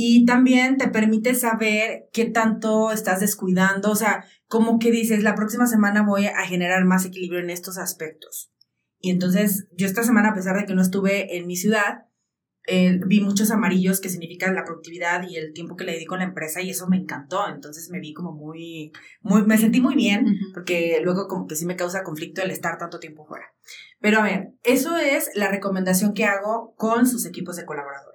y 0.00 0.26
también 0.26 0.76
te 0.76 0.86
permite 0.86 1.34
saber 1.34 2.08
qué 2.12 2.26
tanto 2.26 2.92
estás 2.92 3.18
descuidando, 3.18 3.90
o 3.90 3.96
sea, 3.96 4.24
como 4.46 4.78
que 4.78 4.92
dices, 4.92 5.24
la 5.24 5.34
próxima 5.34 5.66
semana 5.66 6.04
voy 6.06 6.26
a 6.26 6.46
generar 6.46 6.84
más 6.84 7.04
equilibrio 7.04 7.40
en 7.40 7.50
estos 7.50 7.78
aspectos. 7.78 8.52
Y 9.00 9.10
entonces, 9.10 9.66
yo 9.76 9.88
esta 9.88 10.04
semana, 10.04 10.28
a 10.28 10.34
pesar 10.34 10.56
de 10.56 10.66
que 10.66 10.74
no 10.76 10.82
estuve 10.82 11.36
en 11.36 11.48
mi 11.48 11.56
ciudad, 11.56 12.04
eh, 12.68 13.00
vi 13.08 13.20
muchos 13.20 13.50
amarillos 13.50 14.00
que 14.00 14.08
significan 14.08 14.54
la 14.54 14.62
productividad 14.62 15.28
y 15.28 15.34
el 15.34 15.52
tiempo 15.52 15.74
que 15.74 15.82
le 15.82 15.94
dedico 15.94 16.14
a 16.14 16.18
la 16.18 16.24
empresa 16.24 16.62
y 16.62 16.70
eso 16.70 16.86
me 16.86 16.98
encantó. 16.98 17.48
Entonces 17.48 17.90
me 17.90 17.98
vi 17.98 18.14
como 18.14 18.30
muy, 18.30 18.92
muy, 19.20 19.42
me 19.46 19.58
sentí 19.58 19.80
muy 19.80 19.96
bien 19.96 20.26
porque 20.54 21.00
luego 21.02 21.26
como 21.26 21.48
que 21.48 21.56
sí 21.56 21.66
me 21.66 21.74
causa 21.74 22.04
conflicto 22.04 22.40
el 22.40 22.52
estar 22.52 22.78
tanto 22.78 23.00
tiempo 23.00 23.26
fuera. 23.26 23.46
Pero 23.98 24.20
a 24.20 24.22
ver, 24.22 24.52
eso 24.62 24.96
es 24.96 25.28
la 25.34 25.50
recomendación 25.50 26.14
que 26.14 26.24
hago 26.24 26.76
con 26.76 27.08
sus 27.08 27.26
equipos 27.26 27.56
de 27.56 27.64
colaboradores 27.64 28.07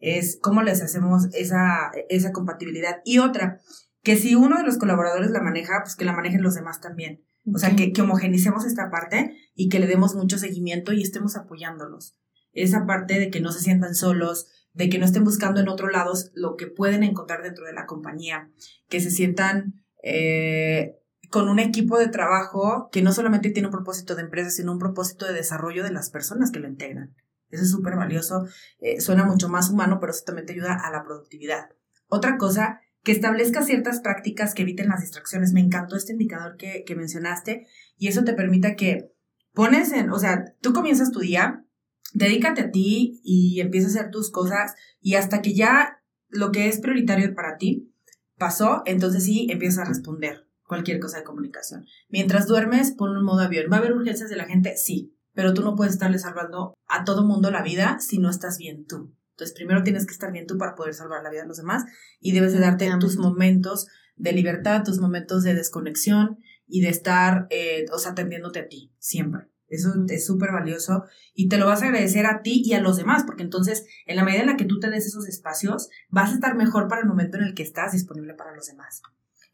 es 0.00 0.38
cómo 0.40 0.62
les 0.62 0.82
hacemos 0.82 1.28
esa, 1.34 1.90
esa 2.08 2.32
compatibilidad. 2.32 3.00
Y 3.04 3.18
otra, 3.18 3.60
que 4.02 4.16
si 4.16 4.34
uno 4.34 4.58
de 4.58 4.64
los 4.64 4.78
colaboradores 4.78 5.30
la 5.30 5.42
maneja, 5.42 5.80
pues 5.82 5.96
que 5.96 6.04
la 6.04 6.12
manejen 6.12 6.42
los 6.42 6.54
demás 6.54 6.80
también. 6.80 7.24
O 7.52 7.58
sea, 7.58 7.74
que, 7.74 7.92
que 7.92 8.02
homogenicemos 8.02 8.64
esta 8.64 8.90
parte 8.90 9.36
y 9.54 9.68
que 9.68 9.78
le 9.78 9.86
demos 9.86 10.14
mucho 10.14 10.38
seguimiento 10.38 10.92
y 10.92 11.02
estemos 11.02 11.36
apoyándolos. 11.36 12.16
Esa 12.52 12.86
parte 12.86 13.18
de 13.18 13.30
que 13.30 13.40
no 13.40 13.52
se 13.52 13.60
sientan 13.60 13.94
solos, 13.94 14.48
de 14.72 14.88
que 14.88 14.98
no 14.98 15.04
estén 15.04 15.24
buscando 15.24 15.60
en 15.60 15.68
otros 15.68 15.90
lados 15.92 16.30
lo 16.34 16.56
que 16.56 16.66
pueden 16.66 17.02
encontrar 17.02 17.42
dentro 17.42 17.64
de 17.64 17.72
la 17.72 17.86
compañía, 17.86 18.50
que 18.88 19.00
se 19.00 19.10
sientan 19.10 19.82
eh, 20.02 20.96
con 21.30 21.48
un 21.48 21.58
equipo 21.58 21.98
de 21.98 22.08
trabajo 22.08 22.88
que 22.90 23.02
no 23.02 23.12
solamente 23.12 23.50
tiene 23.50 23.68
un 23.68 23.72
propósito 23.72 24.14
de 24.14 24.22
empresa, 24.22 24.50
sino 24.50 24.72
un 24.72 24.78
propósito 24.78 25.26
de 25.26 25.34
desarrollo 25.34 25.84
de 25.84 25.92
las 25.92 26.10
personas 26.10 26.50
que 26.50 26.60
lo 26.60 26.68
integran. 26.68 27.14
Eso 27.50 27.62
es 27.62 27.70
súper 27.70 27.96
valioso, 27.96 28.46
eh, 28.80 29.00
suena 29.00 29.24
mucho 29.24 29.48
más 29.48 29.70
humano, 29.70 29.98
pero 30.00 30.12
eso 30.12 30.24
también 30.24 30.46
te 30.46 30.52
ayuda 30.52 30.74
a 30.74 30.90
la 30.90 31.02
productividad. 31.02 31.70
Otra 32.08 32.36
cosa, 32.36 32.80
que 33.02 33.12
establezca 33.12 33.62
ciertas 33.62 34.00
prácticas 34.00 34.54
que 34.54 34.62
eviten 34.62 34.88
las 34.88 35.00
distracciones. 35.00 35.52
Me 35.52 35.60
encantó 35.60 35.96
este 35.96 36.12
indicador 36.12 36.56
que, 36.56 36.84
que 36.84 36.96
mencionaste 36.96 37.66
y 37.96 38.08
eso 38.08 38.24
te 38.24 38.34
permite 38.34 38.76
que 38.76 39.12
pones 39.54 39.92
en, 39.92 40.10
o 40.10 40.18
sea, 40.18 40.54
tú 40.60 40.72
comienzas 40.72 41.10
tu 41.10 41.20
día, 41.20 41.64
dedícate 42.12 42.60
a 42.60 42.70
ti 42.70 43.20
y 43.24 43.60
empieza 43.60 43.86
a 43.86 43.90
hacer 43.90 44.10
tus 44.10 44.30
cosas 44.30 44.74
y 45.00 45.14
hasta 45.14 45.40
que 45.40 45.54
ya 45.54 46.02
lo 46.28 46.52
que 46.52 46.68
es 46.68 46.80
prioritario 46.80 47.34
para 47.34 47.56
ti 47.56 47.90
pasó, 48.36 48.82
entonces 48.84 49.24
sí 49.24 49.46
empiezas 49.50 49.86
a 49.86 49.88
responder 49.88 50.46
cualquier 50.66 51.00
cosa 51.00 51.18
de 51.18 51.24
comunicación. 51.24 51.86
Mientras 52.10 52.46
duermes, 52.46 52.92
pon 52.92 53.16
un 53.16 53.24
modo 53.24 53.40
avión. 53.40 53.66
¿Va 53.72 53.76
a 53.76 53.78
haber 53.80 53.94
urgencias 53.94 54.28
de 54.28 54.36
la 54.36 54.44
gente? 54.44 54.76
Sí 54.76 55.17
pero 55.38 55.54
tú 55.54 55.62
no 55.62 55.76
puedes 55.76 55.92
estarle 55.92 56.18
salvando 56.18 56.74
a 56.88 57.04
todo 57.04 57.24
mundo 57.24 57.52
la 57.52 57.62
vida 57.62 57.98
si 58.00 58.18
no 58.18 58.28
estás 58.28 58.58
bien 58.58 58.86
tú. 58.86 59.14
Entonces, 59.30 59.54
primero 59.54 59.84
tienes 59.84 60.04
que 60.04 60.12
estar 60.12 60.32
bien 60.32 60.48
tú 60.48 60.58
para 60.58 60.74
poder 60.74 60.94
salvar 60.94 61.22
la 61.22 61.30
vida 61.30 61.42
de 61.42 61.46
los 61.46 61.58
demás 61.58 61.84
y 62.18 62.32
debes 62.32 62.54
de 62.54 62.58
darte 62.58 62.90
tus 62.98 63.18
momentos 63.18 63.86
de 64.16 64.32
libertad, 64.32 64.82
tus 64.82 64.98
momentos 64.98 65.44
de 65.44 65.54
desconexión 65.54 66.40
y 66.66 66.80
de 66.80 66.88
estar, 66.88 67.46
eh, 67.50 67.84
o 67.92 68.00
sea, 68.00 68.10
atendiéndote 68.10 68.58
a 68.58 68.66
ti, 68.66 68.92
siempre. 68.98 69.42
Eso 69.68 69.94
es 70.08 70.26
súper 70.26 70.50
valioso 70.50 71.04
y 71.34 71.48
te 71.48 71.56
lo 71.56 71.66
vas 71.66 71.82
a 71.82 71.86
agradecer 71.86 72.26
a 72.26 72.42
ti 72.42 72.60
y 72.64 72.72
a 72.72 72.80
los 72.80 72.96
demás, 72.96 73.22
porque 73.22 73.44
entonces, 73.44 73.86
en 74.06 74.16
la 74.16 74.24
medida 74.24 74.40
en 74.40 74.48
la 74.48 74.56
que 74.56 74.64
tú 74.64 74.80
te 74.80 74.90
des 74.90 75.06
esos 75.06 75.28
espacios, 75.28 75.88
vas 76.08 76.32
a 76.32 76.34
estar 76.34 76.56
mejor 76.56 76.88
para 76.88 77.02
el 77.02 77.06
momento 77.06 77.36
en 77.36 77.44
el 77.44 77.54
que 77.54 77.62
estás 77.62 77.92
disponible 77.92 78.34
para 78.34 78.56
los 78.56 78.66
demás. 78.66 79.02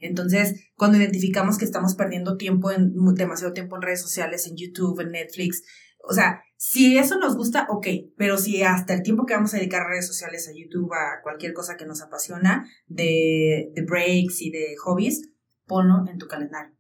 Entonces, 0.05 0.69
cuando 0.77 0.99
identificamos 0.99 1.57
que 1.57 1.64
estamos 1.64 1.95
perdiendo 1.95 2.37
tiempo 2.37 2.71
en 2.71 2.93
demasiado 3.14 3.53
tiempo 3.53 3.77
en 3.77 3.83
redes 3.83 4.03
sociales, 4.03 4.47
en 4.47 4.57
YouTube, 4.57 5.01
en 5.01 5.12
Netflix, 5.12 5.62
o 6.07 6.12
sea, 6.12 6.43
si 6.57 6.99
eso 6.99 7.19
nos 7.19 7.37
gusta, 7.37 7.67
ok, 7.71 7.87
pero 8.17 8.37
si 8.37 8.62
hasta 8.62 8.93
el 8.95 9.03
tiempo 9.03 9.25
que 9.25 9.35
vamos 9.35 9.55
a 9.55 9.57
dedicar 9.57 9.83
a 9.83 9.88
redes 9.88 10.07
sociales, 10.07 10.47
a 10.49 10.53
YouTube, 10.53 10.93
a 10.93 11.23
cualquier 11.23 11.55
cosa 11.55 11.77
que 11.77 11.87
nos 11.87 12.03
apasiona, 12.03 12.69
de, 12.87 13.71
de 13.75 13.83
breaks 13.83 14.43
y 14.43 14.51
de 14.51 14.75
hobbies, 14.83 15.31
ponlo 15.67 16.05
en 16.11 16.19
tu 16.19 16.27
calendario. 16.27 16.75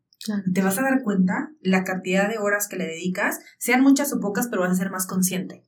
Te 0.52 0.62
vas 0.62 0.78
a 0.78 0.82
dar 0.82 1.02
cuenta 1.02 1.50
la 1.60 1.84
cantidad 1.84 2.28
de 2.28 2.38
horas 2.38 2.68
que 2.68 2.76
le 2.76 2.86
dedicas, 2.86 3.40
sean 3.58 3.82
muchas 3.82 4.12
o 4.12 4.20
pocas, 4.20 4.48
pero 4.48 4.62
vas 4.62 4.72
a 4.72 4.76
ser 4.76 4.90
más 4.90 5.06
consciente. 5.06 5.64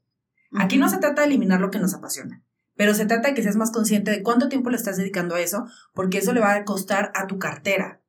Aquí 0.52 0.78
no 0.78 0.88
se 0.88 0.98
trata 0.98 1.22
de 1.22 1.28
eliminar 1.28 1.60
lo 1.60 1.70
que 1.70 1.78
nos 1.78 1.94
apasiona. 1.94 2.42
Pero 2.76 2.94
se 2.94 3.06
trata 3.06 3.28
de 3.28 3.34
que 3.34 3.42
seas 3.42 3.56
más 3.56 3.70
consciente 3.70 4.10
de 4.10 4.22
cuánto 4.22 4.48
tiempo 4.48 4.70
le 4.70 4.76
estás 4.76 4.96
dedicando 4.96 5.34
a 5.34 5.40
eso, 5.40 5.66
porque 5.94 6.18
eso 6.18 6.32
le 6.32 6.40
va 6.40 6.54
a 6.54 6.64
costar 6.64 7.10
a 7.14 7.26
tu 7.26 7.38
cartera 7.38 8.02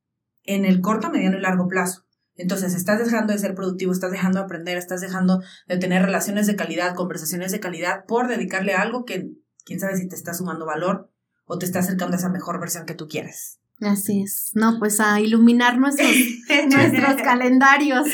en 0.43 0.65
el 0.65 0.82
corto, 0.82 1.10
mediano 1.10 1.38
y 1.38 1.41
largo 1.41 1.67
plazo. 1.67 2.06
Entonces, 2.36 2.75
estás 2.75 2.99
dejando 2.99 3.34
de 3.34 3.39
ser 3.39 3.56
productivo, 3.56 3.91
estás 3.91 4.12
dejando 4.12 4.39
de 4.39 4.45
aprender, 4.45 4.77
estás 4.77 5.01
dejando 5.01 5.41
de 5.67 5.77
tener 5.77 6.03
relaciones 6.03 6.45
de 6.45 6.56
calidad, 6.56 6.95
conversaciones 6.95 7.51
de 7.51 7.60
calidad 7.60 8.06
por 8.06 8.27
dedicarle 8.27 8.73
a 8.73 8.82
algo 8.82 9.06
que 9.06 9.32
quién 9.65 9.80
sabe 9.80 9.97
si 9.97 10.08
te 10.08 10.15
está 10.15 10.34
sumando 10.34 10.65
valor 10.65 11.12
o 11.45 11.58
te 11.58 11.65
está 11.65 11.80
acercando 11.80 12.15
a 12.15 12.19
esa 12.19 12.30
mejor 12.30 12.60
versión 12.60 12.86
que 12.86 12.93
tú 12.93 13.08
quieres. 13.08 13.60
Así 13.82 14.23
es. 14.23 14.51
No, 14.53 14.77
pues 14.80 14.99
a 14.99 15.19
iluminar 15.19 15.77
nuestros, 15.77 16.10
nuestros 16.71 17.15
calendarios. 17.23 18.08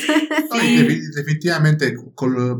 definitivamente, 1.14 1.94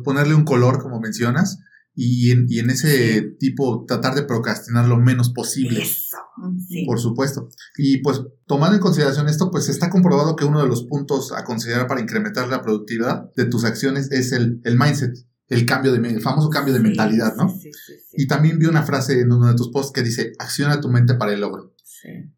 ponerle 0.05 0.35
un 0.35 0.45
color, 0.45 0.83
como 0.83 1.01
mencionas, 1.01 1.61
y 1.95 2.33
en, 2.33 2.47
y 2.49 2.59
en 2.59 2.71
ese 2.71 3.23
tipo 3.39 3.85
tratar 3.87 4.15
de 4.15 4.25
procrastinar 4.25 4.89
lo 4.89 4.97
menos 4.99 5.31
posible. 5.31 5.83
Eso, 5.83 6.17
Por 6.87 6.99
supuesto. 6.99 7.49
Y 7.77 7.99
pues 7.99 8.23
tomando 8.47 8.77
en 8.77 8.83
consideración 8.83 9.29
esto, 9.29 9.51
pues 9.51 9.69
está 9.69 9.91
comprobado 9.91 10.35
que 10.35 10.45
uno 10.45 10.61
de 10.61 10.69
los 10.69 10.85
puntos 10.85 11.33
a 11.33 11.45
considerar 11.45 11.87
para 11.87 12.01
incrementar 12.01 12.49
la 12.49 12.63
productividad 12.63 13.33
de 13.37 13.45
tus 13.45 13.65
acciones 13.65 14.11
es 14.11 14.33
el, 14.33 14.61
el 14.65 14.77
mindset, 14.77 15.15
el 15.49 15.67
cambio 15.67 15.93
de 15.93 16.09
el 16.09 16.21
famoso 16.21 16.51
cambio 16.51 16.75
de 16.75 16.81
mentalidad, 16.81 17.37
¿no? 17.37 17.55
Y 18.13 18.27
también 18.27 18.59
vi 18.59 18.67
una 18.67 18.83
frase 18.83 19.21
en 19.21 19.33
uno 19.33 19.47
de 19.47 19.55
tus 19.55 19.71
posts 19.71 19.93
que 19.93 20.03
dice, 20.03 20.33
acciona 20.39 20.81
tu 20.81 20.89
mente 20.89 21.15
para 21.15 21.33
el 21.33 21.41
logro. 21.41 21.74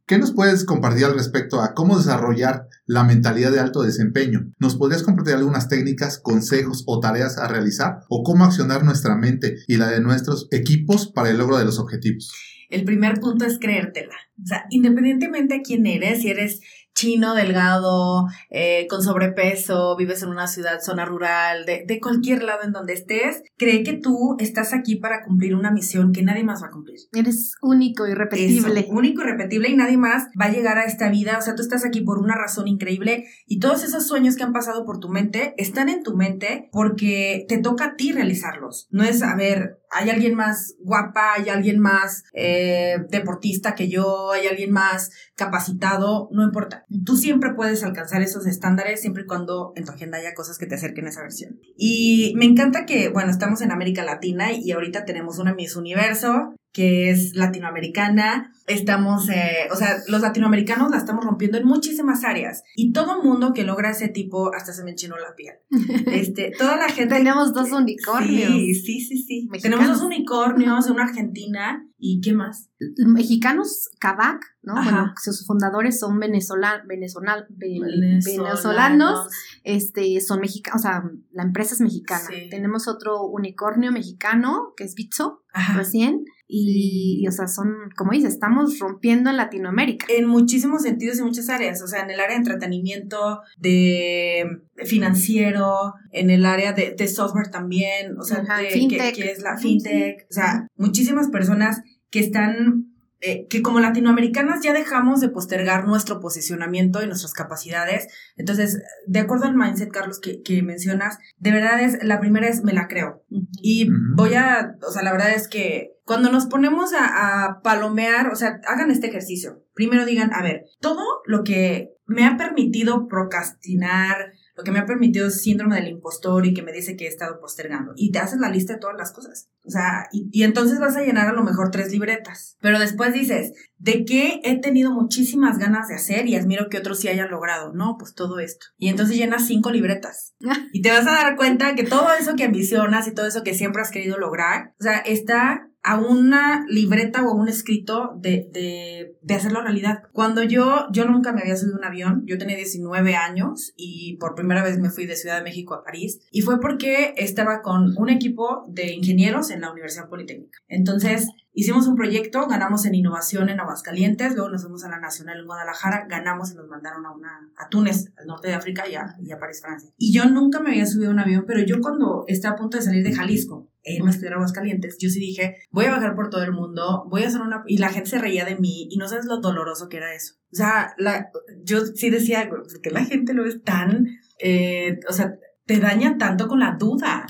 ¿Qué 0.06 0.18
nos 0.18 0.32
puedes 0.32 0.64
compartir 0.64 1.04
al 1.04 1.14
respecto 1.14 1.60
a 1.60 1.74
cómo 1.74 1.96
desarrollar 1.96 2.68
la 2.86 3.02
mentalidad 3.02 3.50
de 3.50 3.60
alto 3.60 3.82
desempeño? 3.82 4.52
¿Nos 4.58 4.76
podrías 4.76 5.02
compartir 5.02 5.34
algunas 5.34 5.68
técnicas, 5.68 6.18
consejos 6.18 6.84
o 6.86 7.00
tareas 7.00 7.38
a 7.38 7.48
realizar? 7.48 8.00
¿O 8.08 8.22
cómo 8.22 8.44
accionar 8.44 8.84
nuestra 8.84 9.16
mente 9.16 9.56
y 9.66 9.76
la 9.76 9.88
de 9.88 10.00
nuestros 10.00 10.48
equipos 10.52 11.10
para 11.10 11.30
el 11.30 11.38
logro 11.38 11.58
de 11.58 11.64
los 11.64 11.78
objetivos? 11.78 12.32
El 12.68 12.84
primer 12.84 13.20
punto 13.20 13.44
es 13.44 13.58
creértela. 13.58 14.14
O 14.42 14.46
sea, 14.46 14.64
independientemente 14.70 15.54
de 15.54 15.62
quién 15.62 15.86
eres, 15.86 16.22
si 16.22 16.30
eres 16.30 16.60
chino, 16.96 17.34
delgado, 17.34 18.26
eh, 18.50 18.86
con 18.88 19.02
sobrepeso, 19.02 19.96
vives 19.96 20.22
en 20.22 20.30
una 20.30 20.48
ciudad, 20.48 20.80
zona 20.80 21.04
rural, 21.04 21.66
de, 21.66 21.84
de, 21.86 22.00
cualquier 22.00 22.42
lado 22.42 22.64
en 22.64 22.72
donde 22.72 22.94
estés, 22.94 23.42
cree 23.58 23.82
que 23.82 23.92
tú 23.92 24.36
estás 24.38 24.72
aquí 24.72 24.96
para 24.96 25.22
cumplir 25.22 25.54
una 25.54 25.70
misión 25.70 26.12
que 26.12 26.22
nadie 26.22 26.42
más 26.42 26.62
va 26.62 26.68
a 26.68 26.70
cumplir. 26.70 26.98
Eres 27.12 27.54
único 27.60 28.06
y 28.06 28.14
repetible. 28.14 28.80
Eso, 28.80 28.90
único 28.90 29.22
y 29.22 29.26
repetible 29.26 29.68
y 29.68 29.76
nadie 29.76 29.98
más 29.98 30.24
va 30.40 30.46
a 30.46 30.52
llegar 30.52 30.78
a 30.78 30.84
esta 30.84 31.10
vida. 31.10 31.36
O 31.38 31.42
sea, 31.42 31.54
tú 31.54 31.62
estás 31.62 31.84
aquí 31.84 32.00
por 32.00 32.18
una 32.18 32.34
razón 32.34 32.66
increíble 32.66 33.26
y 33.46 33.58
todos 33.58 33.84
esos 33.84 34.06
sueños 34.06 34.36
que 34.36 34.44
han 34.44 34.54
pasado 34.54 34.86
por 34.86 34.98
tu 34.98 35.10
mente 35.10 35.54
están 35.58 35.90
en 35.90 36.02
tu 36.02 36.16
mente 36.16 36.70
porque 36.72 37.44
te 37.46 37.58
toca 37.58 37.84
a 37.84 37.96
ti 37.96 38.12
realizarlos. 38.12 38.88
No 38.90 39.04
es, 39.04 39.22
a 39.22 39.36
ver, 39.36 39.80
hay 39.96 40.10
alguien 40.10 40.34
más 40.34 40.74
guapa, 40.78 41.34
hay 41.34 41.48
alguien 41.48 41.78
más 41.78 42.24
eh, 42.34 42.96
deportista 43.08 43.74
que 43.74 43.88
yo, 43.88 44.32
hay 44.32 44.46
alguien 44.46 44.70
más 44.70 45.10
capacitado, 45.34 46.28
no 46.32 46.42
importa. 46.44 46.84
Tú 47.04 47.16
siempre 47.16 47.54
puedes 47.54 47.82
alcanzar 47.82 48.22
esos 48.22 48.46
estándares 48.46 49.00
siempre 49.00 49.22
y 49.22 49.26
cuando 49.26 49.72
en 49.74 49.84
tu 49.84 49.92
agenda 49.92 50.18
haya 50.18 50.34
cosas 50.34 50.58
que 50.58 50.66
te 50.66 50.74
acerquen 50.74 51.06
a 51.06 51.10
esa 51.10 51.22
versión. 51.22 51.58
Y 51.76 52.34
me 52.36 52.44
encanta 52.44 52.84
que, 52.84 53.08
bueno, 53.08 53.30
estamos 53.30 53.62
en 53.62 53.72
América 53.72 54.04
Latina 54.04 54.52
y 54.52 54.70
ahorita 54.72 55.04
tenemos 55.04 55.38
una 55.38 55.54
Miss 55.54 55.76
Universo 55.76 56.54
que 56.76 57.08
es 57.08 57.34
latinoamericana. 57.34 58.52
Estamos, 58.66 59.30
eh, 59.30 59.66
o 59.72 59.76
sea, 59.76 59.96
los 60.08 60.20
latinoamericanos 60.20 60.90
la 60.90 60.98
estamos 60.98 61.24
rompiendo 61.24 61.56
en 61.56 61.64
muchísimas 61.64 62.22
áreas. 62.22 62.64
Y 62.74 62.92
todo 62.92 63.22
mundo 63.22 63.54
que 63.54 63.64
logra 63.64 63.90
ese 63.90 64.08
tipo, 64.08 64.54
hasta 64.54 64.74
se 64.74 64.84
me 64.84 64.90
enchinó 64.90 65.16
la 65.16 65.34
piel. 65.34 65.54
Este, 66.06 66.52
toda 66.58 66.76
la 66.76 66.90
gente. 66.90 67.14
Tenemos 67.14 67.54
dos 67.54 67.72
unicornios. 67.72 68.50
Sí, 68.50 68.74
sí, 68.74 69.00
sí, 69.00 69.16
sí. 69.16 69.48
Tenemos 69.62 69.86
dos 69.86 70.02
unicornios, 70.02 70.90
una 70.90 71.04
argentina 71.04 71.82
y 71.98 72.20
¿qué 72.20 72.34
más? 72.34 72.68
Mexicanos, 72.98 73.88
Kavak, 73.98 74.44
¿no? 74.62 74.74
Bueno, 74.74 75.14
sus 75.16 75.46
fundadores 75.46 75.98
son 75.98 76.18
venezolano, 76.18 76.84
venezolanos, 76.86 77.46
venezolanos, 77.48 79.30
este, 79.64 80.20
son 80.20 80.40
mexicanos, 80.40 80.80
o 80.80 80.82
sea, 80.82 81.04
la 81.32 81.42
empresa 81.42 81.72
es 81.72 81.80
mexicana. 81.80 82.28
Tenemos 82.50 82.86
otro 82.86 83.22
unicornio 83.24 83.92
mexicano, 83.92 84.74
que 84.76 84.84
es 84.84 84.94
Bitso, 84.94 85.42
recién, 85.74 86.24
y, 86.48 87.26
o 87.26 87.32
sea, 87.32 87.48
son, 87.48 87.74
como 87.96 88.12
dices, 88.12 88.34
estamos 88.34 88.78
rompiendo 88.78 89.30
en 89.30 89.36
Latinoamérica. 89.36 90.06
En 90.08 90.26
muchísimos 90.26 90.82
sentidos 90.82 91.18
y 91.18 91.22
muchas 91.22 91.48
áreas, 91.48 91.82
o 91.82 91.88
sea, 91.88 92.02
en 92.02 92.10
el 92.10 92.20
área 92.20 92.36
de 92.36 92.42
entretenimiento, 92.42 93.40
de 93.58 94.44
financiero, 94.84 95.94
en 96.12 96.30
el 96.30 96.46
área 96.46 96.72
de, 96.72 97.08
software 97.08 97.50
también, 97.50 98.16
o 98.18 98.22
sea, 98.22 98.42
de, 98.42 98.68
Que, 98.68 99.12
que, 99.12 99.30
es 99.30 99.40
la 99.40 99.56
fintech, 99.56 100.26
o 100.30 100.34
sea, 100.34 100.68
muchísimas 100.76 101.28
personas 101.28 101.80
que 102.10 102.20
están 102.20 102.86
eh, 103.22 103.46
que 103.48 103.62
como 103.62 103.80
latinoamericanas 103.80 104.62
ya 104.62 104.74
dejamos 104.74 105.20
de 105.20 105.30
postergar 105.30 105.86
nuestro 105.86 106.20
posicionamiento 106.20 107.02
y 107.02 107.06
nuestras 107.06 107.32
capacidades. 107.32 108.08
Entonces, 108.36 108.78
de 109.06 109.20
acuerdo 109.20 109.46
al 109.46 109.56
mindset, 109.56 109.90
Carlos, 109.90 110.20
que, 110.20 110.42
que 110.42 110.62
mencionas, 110.62 111.18
de 111.38 111.50
verdad 111.50 111.80
es, 111.80 111.98
la 112.04 112.20
primera 112.20 112.46
es 112.46 112.62
me 112.62 112.74
la 112.74 112.88
creo. 112.88 113.24
Y 113.62 113.88
voy 114.14 114.34
a, 114.34 114.76
o 114.86 114.92
sea, 114.92 115.02
la 115.02 115.12
verdad 115.12 115.32
es 115.34 115.48
que 115.48 115.95
cuando 116.06 116.30
nos 116.30 116.46
ponemos 116.46 116.94
a, 116.94 117.44
a 117.44 117.60
palomear, 117.62 118.28
o 118.28 118.36
sea, 118.36 118.60
hagan 118.66 118.90
este 118.90 119.08
ejercicio. 119.08 119.64
Primero 119.74 120.06
digan, 120.06 120.32
a 120.32 120.42
ver, 120.42 120.64
todo 120.80 121.04
lo 121.26 121.42
que 121.42 121.96
me 122.06 122.24
ha 122.24 122.36
permitido 122.36 123.08
procrastinar, 123.08 124.32
lo 124.56 124.62
que 124.64 124.70
me 124.70 124.78
ha 124.78 124.86
permitido 124.86 125.28
síndrome 125.30 125.76
del 125.76 125.88
impostor 125.88 126.46
y 126.46 126.54
que 126.54 126.62
me 126.62 126.72
dice 126.72 126.96
que 126.96 127.04
he 127.04 127.08
estado 127.08 127.40
postergando. 127.40 127.92
Y 127.96 128.12
te 128.12 128.20
haces 128.20 128.38
la 128.38 128.48
lista 128.48 128.74
de 128.74 128.78
todas 128.78 128.96
las 128.96 129.12
cosas. 129.12 129.50
O 129.64 129.70
sea, 129.70 130.06
y, 130.12 130.28
y, 130.32 130.44
entonces 130.44 130.78
vas 130.78 130.96
a 130.96 131.02
llenar 131.02 131.28
a 131.28 131.32
lo 131.32 131.42
mejor 131.42 131.70
tres 131.70 131.90
libretas. 131.90 132.56
Pero 132.60 132.78
después 132.78 133.12
dices, 133.12 133.52
¿de 133.78 134.04
qué 134.04 134.40
he 134.44 134.60
tenido 134.60 134.92
muchísimas 134.92 135.58
ganas 135.58 135.88
de 135.88 135.96
hacer 135.96 136.28
y 136.28 136.36
admiro 136.36 136.68
que 136.70 136.78
otros 136.78 137.00
sí 137.00 137.08
hayan 137.08 137.30
logrado? 137.30 137.72
No, 137.74 137.96
pues 137.98 138.14
todo 138.14 138.38
esto. 138.38 138.66
Y 138.78 138.88
entonces 138.88 139.16
llenas 139.16 139.46
cinco 139.46 139.70
libretas. 139.72 140.34
y 140.72 140.82
te 140.82 140.90
vas 140.90 141.06
a 141.06 141.12
dar 141.12 141.36
cuenta 141.36 141.74
que 141.74 141.82
todo 141.82 142.08
eso 142.18 142.36
que 142.36 142.44
ambicionas 142.44 143.08
y 143.08 143.14
todo 143.14 143.26
eso 143.26 143.42
que 143.42 143.54
siempre 143.54 143.82
has 143.82 143.90
querido 143.90 144.16
lograr, 144.16 144.74
o 144.78 144.84
sea, 144.84 144.98
está 144.98 145.68
a 145.86 146.00
una 146.00 146.66
libreta 146.68 147.22
o 147.22 147.30
a 147.30 147.34
un 147.34 147.48
escrito 147.48 148.18
de, 148.20 148.48
de, 148.52 149.16
de, 149.22 149.34
hacerlo 149.34 149.62
realidad. 149.62 150.02
Cuando 150.12 150.42
yo, 150.42 150.86
yo 150.90 151.04
nunca 151.04 151.32
me 151.32 151.42
había 151.42 151.56
subido 151.56 151.78
un 151.78 151.84
avión, 151.84 152.24
yo 152.26 152.38
tenía 152.38 152.56
19 152.56 153.14
años 153.14 153.72
y 153.76 154.16
por 154.16 154.34
primera 154.34 154.64
vez 154.64 154.80
me 154.80 154.90
fui 154.90 155.06
de 155.06 155.14
Ciudad 155.14 155.36
de 155.36 155.44
México 155.44 155.74
a 155.74 155.84
París 155.84 156.18
y 156.32 156.40
fue 156.40 156.58
porque 156.58 157.14
estaba 157.16 157.62
con 157.62 157.96
un 157.96 158.08
equipo 158.08 158.66
de 158.68 158.94
ingenieros 158.94 159.52
en 159.52 159.60
la 159.60 159.70
Universidad 159.70 160.08
Politécnica. 160.08 160.58
Entonces, 160.66 161.28
hicimos 161.56 161.86
un 161.88 161.96
proyecto, 161.96 162.46
ganamos 162.46 162.84
en 162.84 162.94
innovación 162.94 163.48
en 163.48 163.58
Aguascalientes, 163.58 164.34
luego 164.34 164.50
nos 164.50 164.62
fuimos 164.62 164.84
a 164.84 164.90
la 164.90 165.00
Nacional 165.00 165.40
en 165.40 165.46
Guadalajara, 165.46 166.06
ganamos 166.08 166.52
y 166.52 166.54
nos 166.54 166.68
mandaron 166.68 167.06
a 167.06 167.12
una, 167.12 167.50
a 167.56 167.68
Túnez, 167.70 168.12
al 168.18 168.26
norte 168.26 168.48
de 168.48 168.54
África 168.54 168.86
y 168.86 168.94
a, 168.94 169.16
y 169.18 169.32
a 169.32 169.38
París, 169.38 169.62
Francia. 169.62 169.90
Y 169.96 170.12
yo 170.12 170.26
nunca 170.26 170.60
me 170.60 170.70
había 170.70 170.84
subido 170.84 171.10
un 171.10 171.18
avión, 171.18 171.44
pero 171.46 171.60
yo 171.64 171.80
cuando 171.80 172.24
estaba 172.28 172.54
a 172.54 172.58
punto 172.58 172.76
de 172.76 172.84
salir 172.84 173.02
de 173.02 173.14
Jalisco, 173.14 173.70
en 173.82 174.06
a 174.06 174.10
estudiar 174.10 174.34
Aguascalientes, 174.34 174.98
yo 174.98 175.08
sí 175.08 175.18
dije, 175.18 175.56
voy 175.70 175.86
a 175.86 175.92
bajar 175.92 176.14
por 176.14 176.28
todo 176.28 176.42
el 176.42 176.52
mundo, 176.52 177.06
voy 177.08 177.22
a 177.22 177.28
hacer 177.28 177.40
una... 177.40 177.62
Y 177.66 177.78
la 177.78 177.88
gente 177.88 178.10
se 178.10 178.18
reía 178.18 178.44
de 178.44 178.56
mí 178.56 178.88
y 178.90 178.98
no 178.98 179.08
sabes 179.08 179.24
lo 179.24 179.38
doloroso 179.38 179.88
que 179.88 179.96
era 179.96 180.12
eso. 180.12 180.34
O 180.52 180.56
sea, 180.56 180.92
la, 180.98 181.30
yo 181.62 181.86
sí 181.86 182.10
decía, 182.10 182.50
que 182.82 182.90
la 182.90 183.04
gente 183.04 183.32
lo 183.32 183.46
es 183.46 183.62
tan... 183.62 184.08
Eh, 184.40 184.98
o 185.08 185.12
sea, 185.12 185.36
te 185.66 185.78
daña 185.78 186.18
tanto 186.18 186.48
con 186.48 186.60
la 186.60 186.76
duda. 186.78 187.26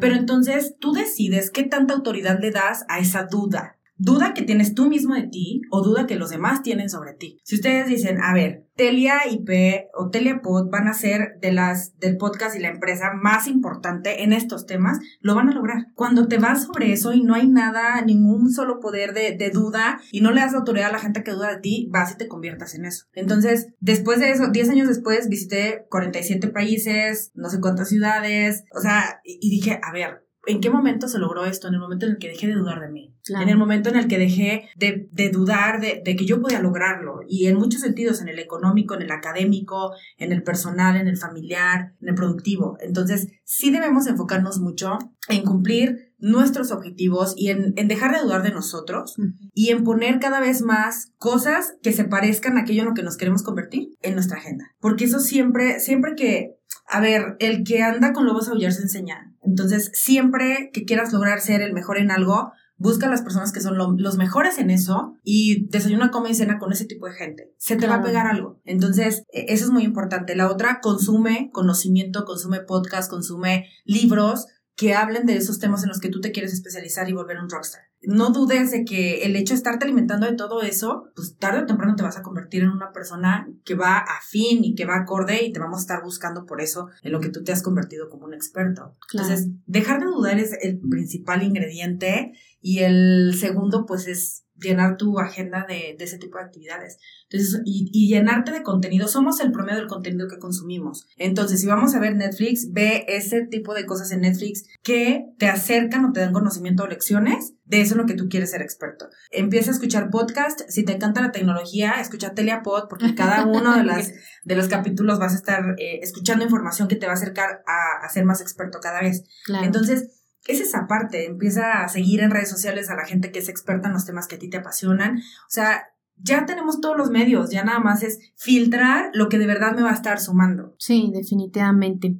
Pero 0.00 0.14
entonces 0.14 0.76
tú 0.78 0.92
decides 0.92 1.50
qué 1.50 1.64
tanta 1.64 1.94
autoridad 1.94 2.38
le 2.40 2.50
das 2.50 2.84
a 2.88 2.98
esa 2.98 3.24
duda. 3.24 3.78
Duda 3.96 4.34
que 4.34 4.42
tienes 4.42 4.74
tú 4.74 4.88
mismo 4.88 5.14
de 5.14 5.28
ti 5.28 5.62
o 5.70 5.82
duda 5.82 6.06
que 6.06 6.16
los 6.16 6.30
demás 6.30 6.62
tienen 6.62 6.90
sobre 6.90 7.14
ti. 7.14 7.38
Si 7.44 7.56
ustedes 7.56 7.86
dicen, 7.86 8.20
a 8.20 8.34
ver, 8.34 8.64
Telia 8.76 9.20
IP 9.30 9.86
o 9.94 10.10
Telia 10.10 10.42
Pod 10.42 10.68
van 10.68 10.88
a 10.88 10.94
ser 10.94 11.38
de 11.40 11.52
las 11.52 11.96
del 11.98 12.16
podcast 12.16 12.56
y 12.56 12.60
la 12.60 12.70
empresa 12.70 13.12
más 13.14 13.46
importante 13.46 14.24
en 14.24 14.32
estos 14.32 14.66
temas, 14.66 14.98
lo 15.20 15.36
van 15.36 15.48
a 15.48 15.54
lograr. 15.54 15.86
Cuando 15.94 16.26
te 16.26 16.38
vas 16.38 16.64
sobre 16.64 16.92
eso 16.92 17.12
y 17.12 17.22
no 17.22 17.34
hay 17.34 17.46
nada, 17.46 18.02
ningún 18.02 18.50
solo 18.50 18.80
poder 18.80 19.14
de, 19.14 19.36
de 19.36 19.50
duda 19.50 20.00
y 20.10 20.22
no 20.22 20.32
le 20.32 20.40
das 20.40 20.54
autoridad 20.54 20.88
a 20.88 20.92
la 20.92 20.98
gente 20.98 21.22
que 21.22 21.30
duda 21.30 21.54
de 21.54 21.60
ti, 21.60 21.88
vas 21.92 22.12
y 22.12 22.16
te 22.16 22.26
conviertas 22.26 22.74
en 22.74 22.86
eso. 22.86 23.06
Entonces, 23.12 23.68
después 23.78 24.18
de 24.18 24.32
eso, 24.32 24.48
10 24.48 24.70
años 24.70 24.88
después, 24.88 25.28
visité 25.28 25.86
47 25.88 26.48
países, 26.48 27.30
no 27.34 27.48
sé 27.50 27.60
cuántas 27.60 27.88
ciudades, 27.88 28.64
o 28.76 28.80
sea, 28.80 29.20
y 29.24 29.50
dije, 29.50 29.78
a 29.82 29.92
ver, 29.92 30.23
¿En 30.46 30.60
qué 30.60 30.70
momento 30.70 31.08
se 31.08 31.18
logró 31.18 31.44
esto? 31.44 31.68
En 31.68 31.74
el 31.74 31.80
momento 31.80 32.06
en 32.06 32.12
el 32.12 32.18
que 32.18 32.28
dejé 32.28 32.46
de 32.46 32.54
dudar 32.54 32.80
de 32.80 32.88
mí. 32.88 33.14
En 33.28 33.48
el 33.48 33.56
momento 33.56 33.88
en 33.88 33.96
el 33.96 34.08
que 34.08 34.18
dejé 34.18 34.68
de, 34.76 35.08
de 35.10 35.30
dudar 35.30 35.80
de, 35.80 36.02
de, 36.04 36.16
que 36.16 36.26
yo 36.26 36.40
podía 36.40 36.60
lograrlo. 36.60 37.20
Y 37.26 37.46
en 37.46 37.56
muchos 37.56 37.80
sentidos, 37.80 38.20
en 38.20 38.28
el 38.28 38.38
económico, 38.38 38.94
en 38.94 39.02
el 39.02 39.10
académico, 39.10 39.92
en 40.18 40.32
el 40.32 40.42
personal, 40.42 40.96
en 40.96 41.08
el 41.08 41.16
familiar, 41.16 41.94
en 42.00 42.08
el 42.08 42.14
productivo. 42.14 42.76
Entonces, 42.80 43.28
sí 43.44 43.70
debemos 43.70 44.06
enfocarnos 44.06 44.58
mucho 44.58 44.98
en 45.28 45.42
cumplir 45.42 46.12
nuestros 46.18 46.70
objetivos 46.70 47.34
y 47.36 47.50
en, 47.50 47.74
en 47.76 47.88
dejar 47.88 48.14
de 48.14 48.22
dudar 48.22 48.42
de 48.42 48.50
nosotros 48.50 49.16
y 49.52 49.70
en 49.70 49.84
poner 49.84 50.20
cada 50.20 50.40
vez 50.40 50.62
más 50.62 51.12
cosas 51.18 51.74
que 51.82 51.92
se 51.92 52.04
parezcan 52.04 52.56
a 52.56 52.62
aquello 52.62 52.82
en 52.82 52.88
lo 52.88 52.94
que 52.94 53.02
nos 53.02 53.16
queremos 53.16 53.42
convertir 53.42 53.90
en 54.00 54.14
nuestra 54.14 54.38
agenda. 54.38 54.64
Porque 54.80 55.04
eso 55.04 55.20
siempre, 55.20 55.80
siempre 55.80 56.14
que 56.14 56.56
a 56.86 57.00
ver, 57.00 57.36
el 57.40 57.64
que 57.64 57.82
anda 57.82 58.12
con 58.12 58.26
lobos 58.26 58.48
aullar 58.48 58.72
se 58.72 58.82
enseña. 58.82 59.34
Entonces, 59.42 59.90
siempre 59.94 60.70
que 60.72 60.84
quieras 60.84 61.12
lograr 61.12 61.40
ser 61.40 61.60
el 61.60 61.72
mejor 61.72 61.98
en 61.98 62.10
algo, 62.10 62.52
busca 62.76 63.06
a 63.06 63.10
las 63.10 63.22
personas 63.22 63.52
que 63.52 63.60
son 63.60 63.76
los 63.78 64.16
mejores 64.16 64.58
en 64.58 64.70
eso 64.70 65.16
y 65.22 65.68
desayuna, 65.68 66.10
come 66.10 66.30
y 66.30 66.34
cena 66.34 66.58
con 66.58 66.72
ese 66.72 66.86
tipo 66.86 67.06
de 67.06 67.14
gente. 67.14 67.54
Se 67.56 67.76
te 67.76 67.86
va 67.86 67.96
a 67.96 68.02
pegar 68.02 68.26
algo. 68.26 68.60
Entonces, 68.64 69.24
e, 69.32 69.46
eso 69.48 69.64
es 69.64 69.70
muy 69.70 69.84
importante. 69.84 70.36
La 70.36 70.50
otra, 70.50 70.80
consume 70.80 71.50
conocimiento, 71.52 72.24
consume 72.24 72.60
podcast, 72.60 73.10
consume 73.10 73.68
libros 73.84 74.46
que 74.76 74.94
hablen 74.94 75.24
de 75.26 75.36
esos 75.36 75.60
temas 75.60 75.82
en 75.82 75.88
los 75.88 76.00
que 76.00 76.08
tú 76.08 76.20
te 76.20 76.32
quieres 76.32 76.52
especializar 76.52 77.08
y 77.08 77.12
volver 77.12 77.38
un 77.38 77.48
rockstar. 77.48 77.82
No 78.06 78.30
dudes 78.30 78.70
de 78.70 78.84
que 78.84 79.24
el 79.24 79.36
hecho 79.36 79.54
de 79.54 79.58
estarte 79.58 79.84
alimentando 79.84 80.26
de 80.26 80.36
todo 80.36 80.62
eso, 80.62 81.04
pues 81.14 81.36
tarde 81.36 81.62
o 81.62 81.66
temprano 81.66 81.96
te 81.96 82.02
vas 82.02 82.16
a 82.16 82.22
convertir 82.22 82.62
en 82.62 82.70
una 82.70 82.92
persona 82.92 83.48
que 83.64 83.74
va 83.74 83.98
afín 83.98 84.64
y 84.64 84.74
que 84.74 84.86
va 84.86 84.96
acorde 84.96 85.44
y 85.44 85.52
te 85.52 85.60
vamos 85.60 85.78
a 85.78 85.82
estar 85.82 86.02
buscando 86.02 86.46
por 86.46 86.60
eso 86.60 86.88
en 87.02 87.12
lo 87.12 87.20
que 87.20 87.30
tú 87.30 87.42
te 87.42 87.52
has 87.52 87.62
convertido 87.62 88.08
como 88.08 88.26
un 88.26 88.34
experto. 88.34 88.96
Entonces, 89.12 89.48
dejar 89.66 90.00
de 90.00 90.06
dudar 90.06 90.38
es 90.38 90.56
el 90.60 90.78
principal 90.78 91.42
ingrediente 91.42 92.32
y 92.60 92.80
el 92.80 93.34
segundo, 93.38 93.86
pues 93.86 94.06
es 94.06 94.44
llenar 94.56 94.96
tu 94.96 95.18
agenda 95.18 95.66
de, 95.68 95.96
de 95.98 96.04
ese 96.04 96.18
tipo 96.18 96.38
de 96.38 96.44
actividades. 96.44 96.98
Entonces, 97.28 97.60
y, 97.64 97.90
y, 97.92 98.08
llenarte 98.08 98.52
de 98.52 98.62
contenido. 98.62 99.08
Somos 99.08 99.40
el 99.40 99.52
promedio 99.52 99.80
del 99.80 99.88
contenido 99.88 100.28
que 100.28 100.38
consumimos. 100.38 101.06
Entonces, 101.16 101.60
si 101.60 101.66
vamos 101.66 101.94
a 101.94 102.00
ver 102.00 102.16
Netflix, 102.16 102.72
ve 102.72 103.04
ese 103.08 103.42
tipo 103.42 103.74
de 103.74 103.86
cosas 103.86 104.12
en 104.12 104.20
Netflix 104.20 104.66
que 104.82 105.24
te 105.38 105.46
acercan 105.46 106.04
o 106.04 106.12
te 106.12 106.20
dan 106.20 106.32
conocimiento 106.32 106.84
o 106.84 106.86
lecciones. 106.86 107.53
De 107.64 107.80
eso 107.80 107.94
es 107.94 107.96
lo 107.96 108.06
que 108.06 108.14
tú 108.14 108.28
quieres 108.28 108.50
ser 108.50 108.62
experto. 108.62 109.08
Empieza 109.30 109.70
a 109.70 109.74
escuchar 109.74 110.10
podcast. 110.10 110.60
Si 110.68 110.84
te 110.84 110.92
encanta 110.92 111.22
la 111.22 111.32
tecnología, 111.32 111.92
escucha 112.00 112.34
Teleapod, 112.34 112.88
porque 112.88 113.14
cada 113.16 113.46
uno 113.46 113.74
de, 113.74 113.84
las, 113.84 114.12
de 114.44 114.56
los 114.56 114.68
capítulos 114.68 115.18
vas 115.18 115.32
a 115.32 115.36
estar 115.36 115.74
eh, 115.78 116.00
escuchando 116.02 116.44
información 116.44 116.88
que 116.88 116.96
te 116.96 117.06
va 117.06 117.12
a 117.12 117.16
acercar 117.16 117.62
a, 117.66 118.04
a 118.04 118.08
ser 118.10 118.24
más 118.24 118.40
experto 118.40 118.80
cada 118.80 119.00
vez. 119.00 119.24
Claro. 119.44 119.64
Entonces, 119.64 120.20
es 120.46 120.60
esa 120.60 120.86
parte, 120.86 121.26
empieza 121.26 121.84
a 121.84 121.88
seguir 121.88 122.20
en 122.20 122.30
redes 122.30 122.50
sociales 122.50 122.90
a 122.90 122.96
la 122.96 123.06
gente 123.06 123.32
que 123.32 123.38
es 123.38 123.48
experta 123.48 123.88
en 123.88 123.94
los 123.94 124.04
temas 124.04 124.28
que 124.28 124.36
a 124.36 124.38
ti 124.38 124.50
te 124.50 124.58
apasionan. 124.58 125.16
O 125.18 125.50
sea, 125.50 125.84
ya 126.16 126.46
tenemos 126.46 126.80
todos 126.80 126.96
los 126.96 127.10
medios, 127.10 127.50
ya 127.50 127.64
nada 127.64 127.80
más 127.80 128.02
es 128.02 128.18
filtrar 128.36 129.10
lo 129.14 129.28
que 129.28 129.38
de 129.38 129.46
verdad 129.46 129.74
me 129.74 129.82
va 129.82 129.90
a 129.90 129.94
estar 129.94 130.20
sumando. 130.20 130.74
Sí, 130.78 131.10
definitivamente. 131.12 132.16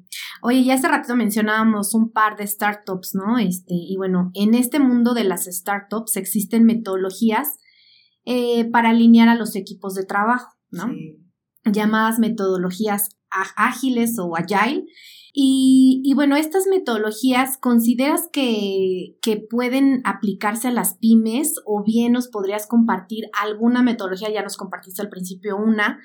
Oye, 0.46 0.62
ya 0.62 0.74
hace 0.74 0.88
ratito 0.88 1.16
mencionábamos 1.16 1.94
un 1.94 2.12
par 2.12 2.36
de 2.36 2.46
startups, 2.46 3.14
¿no? 3.14 3.38
Este, 3.38 3.72
y 3.72 3.96
bueno, 3.96 4.30
en 4.34 4.52
este 4.52 4.78
mundo 4.78 5.14
de 5.14 5.24
las 5.24 5.46
startups 5.46 6.18
existen 6.18 6.64
metodologías 6.64 7.56
eh, 8.26 8.66
para 8.70 8.90
alinear 8.90 9.30
a 9.30 9.36
los 9.36 9.56
equipos 9.56 9.94
de 9.94 10.04
trabajo, 10.04 10.52
¿no? 10.70 10.88
Sí. 10.88 11.18
Llamadas 11.64 12.18
metodologías 12.18 13.08
ágiles 13.56 14.18
o 14.18 14.36
agile 14.36 14.84
y, 15.36 16.12
bueno, 16.14 16.36
estas 16.36 16.66
metodologías, 16.68 17.56
¿consideras 17.56 18.28
que, 18.30 19.16
que, 19.20 19.38
pueden 19.38 20.02
aplicarse 20.04 20.68
a 20.68 20.72
las 20.72 20.98
pymes 20.98 21.56
o 21.64 21.82
bien 21.82 22.12
nos 22.12 22.28
podrías 22.28 22.68
compartir 22.68 23.24
alguna 23.42 23.82
metodología? 23.82 24.30
Ya 24.30 24.42
nos 24.42 24.56
compartiste 24.56 25.02
al 25.02 25.08
principio 25.08 25.56
una, 25.56 26.00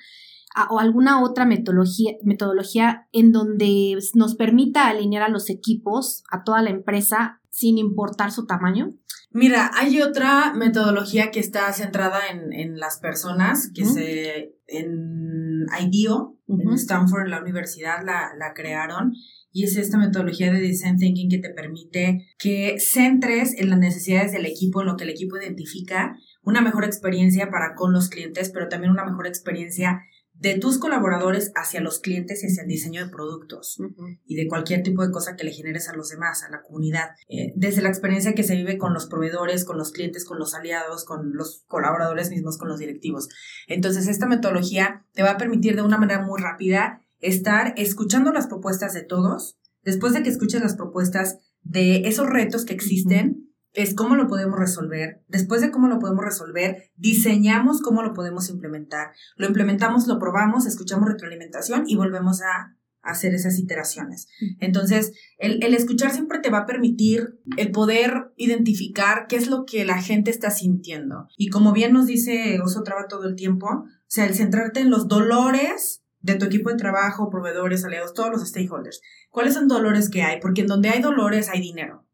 o 0.69 0.79
alguna 0.79 1.23
otra 1.23 1.45
metodología, 1.45 2.13
metodología 2.23 3.07
en 3.11 3.31
donde 3.31 3.97
nos 4.13 4.35
permita 4.35 4.87
alinear 4.87 5.23
a 5.23 5.29
los 5.29 5.49
equipos, 5.49 6.23
a 6.31 6.43
toda 6.43 6.61
la 6.61 6.69
empresa, 6.69 7.41
sin 7.49 7.77
importar 7.77 8.31
su 8.31 8.45
tamaño? 8.45 8.95
Mira, 9.31 9.69
hay 9.75 10.01
otra 10.01 10.53
metodología 10.55 11.29
que 11.29 11.39
está 11.39 11.71
centrada 11.71 12.19
en, 12.31 12.51
en 12.51 12.79
las 12.79 12.99
personas, 12.99 13.71
que 13.73 13.85
se 13.85 14.55
en 14.65 15.65
IDEO, 15.79 16.37
en 16.47 16.73
Stanford, 16.73 17.27
la 17.27 17.41
universidad, 17.41 18.03
la, 18.03 18.31
la 18.37 18.53
crearon. 18.53 19.13
Y 19.51 19.63
es 19.63 19.77
esta 19.77 19.97
metodología 19.97 20.51
de 20.51 20.61
design 20.61 20.97
thinking 20.97 21.29
que 21.29 21.39
te 21.39 21.49
permite 21.49 22.27
que 22.37 22.79
centres 22.79 23.55
en 23.57 23.69
las 23.69 23.79
necesidades 23.79 24.31
del 24.31 24.45
equipo, 24.45 24.81
en 24.81 24.87
lo 24.87 24.95
que 24.95 25.05
el 25.05 25.09
equipo 25.09 25.37
identifica, 25.37 26.15
una 26.43 26.61
mejor 26.61 26.85
experiencia 26.85 27.49
para 27.49 27.73
con 27.75 27.91
los 27.91 28.09
clientes, 28.09 28.51
pero 28.51 28.67
también 28.67 28.91
una 28.91 29.05
mejor 29.05 29.27
experiencia 29.27 30.01
de 30.39 30.57
tus 30.57 30.79
colaboradores 30.79 31.51
hacia 31.53 31.81
los 31.81 31.99
clientes 31.99 32.41
y 32.41 32.47
hacia 32.47 32.63
el 32.63 32.69
diseño 32.69 33.03
de 33.03 33.11
productos 33.11 33.77
y 34.25 34.35
de 34.35 34.47
cualquier 34.47 34.83
tipo 34.83 35.05
de 35.05 35.11
cosa 35.11 35.35
que 35.35 35.43
le 35.43 35.51
generes 35.51 35.89
a 35.89 35.95
los 35.95 36.09
demás, 36.09 36.43
a 36.43 36.49
la 36.49 36.61
comunidad. 36.61 37.09
Eh, 37.27 37.51
desde 37.57 37.81
la 37.81 37.89
experiencia 37.89 38.33
que 38.33 38.43
se 38.43 38.55
vive 38.55 38.77
con 38.77 38.93
los 38.93 39.07
proveedores, 39.07 39.65
con 39.65 39.77
los 39.77 39.91
clientes, 39.91 40.23
con 40.23 40.39
los 40.39 40.55
aliados, 40.55 41.03
con 41.03 41.33
los 41.33 41.65
colaboradores 41.67 42.29
mismos, 42.29 42.57
con 42.57 42.69
los 42.69 42.79
directivos. 42.79 43.27
Entonces, 43.67 44.07
esta 44.07 44.27
metodología 44.27 45.05
te 45.13 45.23
va 45.23 45.31
a 45.31 45.37
permitir 45.37 45.75
de 45.75 45.81
una 45.81 45.97
manera 45.97 46.21
muy 46.25 46.39
rápida 46.39 47.01
estar 47.19 47.73
escuchando 47.75 48.31
las 48.31 48.47
propuestas 48.47 48.93
de 48.93 49.03
todos. 49.03 49.59
Después 49.83 50.13
de 50.13 50.23
que 50.23 50.29
escuches 50.29 50.61
las 50.61 50.77
propuestas 50.77 51.37
de 51.63 52.07
esos 52.07 52.27
retos 52.27 52.63
que 52.63 52.73
existen, 52.73 53.48
es 53.73 53.95
cómo 53.95 54.15
lo 54.15 54.27
podemos 54.27 54.57
resolver. 54.57 55.23
Después 55.27 55.61
de 55.61 55.71
cómo 55.71 55.87
lo 55.87 55.99
podemos 55.99 56.25
resolver, 56.25 56.91
diseñamos 56.95 57.81
cómo 57.81 58.01
lo 58.01 58.13
podemos 58.13 58.49
implementar. 58.49 59.11
Lo 59.35 59.47
implementamos, 59.47 60.07
lo 60.07 60.19
probamos, 60.19 60.65
escuchamos 60.65 61.07
retroalimentación 61.07 61.83
y 61.87 61.95
volvemos 61.95 62.41
a 62.41 62.75
hacer 63.01 63.33
esas 63.33 63.57
iteraciones. 63.57 64.27
Entonces, 64.59 65.13
el, 65.37 65.61
escuchar 65.73 66.11
siempre 66.11 66.39
te 66.39 66.49
va 66.49 66.59
a 66.59 66.65
permitir 66.65 67.39
el 67.57 67.71
poder 67.71 68.31
identificar 68.35 69.27
qué 69.27 69.37
es 69.37 69.47
lo 69.47 69.65
que 69.65 69.85
la 69.85 70.01
gente 70.01 70.31
está 70.31 70.51
sintiendo. 70.51 71.27
Y 71.37 71.49
como 71.49 71.71
bien 71.71 71.93
nos 71.93 72.07
dice 72.07 72.59
Oso 72.61 72.83
Traba 72.83 73.07
todo 73.07 73.27
el 73.27 73.35
tiempo, 73.35 73.67
o 73.67 73.87
sea, 74.07 74.25
el 74.25 74.35
centrarte 74.35 74.81
en 74.81 74.89
los 74.89 75.07
dolores 75.07 76.03
de 76.21 76.35
tu 76.35 76.45
equipo 76.45 76.69
de 76.69 76.75
trabajo, 76.75 77.29
proveedores, 77.29 77.85
aliados, 77.85 78.13
todos 78.13 78.29
los 78.31 78.45
stakeholders. 78.45 79.01
¿Cuáles 79.29 79.53
son 79.53 79.69
dolores 79.69 80.09
que 80.09 80.23
hay? 80.23 80.41
Porque 80.41 80.61
en 80.61 80.67
donde 80.67 80.89
hay 80.89 81.01
dolores 81.01 81.47
hay 81.47 81.61
dinero 81.61 82.08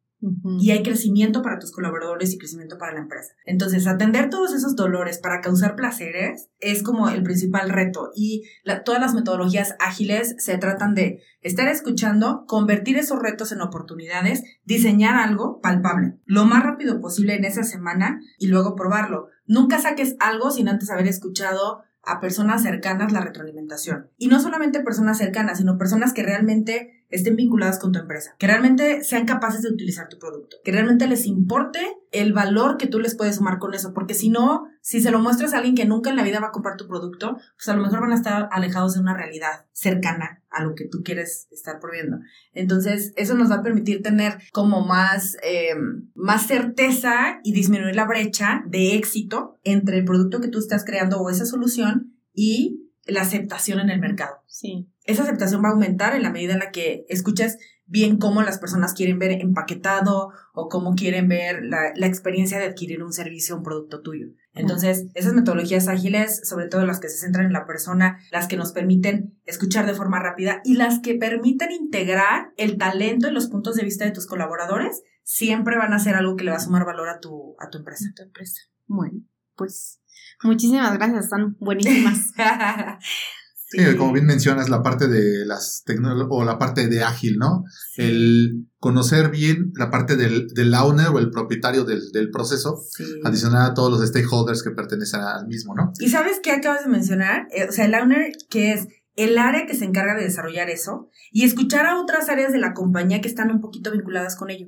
y 0.60 0.72
hay 0.72 0.84
crecimiento 0.84 1.42
para 1.42 1.60
tus 1.60 1.72
colaboradores 1.72 2.34
y 2.34 2.38
crecimiento 2.38 2.78
para 2.78 2.94
la 2.94 3.02
empresa. 3.02 3.34
Entonces, 3.46 3.88
atender 3.88 4.30
todos 4.30 4.54
esos 4.54 4.76
dolores 4.76 5.20
para 5.20 5.42
causar 5.42 5.76
placeres 5.76 6.50
es 6.60 6.84
como 6.84 7.10
el 7.10 7.24
principal 7.24 7.70
reto 7.70 8.12
y 8.16 8.44
todas 8.86 9.02
las 9.02 9.14
metodologías 9.14 9.76
ágiles 9.80 10.36
se 10.38 10.58
tratan 10.58 10.96
de 10.96 11.22
estar 11.42 11.68
escuchando, 11.68 12.46
convertir 12.48 12.98
esos 12.98 13.20
retos 13.20 13.52
en 13.52 13.62
oportunidades, 13.62 14.44
diseñar 14.64 15.16
algo 15.16 15.62
palpable 15.62 16.16
lo 16.26 16.46
más 16.46 16.64
rápido 16.64 17.00
posible 17.00 17.36
en 17.36 17.46
esa 17.46 17.64
semana 17.64 18.20
y 18.38 18.48
luego 18.48 18.76
probarlo. 18.76 19.28
Nunca 19.46 19.80
saques 19.80 20.16
algo 20.20 20.52
sin 20.52 20.68
antes 20.68 20.90
haber 20.90 21.08
escuchado 21.08 21.84
a 22.04 22.20
personas 22.20 22.62
cercanas 22.62 23.12
la 23.12 23.22
retroalimentación. 23.22 24.12
Y 24.18 24.28
no 24.28 24.40
solamente 24.40 24.82
personas 24.82 25.18
cercanas, 25.18 25.58
sino 25.58 25.78
personas 25.78 26.14
que 26.14 26.24
realmente 26.24 26.95
estén 27.10 27.36
vinculadas 27.36 27.80
con 27.80 27.92
tu 27.92 28.00
empresa, 28.00 28.36
que 28.38 28.48
realmente 28.48 29.04
sean 29.04 29.26
capaces 29.26 29.62
de 29.62 29.70
utilizar 29.70 30.10
tu 30.10 30.18
producto, 30.18 30.58
que 30.64 30.72
realmente 30.72 31.08
les 31.08 31.26
importe 31.26 31.80
el 32.12 32.34
valor 32.34 32.78
que 32.78 32.88
tú 32.88 33.00
les 33.00 33.16
puedes 33.16 33.36
sumar 33.36 33.60
con 33.60 33.74
eso, 33.74 33.94
porque 33.94 34.14
si 34.14 34.30
no, 34.30 34.68
si 34.82 35.02
se 35.02 35.12
lo 35.12 35.20
muestras 35.20 35.54
a 35.54 35.58
alguien 35.58 35.76
que 35.76 35.86
nunca 35.86 36.10
en 36.10 36.16
la 36.16 36.24
vida 36.24 36.40
va 36.40 36.48
a 36.48 36.52
comprar 36.52 36.78
tu 36.78 36.88
producto, 36.88 37.38
pues 37.56 37.70
a 37.70 37.76
lo 37.76 37.84
mejor 37.84 38.02
van 38.02 38.12
a 38.12 38.16
estar 38.16 38.50
alejados 38.52 38.96
de 38.96 39.02
una 39.02 39.16
realidad 39.16 39.66
cercana 39.72 40.42
a 40.50 40.64
lo 40.64 40.76
que 40.76 40.88
tú 40.88 41.04
quieres 41.04 41.48
estar 41.52 41.80
proviendo. 41.80 42.20
Entonces, 42.54 43.14
eso 43.18 43.36
nos 43.36 43.52
va 43.52 43.56
a 43.56 43.64
permitir 43.64 44.02
tener 44.02 44.40
como 44.54 44.86
más, 44.86 45.38
em, 45.44 46.10
más 46.16 46.48
certeza 46.48 47.40
y 47.44 47.52
disminuir 47.52 47.96
la 47.96 48.06
brecha 48.06 48.64
de 48.68 48.96
éxito 48.96 49.60
entre 49.64 49.98
el 49.98 50.06
producto 50.06 50.40
que 50.40 50.48
tú 50.48 50.60
estás 50.60 50.86
creando 50.86 51.20
o 51.20 51.30
esa 51.30 51.46
solución 51.46 52.16
y 52.34 52.92
la 53.06 53.22
aceptación 53.22 53.80
en 53.80 53.90
el 53.90 54.00
mercado. 54.00 54.38
Sí. 54.48 54.88
Esa 55.06 55.24
aceptación 55.24 55.64
va 55.64 55.70
a 55.70 55.72
aumentar 55.72 56.16
en 56.16 56.24
la 56.24 56.32
medida 56.32 56.54
en 56.54 56.60
la 56.60 56.72
que 56.72 57.06
escuchas 57.10 57.58
bien 57.88 58.18
cómo 58.18 58.42
las 58.42 58.58
personas 58.58 58.94
quieren 58.94 59.20
ver 59.20 59.32
empaquetado 59.32 60.32
o 60.54 60.70
cómo 60.70 60.96
quieren 60.96 61.28
ver 61.28 61.62
la, 61.64 62.08
experiencia 62.08 62.58
de 62.58 62.66
adquirir 62.66 63.04
un 63.04 63.14
servicio 63.14 63.54
o 63.54 63.58
un 63.60 63.64
producto 63.64 64.02
tuyo. 64.02 64.28
Entonces, 64.54 65.06
esas 65.14 65.34
metodologías 65.34 65.88
ágiles, 65.88 66.42
sobre 66.48 66.68
todo 66.68 66.86
las 66.86 67.00
que 67.00 67.10
se 67.10 67.18
centran 67.18 67.46
en 67.46 67.54
la 67.54 67.68
persona, 67.68 68.18
las 68.32 68.48
que 68.48 68.58
nos 68.58 68.72
permiten 68.72 69.40
escuchar 69.46 69.86
de 69.86 69.94
forma 69.94 70.20
rápida 70.20 70.62
y 70.64 70.76
las 70.76 71.00
que 71.00 71.16
permiten 71.16 71.72
integrar 71.72 72.54
el 72.58 72.78
talento 72.78 73.28
y 73.28 73.32
los 73.32 73.48
puntos 73.48 73.76
de 73.76 73.84
vista 73.84 74.06
de 74.06 74.12
tus 74.12 74.26
colaboradores, 74.26 75.04
siempre 75.24 75.78
van 75.78 75.94
a 75.94 76.00
ser 76.00 76.16
algo 76.16 76.36
que 76.36 76.46
le 76.46 76.52
va 76.52 76.58
a 76.58 76.62
sumar 76.62 76.86
valor 76.86 77.10
a 77.10 77.20
tu, 77.20 77.56
a 77.60 77.70
tu 77.70 77.78
empresa. 77.78 78.06
A 78.10 78.16
tu 78.16 78.24
empresa. 78.24 78.62
Bueno, 78.88 79.22
pues 79.56 80.00
Muchísimas 80.44 80.94
gracias, 80.98 81.26
están 81.26 81.56
buenísimas. 81.60 82.32
sí. 83.76 83.98
como 83.98 84.14
bien 84.14 84.26
mencionas, 84.26 84.70
la 84.70 84.82
parte 84.82 85.08
de 85.08 85.46
las 85.46 85.84
tecnologías 85.86 86.28
o 86.30 86.44
la 86.44 86.58
parte 86.58 86.88
de 86.88 87.04
ágil, 87.04 87.38
¿no? 87.38 87.64
El 87.98 88.68
conocer 88.80 89.30
bien 89.30 89.72
la 89.76 89.90
parte 89.90 90.16
del, 90.16 90.48
del 90.54 90.74
owner 90.74 91.08
o 91.08 91.20
el 91.20 91.32
propietario 91.32 91.84
del, 91.84 92.12
del 92.12 92.30
proceso, 92.32 92.82
adicional 93.24 93.72
a 93.72 93.74
todos 93.74 93.92
los 93.92 94.08
stakeholders 94.08 94.64
que 94.64 94.72
pertenecen 94.72 95.22
al 95.22 95.48
mismo, 95.48 95.76
¿no? 95.76 95.92
¿Y 96.00 96.10
sabes 96.10 96.40
qué 96.42 96.52
acabas 96.52 96.84
de 96.84 96.90
mencionar? 96.90 97.48
Eh, 97.52 97.66
o 97.68 97.72
sea, 97.72 97.86
el 97.86 97.96
owner, 97.96 98.32
que 98.50 98.74
es 98.74 98.88
el 99.16 99.38
área 99.38 99.66
que 99.66 99.76
se 99.76 99.86
encarga 99.86 100.16
de 100.16 100.24
desarrollar 100.24 100.70
eso 100.70 101.10
y 101.32 101.44
escuchar 101.44 101.86
a 101.86 102.00
otras 102.00 102.30
áreas 102.30 102.52
de 102.52 102.60
la 102.60 102.74
compañía 102.74 103.22
que 103.22 103.28
están 103.28 103.50
un 103.50 103.62
poquito 103.62 103.92
vinculadas 103.92 104.36
con 104.36 104.50
ello. 104.50 104.68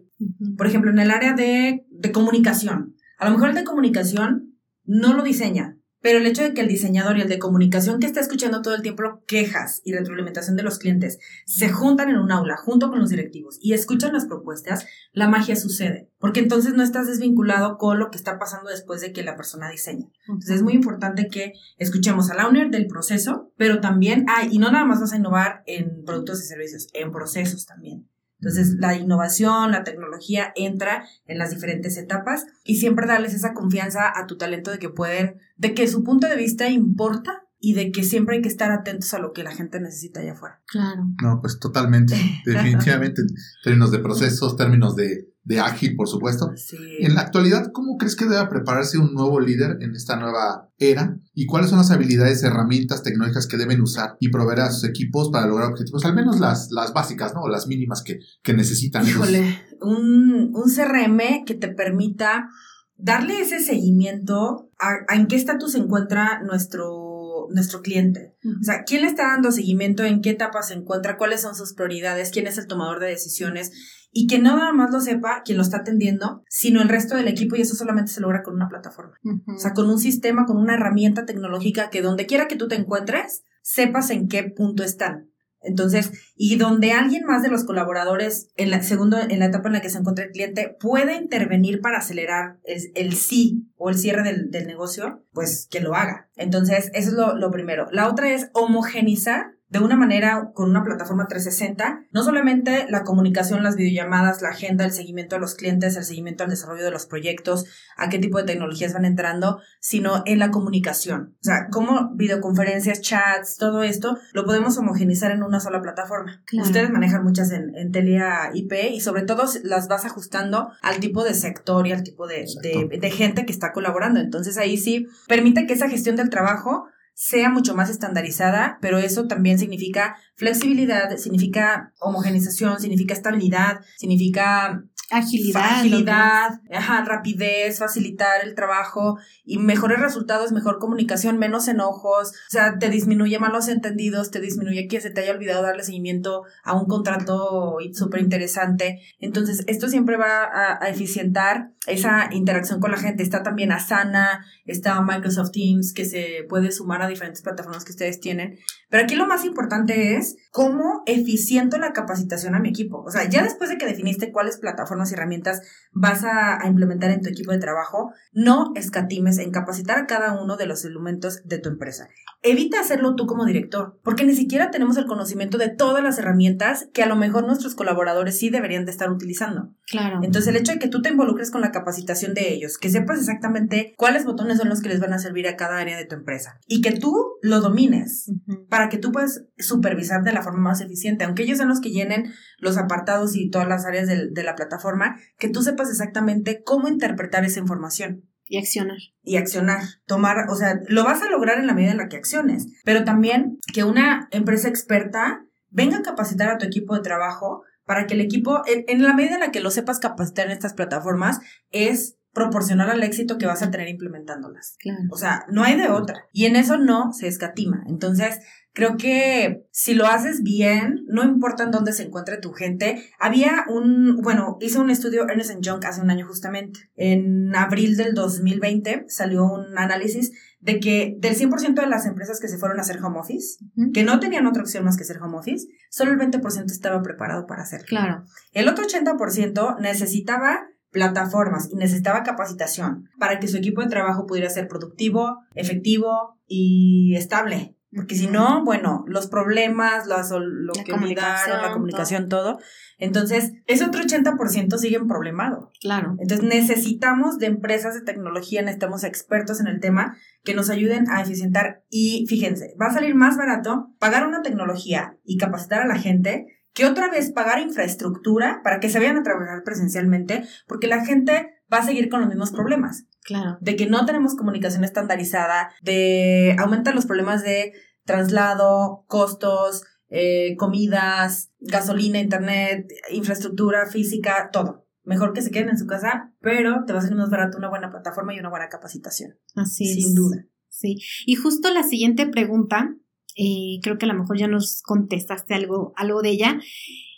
Por 0.57 0.67
ejemplo, 0.67 0.89
en 0.89 0.99
el 0.99 1.11
área 1.11 1.33
de, 1.33 1.85
de 1.89 2.11
comunicación. 2.11 2.95
A 3.19 3.25
lo 3.25 3.31
mejor 3.31 3.49
el 3.49 3.55
de 3.55 3.63
comunicación 3.63 4.57
no 4.85 5.13
lo 5.13 5.23
diseña, 5.23 5.76
pero 6.07 6.19
el 6.19 6.25
hecho 6.25 6.41
de 6.41 6.53
que 6.53 6.61
el 6.61 6.69
diseñador 6.69 7.17
y 7.17 7.21
el 7.21 7.27
de 7.27 7.37
comunicación 7.37 7.99
que 7.99 8.07
está 8.07 8.21
escuchando 8.21 8.61
todo 8.61 8.73
el 8.73 8.81
tiempo 8.81 9.25
quejas 9.27 9.81
y 9.83 9.91
retroalimentación 9.91 10.55
de 10.55 10.63
los 10.63 10.79
clientes 10.79 11.19
se 11.45 11.67
juntan 11.67 12.09
en 12.09 12.15
un 12.15 12.31
aula 12.31 12.55
junto 12.55 12.89
con 12.89 12.99
los 12.99 13.09
directivos 13.09 13.59
y 13.61 13.73
escuchan 13.73 14.13
las 14.13 14.25
propuestas, 14.25 14.85
la 15.11 15.27
magia 15.27 15.57
sucede, 15.57 16.09
porque 16.17 16.39
entonces 16.39 16.75
no 16.75 16.81
estás 16.81 17.07
desvinculado 17.07 17.77
con 17.77 17.99
lo 17.99 18.09
que 18.09 18.17
está 18.17 18.39
pasando 18.39 18.69
después 18.69 19.01
de 19.01 19.11
que 19.11 19.21
la 19.21 19.35
persona 19.35 19.69
diseña. 19.69 20.07
Entonces 20.29 20.55
es 20.55 20.63
muy 20.63 20.75
importante 20.75 21.27
que 21.27 21.51
escuchemos 21.77 22.31
al 22.31 22.39
owner 22.39 22.69
del 22.69 22.87
proceso, 22.87 23.51
pero 23.57 23.81
también, 23.81 24.27
hay, 24.29 24.47
y 24.49 24.59
no 24.59 24.71
nada 24.71 24.85
más 24.85 25.01
vas 25.01 25.11
a 25.11 25.17
innovar 25.17 25.63
en 25.65 26.05
productos 26.05 26.41
y 26.41 26.47
servicios, 26.47 26.87
en 26.93 27.11
procesos 27.11 27.65
también. 27.65 28.07
Entonces, 28.39 28.75
la 28.77 28.95
innovación, 28.95 29.71
la 29.71 29.83
tecnología 29.83 30.51
entra 30.55 31.05
en 31.25 31.37
las 31.39 31.51
diferentes 31.51 31.97
etapas 31.97 32.45
y 32.63 32.77
siempre 32.77 33.07
darles 33.07 33.33
esa 33.33 33.53
confianza 33.53 34.11
a 34.15 34.27
tu 34.27 34.37
talento 34.37 34.71
de 34.71 34.79
que 34.79 34.89
pueden, 34.89 35.39
de 35.57 35.73
que 35.73 35.87
su 35.87 36.03
punto 36.03 36.27
de 36.27 36.35
vista 36.35 36.69
importa 36.69 37.43
y 37.59 37.73
de 37.73 37.91
que 37.91 38.03
siempre 38.03 38.35
hay 38.35 38.41
que 38.41 38.49
estar 38.49 38.71
atentos 38.71 39.13
a 39.13 39.19
lo 39.19 39.33
que 39.33 39.43
la 39.43 39.51
gente 39.51 39.79
necesita 39.79 40.19
allá 40.19 40.33
afuera. 40.33 40.61
Claro. 40.67 41.07
No, 41.21 41.41
pues 41.41 41.59
totalmente, 41.59 42.15
definitivamente, 42.45 43.21
en 43.21 43.27
términos 43.63 43.91
de 43.91 43.99
procesos, 43.99 44.55
términos 44.55 44.95
de, 44.95 45.29
de 45.47 45.61
ágil, 45.61 45.95
por 45.95 46.09
supuesto. 46.09 46.51
Sí. 46.57 46.75
En 46.99 47.15
la 47.15 47.21
actualidad, 47.21 47.71
¿cómo 47.71 47.97
crees 47.97 48.17
que 48.17 48.25
debe 48.25 48.45
prepararse 48.47 48.97
un 48.97 49.13
nuevo 49.13 49.39
líder 49.39 49.77
en 49.79 49.95
esta 49.95 50.17
nueva 50.17 50.69
era? 50.77 51.17
¿Y 51.33 51.45
cuáles 51.45 51.69
son 51.69 51.79
las 51.79 51.89
habilidades, 51.89 52.43
herramientas 52.43 53.01
tecnológicas 53.01 53.47
que 53.47 53.55
deben 53.55 53.81
usar 53.81 54.17
y 54.19 54.29
proveer 54.29 54.59
a 54.59 54.71
sus 54.71 54.83
equipos 54.83 55.29
para 55.31 55.47
lograr 55.47 55.71
objetivos? 55.71 56.03
Al 56.03 56.15
menos 56.15 56.41
las, 56.41 56.69
las 56.71 56.91
básicas, 56.91 57.33
¿no? 57.33 57.43
O 57.43 57.49
las 57.49 57.65
mínimas 57.65 58.03
que, 58.03 58.19
que 58.43 58.53
necesitan. 58.53 59.07
Híjole, 59.07 59.57
un, 59.81 60.51
un 60.53 60.63
CRM 60.69 61.45
que 61.45 61.55
te 61.55 61.69
permita 61.69 62.49
darle 62.97 63.39
ese 63.39 63.59
seguimiento 63.59 64.69
a, 64.79 65.15
en 65.15 65.27
qué 65.27 65.37
estatus 65.37 65.71
se 65.71 65.77
encuentra 65.77 66.41
nuestro, 66.43 67.06
nuestro 67.51 67.81
cliente. 67.81 68.35
O 68.43 68.63
sea, 68.63 68.83
¿quién 68.83 69.01
le 69.01 69.07
está 69.07 69.23
dando 69.23 69.51
seguimiento? 69.51 70.03
¿En 70.03 70.21
qué 70.21 70.31
etapa 70.31 70.61
se 70.61 70.73
encuentra? 70.73 71.17
¿Cuáles 71.17 71.41
son 71.41 71.55
sus 71.55 71.73
prioridades? 71.73 72.31
¿Quién 72.31 72.47
es 72.47 72.57
el 72.57 72.67
tomador 72.67 72.99
de 72.99 73.07
decisiones? 73.07 73.71
Y 74.11 74.27
que 74.27 74.39
no 74.39 74.57
nada 74.57 74.73
más 74.73 74.91
lo 74.91 74.99
sepa 74.99 75.41
quien 75.43 75.57
lo 75.57 75.63
está 75.63 75.77
atendiendo, 75.77 76.43
sino 76.49 76.81
el 76.81 76.89
resto 76.89 77.15
del 77.15 77.27
equipo 77.27 77.55
y 77.55 77.61
eso 77.61 77.75
solamente 77.75 78.11
se 78.11 78.21
logra 78.21 78.43
con 78.43 78.55
una 78.55 78.69
plataforma. 78.69 79.15
O 79.47 79.59
sea, 79.59 79.73
con 79.73 79.89
un 79.89 79.99
sistema, 79.99 80.45
con 80.45 80.57
una 80.57 80.75
herramienta 80.75 81.25
tecnológica 81.25 81.89
que 81.89 82.01
donde 82.01 82.25
quiera 82.25 82.47
que 82.47 82.55
tú 82.55 82.67
te 82.67 82.75
encuentres, 82.75 83.43
sepas 83.61 84.09
en 84.09 84.27
qué 84.27 84.43
punto 84.43 84.83
están. 84.83 85.29
Entonces, 85.61 86.11
y 86.35 86.55
donde 86.57 86.91
alguien 86.91 87.25
más 87.25 87.41
de 87.41 87.49
los 87.49 87.63
colaboradores, 87.63 88.49
en 88.55 88.69
la, 88.69 88.81
segundo, 88.83 89.17
en 89.19 89.39
la 89.39 89.47
etapa 89.47 89.67
en 89.67 89.73
la 89.73 89.81
que 89.81 89.89
se 89.89 89.97
encuentra 89.97 90.25
el 90.25 90.31
cliente, 90.31 90.75
puede 90.79 91.15
intervenir 91.15 91.81
para 91.81 91.97
acelerar 91.97 92.59
el, 92.63 93.13
sí 93.13 93.67
o 93.75 93.89
el 93.89 93.97
cierre 93.97 94.23
del, 94.23 94.67
negocio, 94.67 95.23
pues 95.33 95.67
que 95.69 95.81
lo 95.81 95.95
haga. 95.95 96.29
Entonces, 96.35 96.91
eso 96.93 97.09
es 97.09 97.13
lo, 97.13 97.35
lo, 97.35 97.51
primero. 97.51 97.87
La 97.91 98.07
otra 98.07 98.31
es 98.33 98.49
homogenizar 98.53 99.56
de 99.69 99.79
una 99.79 99.97
manera 99.97 100.51
con 100.53 100.69
una 100.69 100.83
plataforma 100.83 101.27
360, 101.27 102.05
no 102.11 102.23
solamente 102.23 102.85
la 102.89 103.03
comunicación, 103.03 103.63
las 103.63 103.75
videollamadas, 103.75 104.41
la 104.41 104.49
agenda, 104.49 104.85
el 104.85 104.91
seguimiento 104.91 105.35
a 105.35 105.39
los 105.39 105.55
clientes, 105.55 105.97
el 105.97 106.05
seguimiento 106.05 106.43
al 106.45 106.49
desarrollo 106.49 106.85
de 106.85 106.91
los 106.91 107.05
proyectos, 107.05 107.65
a 107.97 108.07
qué 108.07 108.17
tipo 108.17 108.37
de 108.37 108.45
tecnologías 108.45 108.93
van 108.93 109.03
entrando, 109.03 109.59
sino 109.81 110.23
en 110.25 110.39
la 110.39 110.51
comunicación. 110.51 111.35
O 111.41 111.43
sea, 111.43 111.67
cómo 111.69 112.11
videoconferencias, 112.15 113.01
chats, 113.01 113.57
todo 113.57 113.83
esto 113.83 114.17
lo 114.31 114.45
podemos 114.45 114.77
homogenizar 114.77 115.31
en 115.31 115.43
una 115.43 115.59
sola 115.59 115.81
plataforma. 115.81 116.43
Ustedes 116.53 116.89
manejan 116.89 117.23
muchas 117.23 117.51
en, 117.51 117.75
en 117.75 117.91
Telia 117.91 118.51
IP 118.53 118.73
y 118.93 119.01
sobre 119.01 119.23
todo 119.23 119.43
las 119.63 119.89
vas 119.89 120.05
ajustando 120.05 120.71
al 120.81 120.99
tipo 120.99 121.25
de 121.25 121.33
sector 121.33 121.85
y 121.87 121.91
al 121.91 122.03
tipo 122.03 122.25
de, 122.25 122.45
de, 122.61 122.99
de 122.99 123.11
gente 123.11 123.45
que 123.45 123.51
está 123.51 123.73
colaborando. 123.73 124.21
Entonces 124.21 124.57
ahí 124.57 124.77
sí 124.77 125.07
permite 125.27 125.67
que 125.67 125.73
esa 125.73 125.89
gestión 125.89 126.15
del 126.15 126.29
trabajo 126.29 126.87
sea 127.19 127.49
mucho 127.49 127.73
más 127.73 127.89
estandarizada, 127.89 128.77
pero 128.79 128.99
eso 128.99 129.25
también 129.27 129.57
significa 129.57 130.17
flexibilidad, 130.35 131.17
significa 131.17 131.91
homogenización, 131.99 132.79
significa 132.79 133.15
estabilidad, 133.15 133.81
significa 133.97 134.83
agilidad, 135.09 135.79
agilidad, 135.79 136.61
ajá, 136.71 137.03
rapidez, 137.05 137.79
facilitar 137.79 138.43
el 138.43 138.55
trabajo 138.55 139.17
y 139.45 139.57
mejores 139.57 139.99
resultados, 139.99 140.51
mejor 140.51 140.79
comunicación, 140.79 141.37
menos 141.37 141.67
enojos, 141.67 142.29
o 142.29 142.49
sea, 142.49 142.77
te 142.77 142.89
disminuye 142.89 143.39
malos 143.39 143.69
entendidos, 143.69 144.31
te 144.31 144.41
disminuye 144.41 144.87
que 144.87 144.99
se 144.99 145.09
te 145.09 145.21
haya 145.21 145.31
olvidado 145.31 145.63
darle 145.63 145.83
seguimiento 145.83 146.43
a 146.63 146.73
un 146.73 146.87
contrato 146.87 147.77
súper 147.93 148.21
interesante. 148.21 148.99
Entonces, 149.19 149.63
esto 149.67 149.87
siempre 149.87 150.17
va 150.17 150.43
a, 150.43 150.83
a, 150.83 150.89
eficientar 150.89 151.71
esa 151.85 152.29
interacción 152.31 152.79
con 152.79 152.91
la 152.91 152.97
gente. 152.97 153.23
Está 153.23 153.43
también 153.43 153.71
Asana, 153.71 154.45
está 154.65 155.01
Microsoft 155.01 155.51
Teams, 155.51 155.93
que 155.93 156.05
se 156.05 156.45
puede 156.49 156.71
sumar 156.71 157.01
a 157.01 157.07
diferentes 157.07 157.41
plataformas 157.41 157.85
que 157.85 157.91
ustedes 157.91 158.19
tienen. 158.19 158.57
Pero 158.89 159.03
aquí 159.03 159.15
lo 159.15 159.27
más 159.27 159.43
importante 159.43 160.15
es 160.15 160.37
cómo 160.51 161.03
eficiento 161.05 161.77
la 161.77 161.93
capacitación 161.93 162.55
a 162.55 162.59
mi 162.59 162.69
equipo. 162.69 163.03
O 163.03 163.11
sea, 163.11 163.27
ya 163.29 163.43
después 163.43 163.69
de 163.69 163.77
que 163.77 163.85
definiste 163.85 164.31
cuáles 164.31 164.57
plataformas 164.57 165.11
y 165.11 165.15
herramientas 165.15 165.61
vas 165.91 166.23
a, 166.23 166.61
a 166.61 166.67
implementar 166.67 167.11
en 167.11 167.21
tu 167.21 167.29
equipo 167.29 167.51
de 167.51 167.59
trabajo, 167.59 168.11
no 168.31 168.71
escatimes 168.75 169.37
en 169.39 169.51
capacitar 169.51 169.99
a 169.99 170.07
cada 170.07 170.41
uno 170.41 170.57
de 170.57 170.67
los 170.67 170.85
elementos 170.85 171.41
de 171.45 171.59
tu 171.59 171.69
empresa. 171.69 172.07
Evita 172.43 172.79
hacerlo 172.79 173.15
tú 173.15 173.25
como 173.25 173.45
director, 173.45 173.99
porque 174.03 174.23
ni 174.23 174.35
siquiera 174.35 174.69
tenemos 174.69 174.95
el 174.97 175.07
conocimiento 175.07 175.57
de 175.57 175.69
todas 175.69 176.03
las 176.03 176.19
herramientas 176.19 176.87
que 176.93 177.01
a 177.01 177.07
lo 177.07 177.15
mejor 177.15 177.45
nuestros 177.45 177.73
colaboradores 177.73 178.37
sí 178.37 178.49
deberían 178.49 178.85
de 178.85 178.91
estar 178.91 179.09
utilizando. 179.11 179.73
Claro. 179.89 180.19
Entonces, 180.21 180.49
el 180.49 180.57
hecho 180.57 180.71
de 180.71 180.79
que 180.79 180.87
tú 180.87 181.01
te 181.01 181.09
involucres 181.09 181.49
con 181.49 181.61
la 181.61 181.71
capacitación 181.71 182.33
de 182.33 182.53
ellos, 182.53 182.77
que 182.77 182.89
sepas 182.89 183.19
exactamente 183.19 183.93
cuáles 183.97 184.23
botones 184.25 184.57
son 184.57 184.69
los 184.69 184.81
que 184.81 184.89
les 184.89 184.99
van 184.99 185.13
a 185.13 185.19
servir 185.19 185.47
a 185.47 185.55
cada 185.55 185.79
área 185.79 185.97
de 185.97 186.05
tu 186.05 186.15
empresa 186.15 186.59
y 186.67 186.81
que 186.81 186.91
tú 186.91 187.37
lo 187.41 187.59
domines 187.59 188.27
uh 188.27 188.33
-huh. 188.51 188.67
para 188.67 188.89
que 188.89 188.97
tú 188.97 189.11
puedas 189.11 189.45
supervisar 189.57 190.23
de 190.23 190.33
la 190.33 190.43
forma 190.43 190.59
más 190.59 190.81
eficiente, 190.81 191.23
aunque 191.23 191.43
ellos 191.43 191.57
sean 191.57 191.69
los 191.69 191.81
que 191.81 191.91
llenen 191.91 192.31
los 192.59 192.77
apartados 192.77 193.35
y 193.35 193.49
todas 193.49 193.67
las 193.67 193.85
áreas 193.85 194.07
de, 194.07 194.29
de 194.29 194.43
la 194.43 194.55
plataforma, 194.55 195.15
que 195.39 195.49
tú 195.49 195.63
sepas 195.63 195.89
exactamente 195.89 196.61
cómo 196.63 196.87
interpretar 196.87 197.45
esa 197.45 197.59
información. 197.59 198.26
Y 198.47 198.57
accionar. 198.57 198.97
Y 199.23 199.37
accionar. 199.37 199.81
Tomar, 200.05 200.49
o 200.49 200.55
sea, 200.55 200.79
lo 200.87 201.03
vas 201.03 201.21
a 201.21 201.29
lograr 201.29 201.59
en 201.59 201.67
la 201.67 201.73
medida 201.73 201.91
en 201.91 201.97
la 201.97 202.07
que 202.07 202.17
acciones, 202.17 202.67
pero 202.85 203.03
también 203.03 203.59
que 203.73 203.83
una 203.83 204.27
empresa 204.31 204.69
experta 204.69 205.45
venga 205.69 205.97
a 205.97 206.03
capacitar 206.03 206.49
a 206.49 206.57
tu 206.57 206.65
equipo 206.65 206.95
de 206.95 207.01
trabajo 207.01 207.63
para 207.85 208.07
que 208.07 208.13
el 208.13 208.21
equipo, 208.21 208.61
en, 208.65 208.83
en 208.87 209.03
la 209.03 209.13
medida 209.13 209.35
en 209.35 209.41
la 209.41 209.51
que 209.51 209.61
lo 209.61 209.71
sepas 209.71 209.99
capacitar 209.99 210.47
en 210.47 210.51
estas 210.51 210.73
plataformas, 210.73 211.39
es 211.71 212.17
proporcional 212.37 212.91
al 212.91 213.01
éxito 213.01 213.39
que 213.39 213.47
vas 213.47 213.63
a 213.63 213.71
tener 213.71 213.87
implementándolas. 213.87 214.75
Claro. 214.79 214.99
O 215.09 215.17
sea, 215.17 215.45
no 215.49 215.63
hay 215.63 215.75
de 215.75 215.89
otra. 215.89 216.25
Y 216.31 216.45
en 216.45 216.55
eso 216.55 216.77
no 216.77 217.11
se 217.11 217.27
escatima. 217.27 217.83
Entonces, 217.87 218.39
creo 218.77 218.95
que 218.95 219.65
si 219.71 219.95
lo 219.95 220.05
haces 220.05 220.43
bien, 220.43 221.03
no 221.07 221.23
importa 221.23 221.63
en 221.63 221.71
dónde 221.71 221.93
se 221.93 222.03
encuentre 222.03 222.37
tu 222.37 222.51
gente. 222.51 223.03
Había 223.19 223.65
un, 223.67 224.17
bueno, 224.21 224.59
hice 224.61 224.77
un 224.77 224.91
estudio 224.91 225.27
Ernest 225.27 225.59
Young 225.61 225.83
hace 225.83 225.99
un 225.99 226.11
año 226.11 226.27
justamente. 226.27 226.91
En 226.95 227.55
abril 227.55 227.97
del 227.97 228.13
2020 228.13 229.05
salió 229.07 229.45
un 229.45 229.75
análisis 229.79 230.31
de 230.59 230.79
que 230.79 231.15
del 231.17 231.35
100% 231.35 231.73
de 231.73 231.87
las 231.87 232.05
empresas 232.05 232.39
que 232.39 232.47
se 232.47 232.59
fueron 232.59 232.77
a 232.77 232.81
hacer 232.81 233.03
home 233.03 233.17
office, 233.17 233.57
uh 233.63 233.81
-huh. 233.81 233.93
que 233.93 234.03
no 234.03 234.19
tenían 234.19 234.45
otra 234.45 234.61
opción 234.61 234.85
más 234.85 234.95
que 234.95 235.05
hacer 235.05 235.17
home 235.23 235.39
office, 235.39 235.65
solo 235.89 236.11
el 236.11 236.19
20% 236.19 236.71
estaba 236.71 237.01
preparado 237.01 237.47
para 237.47 237.63
hacerlo. 237.63 237.87
Claro. 237.87 238.25
El 238.51 238.69
otro 238.69 238.85
80% 238.85 239.79
necesitaba 239.79 240.67
plataformas 240.91 241.69
y 241.71 241.77
necesitaba 241.77 242.21
capacitación 242.21 243.09
para 243.17 243.39
que 243.39 243.47
su 243.47 243.57
equipo 243.57 243.81
de 243.81 243.89
trabajo 243.89 244.27
pudiera 244.27 244.51
ser 244.51 244.67
productivo, 244.67 245.39
efectivo 245.55 246.37
y 246.45 247.15
estable. 247.15 247.76
Porque 247.91 248.15
si 248.15 248.27
no, 248.27 248.65
bueno, 248.65 249.05
los 249.07 249.27
problemas, 249.27 250.07
las, 250.07 250.29
lo 250.31 250.39
la 250.75 250.83
que 250.83 250.91
olvidaron, 250.91 251.61
la 251.61 251.71
comunicación, 251.71 252.27
todo. 252.27 252.55
todo. 252.55 252.63
Entonces, 252.97 253.53
ese 253.65 253.85
otro 253.85 254.01
80% 254.03 254.77
sigue 254.77 254.99
problemado. 255.05 255.71
Claro. 255.79 256.17
Entonces, 256.19 256.45
necesitamos 256.45 257.37
de 257.37 257.45
empresas 257.47 257.95
de 257.95 258.01
tecnología, 258.01 258.61
necesitamos 258.61 259.05
expertos 259.05 259.61
en 259.61 259.67
el 259.67 259.79
tema 259.79 260.17
que 260.43 260.53
nos 260.53 260.69
ayuden 260.69 261.09
a 261.09 261.21
eficientar. 261.21 261.83
Y 261.89 262.25
fíjense, 262.27 262.75
va 262.81 262.87
a 262.87 262.93
salir 262.93 263.15
más 263.15 263.37
barato 263.37 263.93
pagar 263.99 264.27
una 264.27 264.41
tecnología 264.41 265.17
y 265.23 265.37
capacitar 265.37 265.81
a 265.81 265.87
la 265.87 265.95
gente 265.95 266.47
que 266.73 266.85
otra 266.85 267.09
vez 267.09 267.31
pagar 267.31 267.59
infraestructura 267.59 268.61
para 268.63 268.79
que 268.79 268.89
se 268.89 268.99
vayan 268.99 269.17
a 269.17 269.23
trabajar 269.23 269.63
presencialmente, 269.63 270.43
porque 270.67 270.85
la 270.85 271.03
gente 271.03 271.53
va 271.73 271.79
a 271.79 271.85
seguir 271.85 272.09
con 272.09 272.19
los 272.19 272.29
mismos 272.29 272.51
problemas. 272.51 273.07
Claro. 273.27 273.57
De 273.59 273.75
que 273.75 273.87
no 273.87 274.05
tenemos 274.05 274.35
comunicación 274.35 274.85
estandarizada, 274.85 275.71
de 275.81 276.55
aumentan 276.57 276.95
los 276.95 277.05
problemas 277.05 277.43
de 277.43 277.73
traslado, 278.05 279.03
costos, 279.07 279.83
eh, 280.07 280.55
comidas, 280.57 281.51
gasolina, 281.59 282.21
internet, 282.21 282.87
infraestructura 283.11 283.85
física, 283.85 284.49
todo. 284.53 284.87
Mejor 285.03 285.33
que 285.33 285.41
se 285.41 285.51
queden 285.51 285.67
en 285.67 285.77
su 285.77 285.87
casa, 285.87 286.33
pero 286.39 286.85
te 286.85 286.93
va 286.93 286.99
a 286.99 287.01
salir 287.01 287.17
más 287.17 287.29
barato 287.29 287.57
una 287.57 287.69
buena 287.69 287.91
plataforma 287.91 288.33
y 288.33 288.39
una 288.39 288.49
buena 288.49 288.69
capacitación. 288.69 289.37
Así 289.55 289.85
Sin 289.85 289.97
es. 289.97 290.05
Sin 290.05 290.15
duda. 290.15 290.45
Sí. 290.69 290.97
Y 291.25 291.35
justo 291.35 291.69
la 291.73 291.83
siguiente 291.83 292.27
pregunta 292.27 292.95
eh, 293.35 293.79
creo 293.83 293.97
que 293.97 294.05
a 294.05 294.13
lo 294.13 294.19
mejor 294.19 294.37
ya 294.37 294.47
nos 294.47 294.81
contestaste 294.83 295.53
algo, 295.53 295.91
algo 295.97 296.21
de 296.21 296.29
ella, 296.29 296.59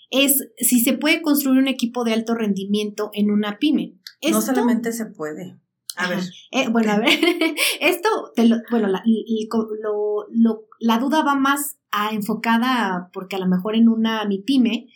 es 0.10 0.50
si 0.58 0.80
se 0.80 0.94
puede 0.94 1.22
construir 1.22 1.60
un 1.60 1.68
equipo 1.68 2.04
de 2.04 2.14
alto 2.14 2.34
rendimiento 2.34 3.12
en 3.14 3.30
una 3.30 3.60
pyme. 3.60 4.00
¿Esto? 4.22 4.40
No 4.40 4.42
solamente 4.42 4.92
se 4.92 5.06
puede. 5.06 5.60
A 6.00 6.08
ver. 6.08 6.20
Eh, 6.52 6.70
bueno, 6.70 6.94
a 6.94 7.00
ver, 7.00 7.10
esto, 7.82 8.10
te 8.34 8.48
lo, 8.48 8.56
bueno, 8.72 8.88
la, 8.88 9.04
lo, 9.06 10.26
lo, 10.32 10.62
la 10.80 10.98
duda 10.98 11.24
va 11.24 11.36
más 11.36 11.78
a, 11.92 12.12
enfocada 12.12 13.10
porque 13.12 13.36
a 13.36 13.40
lo 13.40 13.48
mejor 13.48 13.76
en 13.76 13.90
una 13.90 14.24
mi 14.26 14.42
pyme 14.42 14.88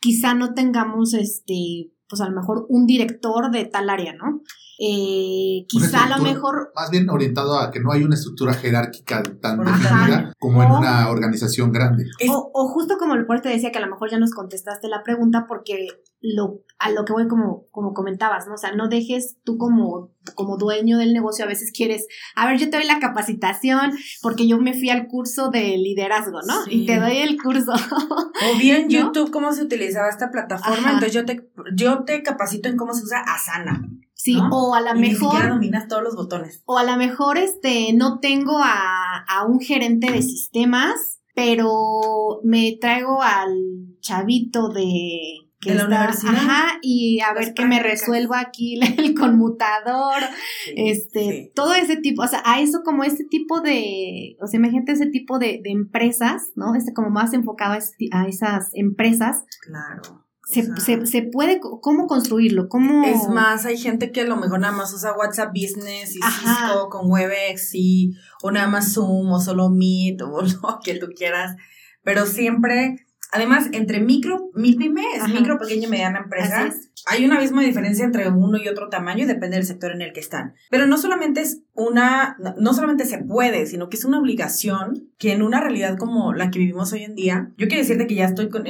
quizá 0.00 0.34
no 0.34 0.54
tengamos 0.54 1.14
este, 1.14 1.92
pues 2.08 2.20
a 2.20 2.28
lo 2.28 2.34
mejor 2.34 2.66
un 2.68 2.86
director 2.86 3.52
de 3.52 3.66
tal 3.66 3.88
área, 3.88 4.14
¿no? 4.14 4.42
Eh, 4.80 5.64
quizá 5.68 6.04
a 6.04 6.16
lo 6.16 6.24
mejor... 6.24 6.72
Más 6.74 6.90
bien 6.90 7.08
orientado 7.08 7.58
a 7.58 7.70
que 7.70 7.80
no 7.80 7.92
hay 7.92 8.02
una 8.02 8.14
estructura 8.14 8.54
jerárquica 8.54 9.22
tan 9.40 9.58
definida 9.58 10.32
como 10.38 10.62
en 10.62 10.70
una 10.70 11.08
organización 11.08 11.72
grande. 11.72 12.06
O, 12.28 12.50
o, 12.52 12.68
justo 12.68 12.96
como 12.98 13.14
el 13.14 13.26
te 13.42 13.48
decía 13.48 13.70
que 13.70 13.78
a 13.78 13.84
lo 13.84 13.90
mejor 13.90 14.10
ya 14.10 14.18
nos 14.18 14.32
contestaste 14.32 14.88
la 14.88 15.02
pregunta 15.02 15.46
porque 15.48 15.86
lo, 16.20 16.62
a 16.78 16.90
lo 16.90 17.04
que 17.04 17.12
voy 17.12 17.26
como, 17.26 17.66
como 17.70 17.92
comentabas, 17.92 18.46
¿no? 18.46 18.54
O 18.54 18.56
sea, 18.56 18.72
no 18.72 18.88
dejes 18.88 19.36
tú 19.44 19.58
como, 19.58 20.12
como 20.34 20.56
dueño 20.56 20.98
del 20.98 21.12
negocio, 21.12 21.44
a 21.44 21.48
veces 21.48 21.72
quieres, 21.74 22.06
a 22.36 22.46
ver, 22.46 22.58
yo 22.58 22.70
te 22.70 22.76
doy 22.76 22.86
la 22.86 23.00
capacitación 23.00 23.92
porque 24.22 24.46
yo 24.46 24.58
me 24.58 24.74
fui 24.74 24.90
al 24.90 25.08
curso 25.08 25.50
de 25.50 25.76
liderazgo, 25.76 26.40
¿no? 26.46 26.64
Sí. 26.64 26.82
Y 26.82 26.86
te 26.86 27.00
doy 27.00 27.18
el 27.18 27.40
curso. 27.40 27.72
O 28.40 28.58
bien 28.58 28.84
¿no? 28.84 28.88
YouTube, 28.88 29.32
cómo 29.32 29.52
se 29.52 29.62
utilizaba 29.62 30.08
esta 30.08 30.30
plataforma, 30.30 30.78
Ajá. 30.78 30.92
entonces 30.92 31.12
yo 31.12 31.24
te, 31.24 31.50
yo 31.74 32.04
te 32.04 32.22
capacito 32.22 32.68
en 32.68 32.76
cómo 32.76 32.94
se 32.94 33.02
usa 33.02 33.20
Asana. 33.20 33.88
Sí, 34.14 34.34
¿no? 34.34 34.48
o 34.50 34.74
a 34.74 34.80
lo 34.80 34.94
mejor. 34.94 35.44
Ni 35.44 35.48
dominas 35.48 35.88
todos 35.88 36.02
los 36.02 36.14
botones. 36.14 36.62
O 36.66 36.78
a 36.78 36.84
lo 36.84 36.96
mejor 36.96 37.38
este, 37.38 37.92
no 37.94 38.20
tengo 38.20 38.58
a, 38.58 39.24
a 39.28 39.44
un 39.44 39.60
gerente 39.60 40.12
de 40.12 40.22
sistemas, 40.22 41.20
pero 41.34 42.40
me 42.44 42.76
traigo 42.80 43.22
al 43.22 43.96
chavito 44.00 44.68
de 44.68 45.47
que 45.60 45.70
de 45.70 45.76
la 45.76 45.82
está, 45.84 45.96
universidad. 45.96 46.34
Ajá, 46.34 46.78
y 46.82 47.20
a 47.20 47.34
ver 47.34 47.54
que 47.54 47.66
me 47.66 47.82
resuelva 47.82 48.40
aquí 48.40 48.78
el 48.98 49.14
conmutador, 49.14 50.22
sí, 50.64 50.72
este, 50.76 51.20
sí. 51.20 51.52
todo 51.54 51.74
ese 51.74 51.96
tipo, 51.96 52.22
o 52.22 52.28
sea, 52.28 52.42
a 52.44 52.60
eso 52.60 52.82
como 52.84 53.04
este 53.04 53.24
tipo 53.24 53.60
de, 53.60 54.36
o 54.40 54.46
sea, 54.46 54.58
imagínate 54.58 54.92
ese 54.92 55.06
tipo 55.06 55.38
de, 55.38 55.60
de 55.62 55.70
empresas, 55.70 56.52
¿no? 56.54 56.74
Este 56.74 56.92
como 56.92 57.10
más 57.10 57.32
enfocado 57.32 57.74
a, 57.74 58.18
a 58.18 58.28
esas 58.28 58.70
empresas. 58.74 59.44
Claro. 59.62 60.24
Se, 60.44 60.62
o 60.62 60.76
sea, 60.76 60.76
se, 60.76 61.06
se, 61.06 61.22
puede, 61.24 61.60
¿cómo 61.60 62.06
construirlo? 62.06 62.70
¿Cómo? 62.70 63.04
Es 63.04 63.28
más, 63.28 63.66
hay 63.66 63.76
gente 63.76 64.12
que 64.12 64.22
a 64.22 64.26
lo 64.26 64.36
mejor 64.36 64.60
nada 64.60 64.74
más 64.74 64.94
usa 64.94 65.14
WhatsApp 65.14 65.50
Business 65.50 66.16
y 66.16 66.20
Ajá. 66.22 66.68
Cisco 66.68 66.88
con 66.88 67.10
Webex 67.10 67.74
y, 67.74 68.14
o 68.42 68.50
nada 68.50 68.66
más 68.66 68.94
Zoom 68.94 69.30
o 69.30 69.40
solo 69.40 69.68
Meet 69.68 70.22
o 70.22 70.40
lo 70.62 70.80
que 70.82 70.94
tú 70.94 71.08
quieras, 71.14 71.56
pero 72.02 72.24
siempre 72.24 73.07
Además, 73.32 73.68
entre 73.72 74.00
micro, 74.00 74.50
mi 74.54 74.74
pyme 74.74 75.02
es 75.14 75.22
Ajá. 75.22 75.32
micro, 75.32 75.58
pequeña 75.58 75.86
y 75.86 75.90
mediana 75.90 76.20
empresa. 76.20 76.70
hay 77.06 77.24
un 77.24 77.32
abismo 77.32 77.60
de 77.60 77.66
diferencia 77.66 78.04
entre 78.04 78.28
uno 78.28 78.58
y 78.58 78.68
otro 78.68 78.88
tamaño 78.88 79.24
y 79.24 79.26
depende 79.26 79.56
del 79.56 79.66
sector 79.66 79.92
en 79.92 80.02
el 80.02 80.12
que 80.12 80.20
están. 80.20 80.54
Pero 80.70 80.86
no 80.86 80.98
solamente 80.98 81.40
es 81.40 81.62
una, 81.74 82.36
no 82.58 82.74
solamente 82.74 83.04
se 83.04 83.18
puede, 83.18 83.66
sino 83.66 83.88
que 83.88 83.96
es 83.96 84.04
una 84.04 84.18
obligación 84.18 85.10
que 85.18 85.32
en 85.32 85.42
una 85.42 85.60
realidad 85.60 85.96
como 85.98 86.32
la 86.32 86.50
que 86.50 86.58
vivimos 86.58 86.92
hoy 86.92 87.02
en 87.02 87.14
día, 87.14 87.52
yo 87.56 87.68
quiero 87.68 87.82
decirte 87.82 88.06
que 88.06 88.14
ya 88.14 88.24
estoy 88.24 88.48
con 88.48 88.64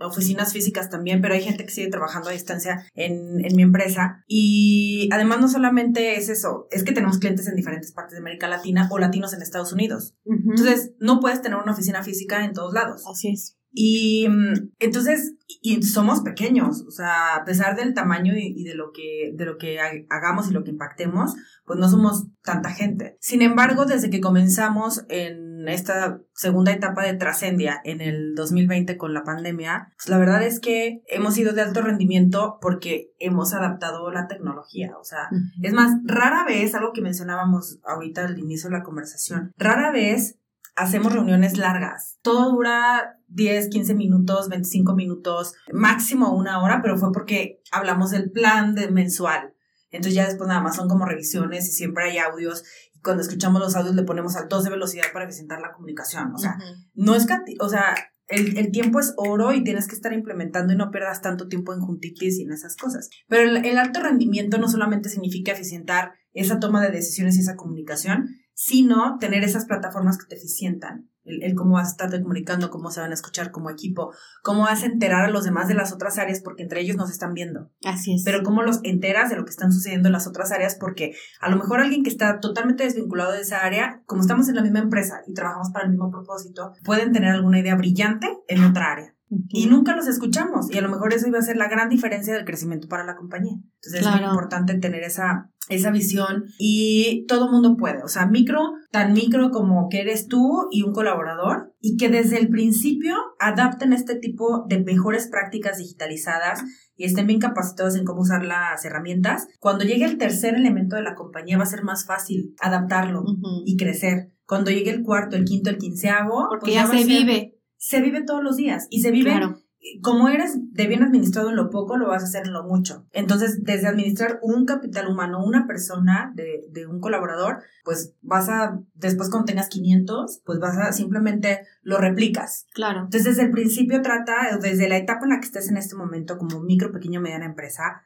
oficinas 0.00 0.52
físicas 0.52 0.90
también, 0.90 1.20
pero 1.20 1.34
hay 1.34 1.42
gente 1.42 1.64
que 1.64 1.70
sigue 1.72 1.88
trabajando 1.88 2.28
a 2.28 2.32
distancia 2.32 2.86
en, 2.94 3.44
en 3.44 3.56
mi 3.56 3.62
empresa 3.62 4.24
y 4.26 5.08
además 5.12 5.40
no 5.40 5.48
solamente 5.48 6.16
es 6.16 6.28
eso, 6.28 6.68
es 6.70 6.84
que 6.84 6.92
tenemos 6.92 7.18
clientes 7.18 7.48
en 7.48 7.56
diferentes 7.56 7.92
partes 7.92 8.12
de 8.12 8.18
América 8.18 8.48
Latina 8.48 8.88
o 8.90 8.98
latinos 8.98 9.34
en 9.34 9.42
Estados 9.42 9.72
Unidos. 9.72 10.14
Entonces, 10.24 10.92
no 10.98 11.20
puedes 11.20 11.42
tener 11.42 11.58
una 11.58 11.72
oficina 11.72 12.02
física 12.02 12.44
en 12.44 12.52
todos 12.52 12.72
lados. 12.72 13.04
Así 13.10 13.30
es. 13.30 13.56
Y 13.76 14.28
mm, 14.28 14.70
entonces, 14.78 15.34
y 15.60 15.82
somos 15.82 16.20
pequeños, 16.20 16.84
o 16.86 16.92
sea, 16.92 17.34
a 17.34 17.44
pesar 17.44 17.74
del 17.74 17.92
tamaño 17.92 18.34
y, 18.36 18.62
de 18.62 18.76
lo 18.76 18.92
que, 18.92 19.32
de 19.34 19.44
lo 19.44 19.58
que 19.58 19.78
hagamos 20.08 20.48
y 20.48 20.54
lo 20.54 20.62
que 20.62 20.70
impactemos, 20.70 21.34
pues 21.66 21.80
no 21.80 21.88
somos 21.88 22.28
tanta 22.44 22.70
gente. 22.70 23.16
Sin 23.20 23.42
embargo, 23.42 23.84
desde 23.84 24.10
que 24.10 24.20
comenzamos 24.20 25.04
en 25.08 25.66
esta 25.66 26.20
segunda 26.34 26.72
etapa 26.72 27.02
de 27.02 27.14
trascendia 27.14 27.80
en 27.84 28.00
el 28.00 28.34
2020 28.36 28.96
con 28.96 29.12
la 29.12 29.24
pandemia, 29.24 29.92
pues 29.96 30.08
la 30.08 30.18
verdad 30.18 30.44
es 30.44 30.60
que 30.60 31.02
hemos 31.08 31.36
ido 31.36 31.52
de 31.52 31.62
alto 31.62 31.82
rendimiento 31.82 32.58
porque 32.60 33.10
hemos 33.18 33.54
adaptado 33.54 34.08
la 34.12 34.28
tecnología. 34.28 34.92
O 35.00 35.04
sea, 35.04 35.30
es 35.62 35.72
más, 35.72 35.98
rara 36.04 36.44
vez, 36.44 36.76
algo 36.76 36.92
que 36.92 37.02
mencionábamos 37.02 37.80
ahorita 37.84 38.26
al 38.26 38.38
inicio 38.38 38.70
de 38.70 38.78
la 38.78 38.84
conversación, 38.84 39.52
rara 39.56 39.90
vez 39.90 40.38
hacemos 40.76 41.12
reuniones 41.12 41.56
largas. 41.56 42.18
Todo 42.22 42.52
dura 42.52 43.18
10, 43.28 43.68
15 43.68 43.94
minutos, 43.94 44.48
25 44.48 44.94
minutos, 44.94 45.54
máximo 45.72 46.34
una 46.34 46.62
hora, 46.62 46.80
pero 46.82 46.98
fue 46.98 47.12
porque 47.12 47.60
hablamos 47.72 48.10
del 48.10 48.30
plan 48.30 48.74
de 48.74 48.90
mensual. 48.90 49.54
Entonces 49.90 50.14
ya 50.14 50.26
después 50.26 50.48
nada 50.48 50.60
más 50.60 50.76
son 50.76 50.88
como 50.88 51.04
revisiones 51.04 51.68
y 51.68 51.72
siempre 51.72 52.10
hay 52.10 52.18
audios. 52.18 52.64
Y 52.94 53.00
cuando 53.00 53.22
escuchamos 53.22 53.60
los 53.60 53.76
audios 53.76 53.94
le 53.94 54.02
ponemos 54.02 54.36
al 54.36 54.48
2 54.48 54.64
de 54.64 54.70
velocidad 54.70 55.04
para 55.12 55.26
presentar 55.26 55.60
la 55.60 55.72
comunicación. 55.72 56.32
O 56.34 56.38
sea, 56.38 56.58
no 56.94 57.14
es 57.14 57.26
o 57.60 57.68
sea, 57.68 57.94
el, 58.26 58.56
el, 58.56 58.72
tiempo 58.72 58.98
es 58.98 59.14
oro 59.16 59.52
y 59.52 59.62
tienes 59.62 59.86
que 59.86 59.94
estar 59.94 60.12
implementando 60.12 60.72
y 60.72 60.76
no 60.76 60.90
pierdas 60.90 61.20
tanto 61.20 61.46
tiempo 61.46 61.74
en 61.74 61.80
juntitis 61.80 62.38
y 62.38 62.42
en 62.42 62.52
esas 62.52 62.74
cosas. 62.76 63.08
Pero 63.28 63.48
el, 63.48 63.64
el 63.64 63.78
alto 63.78 64.00
rendimiento 64.00 64.58
no 64.58 64.68
solamente 64.68 65.08
significa 65.08 65.52
eficientar 65.52 66.14
esa 66.32 66.58
toma 66.58 66.82
de 66.82 66.90
decisiones 66.90 67.36
y 67.36 67.40
esa 67.40 67.54
comunicación, 67.54 68.28
sino 68.54 69.18
tener 69.18 69.44
esas 69.44 69.66
plataformas 69.66 70.18
que 70.18 70.26
te 70.26 70.36
eficientan. 70.36 71.10
El, 71.24 71.54
cómo 71.54 71.76
vas 71.76 71.88
a 71.88 71.90
estar 71.92 72.22
comunicando, 72.22 72.70
cómo 72.70 72.90
se 72.90 73.00
van 73.00 73.10
a 73.10 73.14
escuchar 73.14 73.50
como 73.50 73.70
equipo, 73.70 74.12
cómo 74.42 74.60
vas 74.60 74.82
a 74.82 74.86
enterar 74.86 75.24
a 75.24 75.30
los 75.30 75.44
demás 75.44 75.68
de 75.68 75.74
las 75.74 75.90
otras 75.90 76.18
áreas 76.18 76.42
porque 76.42 76.62
entre 76.62 76.82
ellos 76.82 76.96
nos 76.96 77.10
están 77.10 77.32
viendo. 77.32 77.70
Así 77.82 78.14
es. 78.14 78.24
Pero 78.24 78.42
cómo 78.42 78.62
los 78.62 78.80
enteras 78.82 79.30
de 79.30 79.36
lo 79.36 79.44
que 79.46 79.50
están 79.50 79.72
sucediendo 79.72 80.08
en 80.08 80.12
las 80.12 80.26
otras 80.26 80.52
áreas 80.52 80.76
porque 80.78 81.14
a 81.40 81.48
lo 81.48 81.56
mejor 81.56 81.80
alguien 81.80 82.02
que 82.02 82.10
está 82.10 82.40
totalmente 82.40 82.84
desvinculado 82.84 83.32
de 83.32 83.40
esa 83.40 83.64
área, 83.64 84.02
como 84.04 84.20
estamos 84.20 84.48
en 84.50 84.56
la 84.56 84.62
misma 84.62 84.80
empresa 84.80 85.22
y 85.26 85.32
trabajamos 85.32 85.70
para 85.70 85.86
el 85.86 85.92
mismo 85.92 86.10
propósito, 86.10 86.74
pueden 86.84 87.12
tener 87.12 87.30
alguna 87.30 87.58
idea 87.58 87.74
brillante 87.74 88.28
en 88.48 88.62
otra 88.62 88.92
área. 88.92 89.14
Y 89.48 89.66
nunca 89.66 89.96
los 89.96 90.06
escuchamos. 90.06 90.70
Y 90.70 90.78
a 90.78 90.82
lo 90.82 90.88
mejor 90.88 91.12
eso 91.12 91.26
iba 91.26 91.38
a 91.38 91.42
ser 91.42 91.56
la 91.56 91.68
gran 91.68 91.88
diferencia 91.88 92.34
del 92.34 92.44
crecimiento 92.44 92.88
para 92.88 93.04
la 93.04 93.16
compañía. 93.16 93.54
Entonces 93.54 94.00
es 94.00 94.06
muy 94.06 94.24
importante 94.24 94.74
tener 94.78 95.02
esa, 95.02 95.50
esa 95.68 95.90
visión 95.90 96.44
y 96.58 97.24
todo 97.26 97.50
mundo 97.50 97.76
puede, 97.76 98.02
o 98.02 98.08
sea, 98.08 98.26
micro, 98.26 98.60
tan 98.90 99.12
micro 99.12 99.50
como 99.50 99.88
que 99.88 100.00
eres 100.00 100.28
tú 100.28 100.68
y 100.70 100.82
un 100.82 100.92
colaborador 100.92 101.74
y 101.80 101.96
que 101.96 102.08
desde 102.08 102.38
el 102.38 102.48
principio 102.48 103.16
adapten 103.40 103.92
este 103.92 104.16
tipo 104.16 104.66
de 104.68 104.82
mejores 104.82 105.28
prácticas 105.28 105.78
digitalizadas 105.78 106.62
y 106.96 107.04
estén 107.04 107.26
bien 107.26 107.40
capacitados 107.40 107.96
en 107.96 108.04
cómo 108.04 108.20
usar 108.20 108.44
las 108.44 108.84
herramientas. 108.84 109.48
Cuando 109.58 109.84
llegue 109.84 110.04
el 110.04 110.18
tercer 110.18 110.54
elemento 110.54 110.96
de 110.96 111.02
la 111.02 111.14
compañía 111.14 111.58
va 111.58 111.64
a 111.64 111.66
ser 111.66 111.82
más 111.82 112.06
fácil 112.06 112.54
adaptarlo 112.60 113.24
y 113.64 113.76
crecer. 113.76 114.32
Cuando 114.46 114.70
llegue 114.70 114.90
el 114.90 115.02
cuarto, 115.02 115.36
el 115.36 115.44
quinto, 115.44 115.70
el 115.70 115.78
quinceavo, 115.78 116.46
porque 116.50 116.72
pues 116.72 116.74
ya, 116.74 116.86
se 116.86 117.04
vive. 117.04 117.54
Se 117.76 118.00
vive 118.00 118.22
todos 118.22 118.42
los 118.42 118.56
días 118.56 118.86
y 118.90 119.00
se 119.00 119.10
vive 119.10 119.30
claro 119.30 119.63
como 120.02 120.28
eres 120.28 120.56
de 120.72 120.86
bien 120.86 121.02
administrado 121.02 121.50
en 121.50 121.56
lo 121.56 121.70
poco, 121.70 121.96
lo 121.96 122.08
vas 122.08 122.22
a 122.22 122.26
hacer 122.26 122.46
en 122.46 122.52
lo 122.52 122.64
mucho. 122.64 123.06
Entonces, 123.12 123.64
desde 123.64 123.86
administrar 123.86 124.38
un 124.42 124.64
capital 124.64 125.08
humano, 125.08 125.44
una 125.44 125.66
persona 125.66 126.32
de, 126.34 126.64
de, 126.70 126.86
un 126.86 127.00
colaborador, 127.00 127.62
pues 127.84 128.14
vas 128.22 128.48
a, 128.48 128.80
después 128.94 129.28
cuando 129.28 129.46
tengas 129.46 129.68
500, 129.68 130.42
pues 130.44 130.58
vas 130.58 130.76
a 130.78 130.92
simplemente 130.92 131.66
lo 131.82 131.98
replicas. 131.98 132.66
Claro. 132.72 133.00
Entonces, 133.00 133.24
desde 133.24 133.42
el 133.42 133.50
principio 133.50 134.00
trata, 134.02 134.56
desde 134.60 134.88
la 134.88 134.96
etapa 134.96 135.24
en 135.24 135.30
la 135.30 135.40
que 135.40 135.46
estés 135.46 135.68
en 135.68 135.76
este 135.76 135.96
momento 135.96 136.38
como 136.38 136.60
micro, 136.60 136.92
pequeño, 136.92 137.20
mediana 137.20 137.44
empresa, 137.44 138.02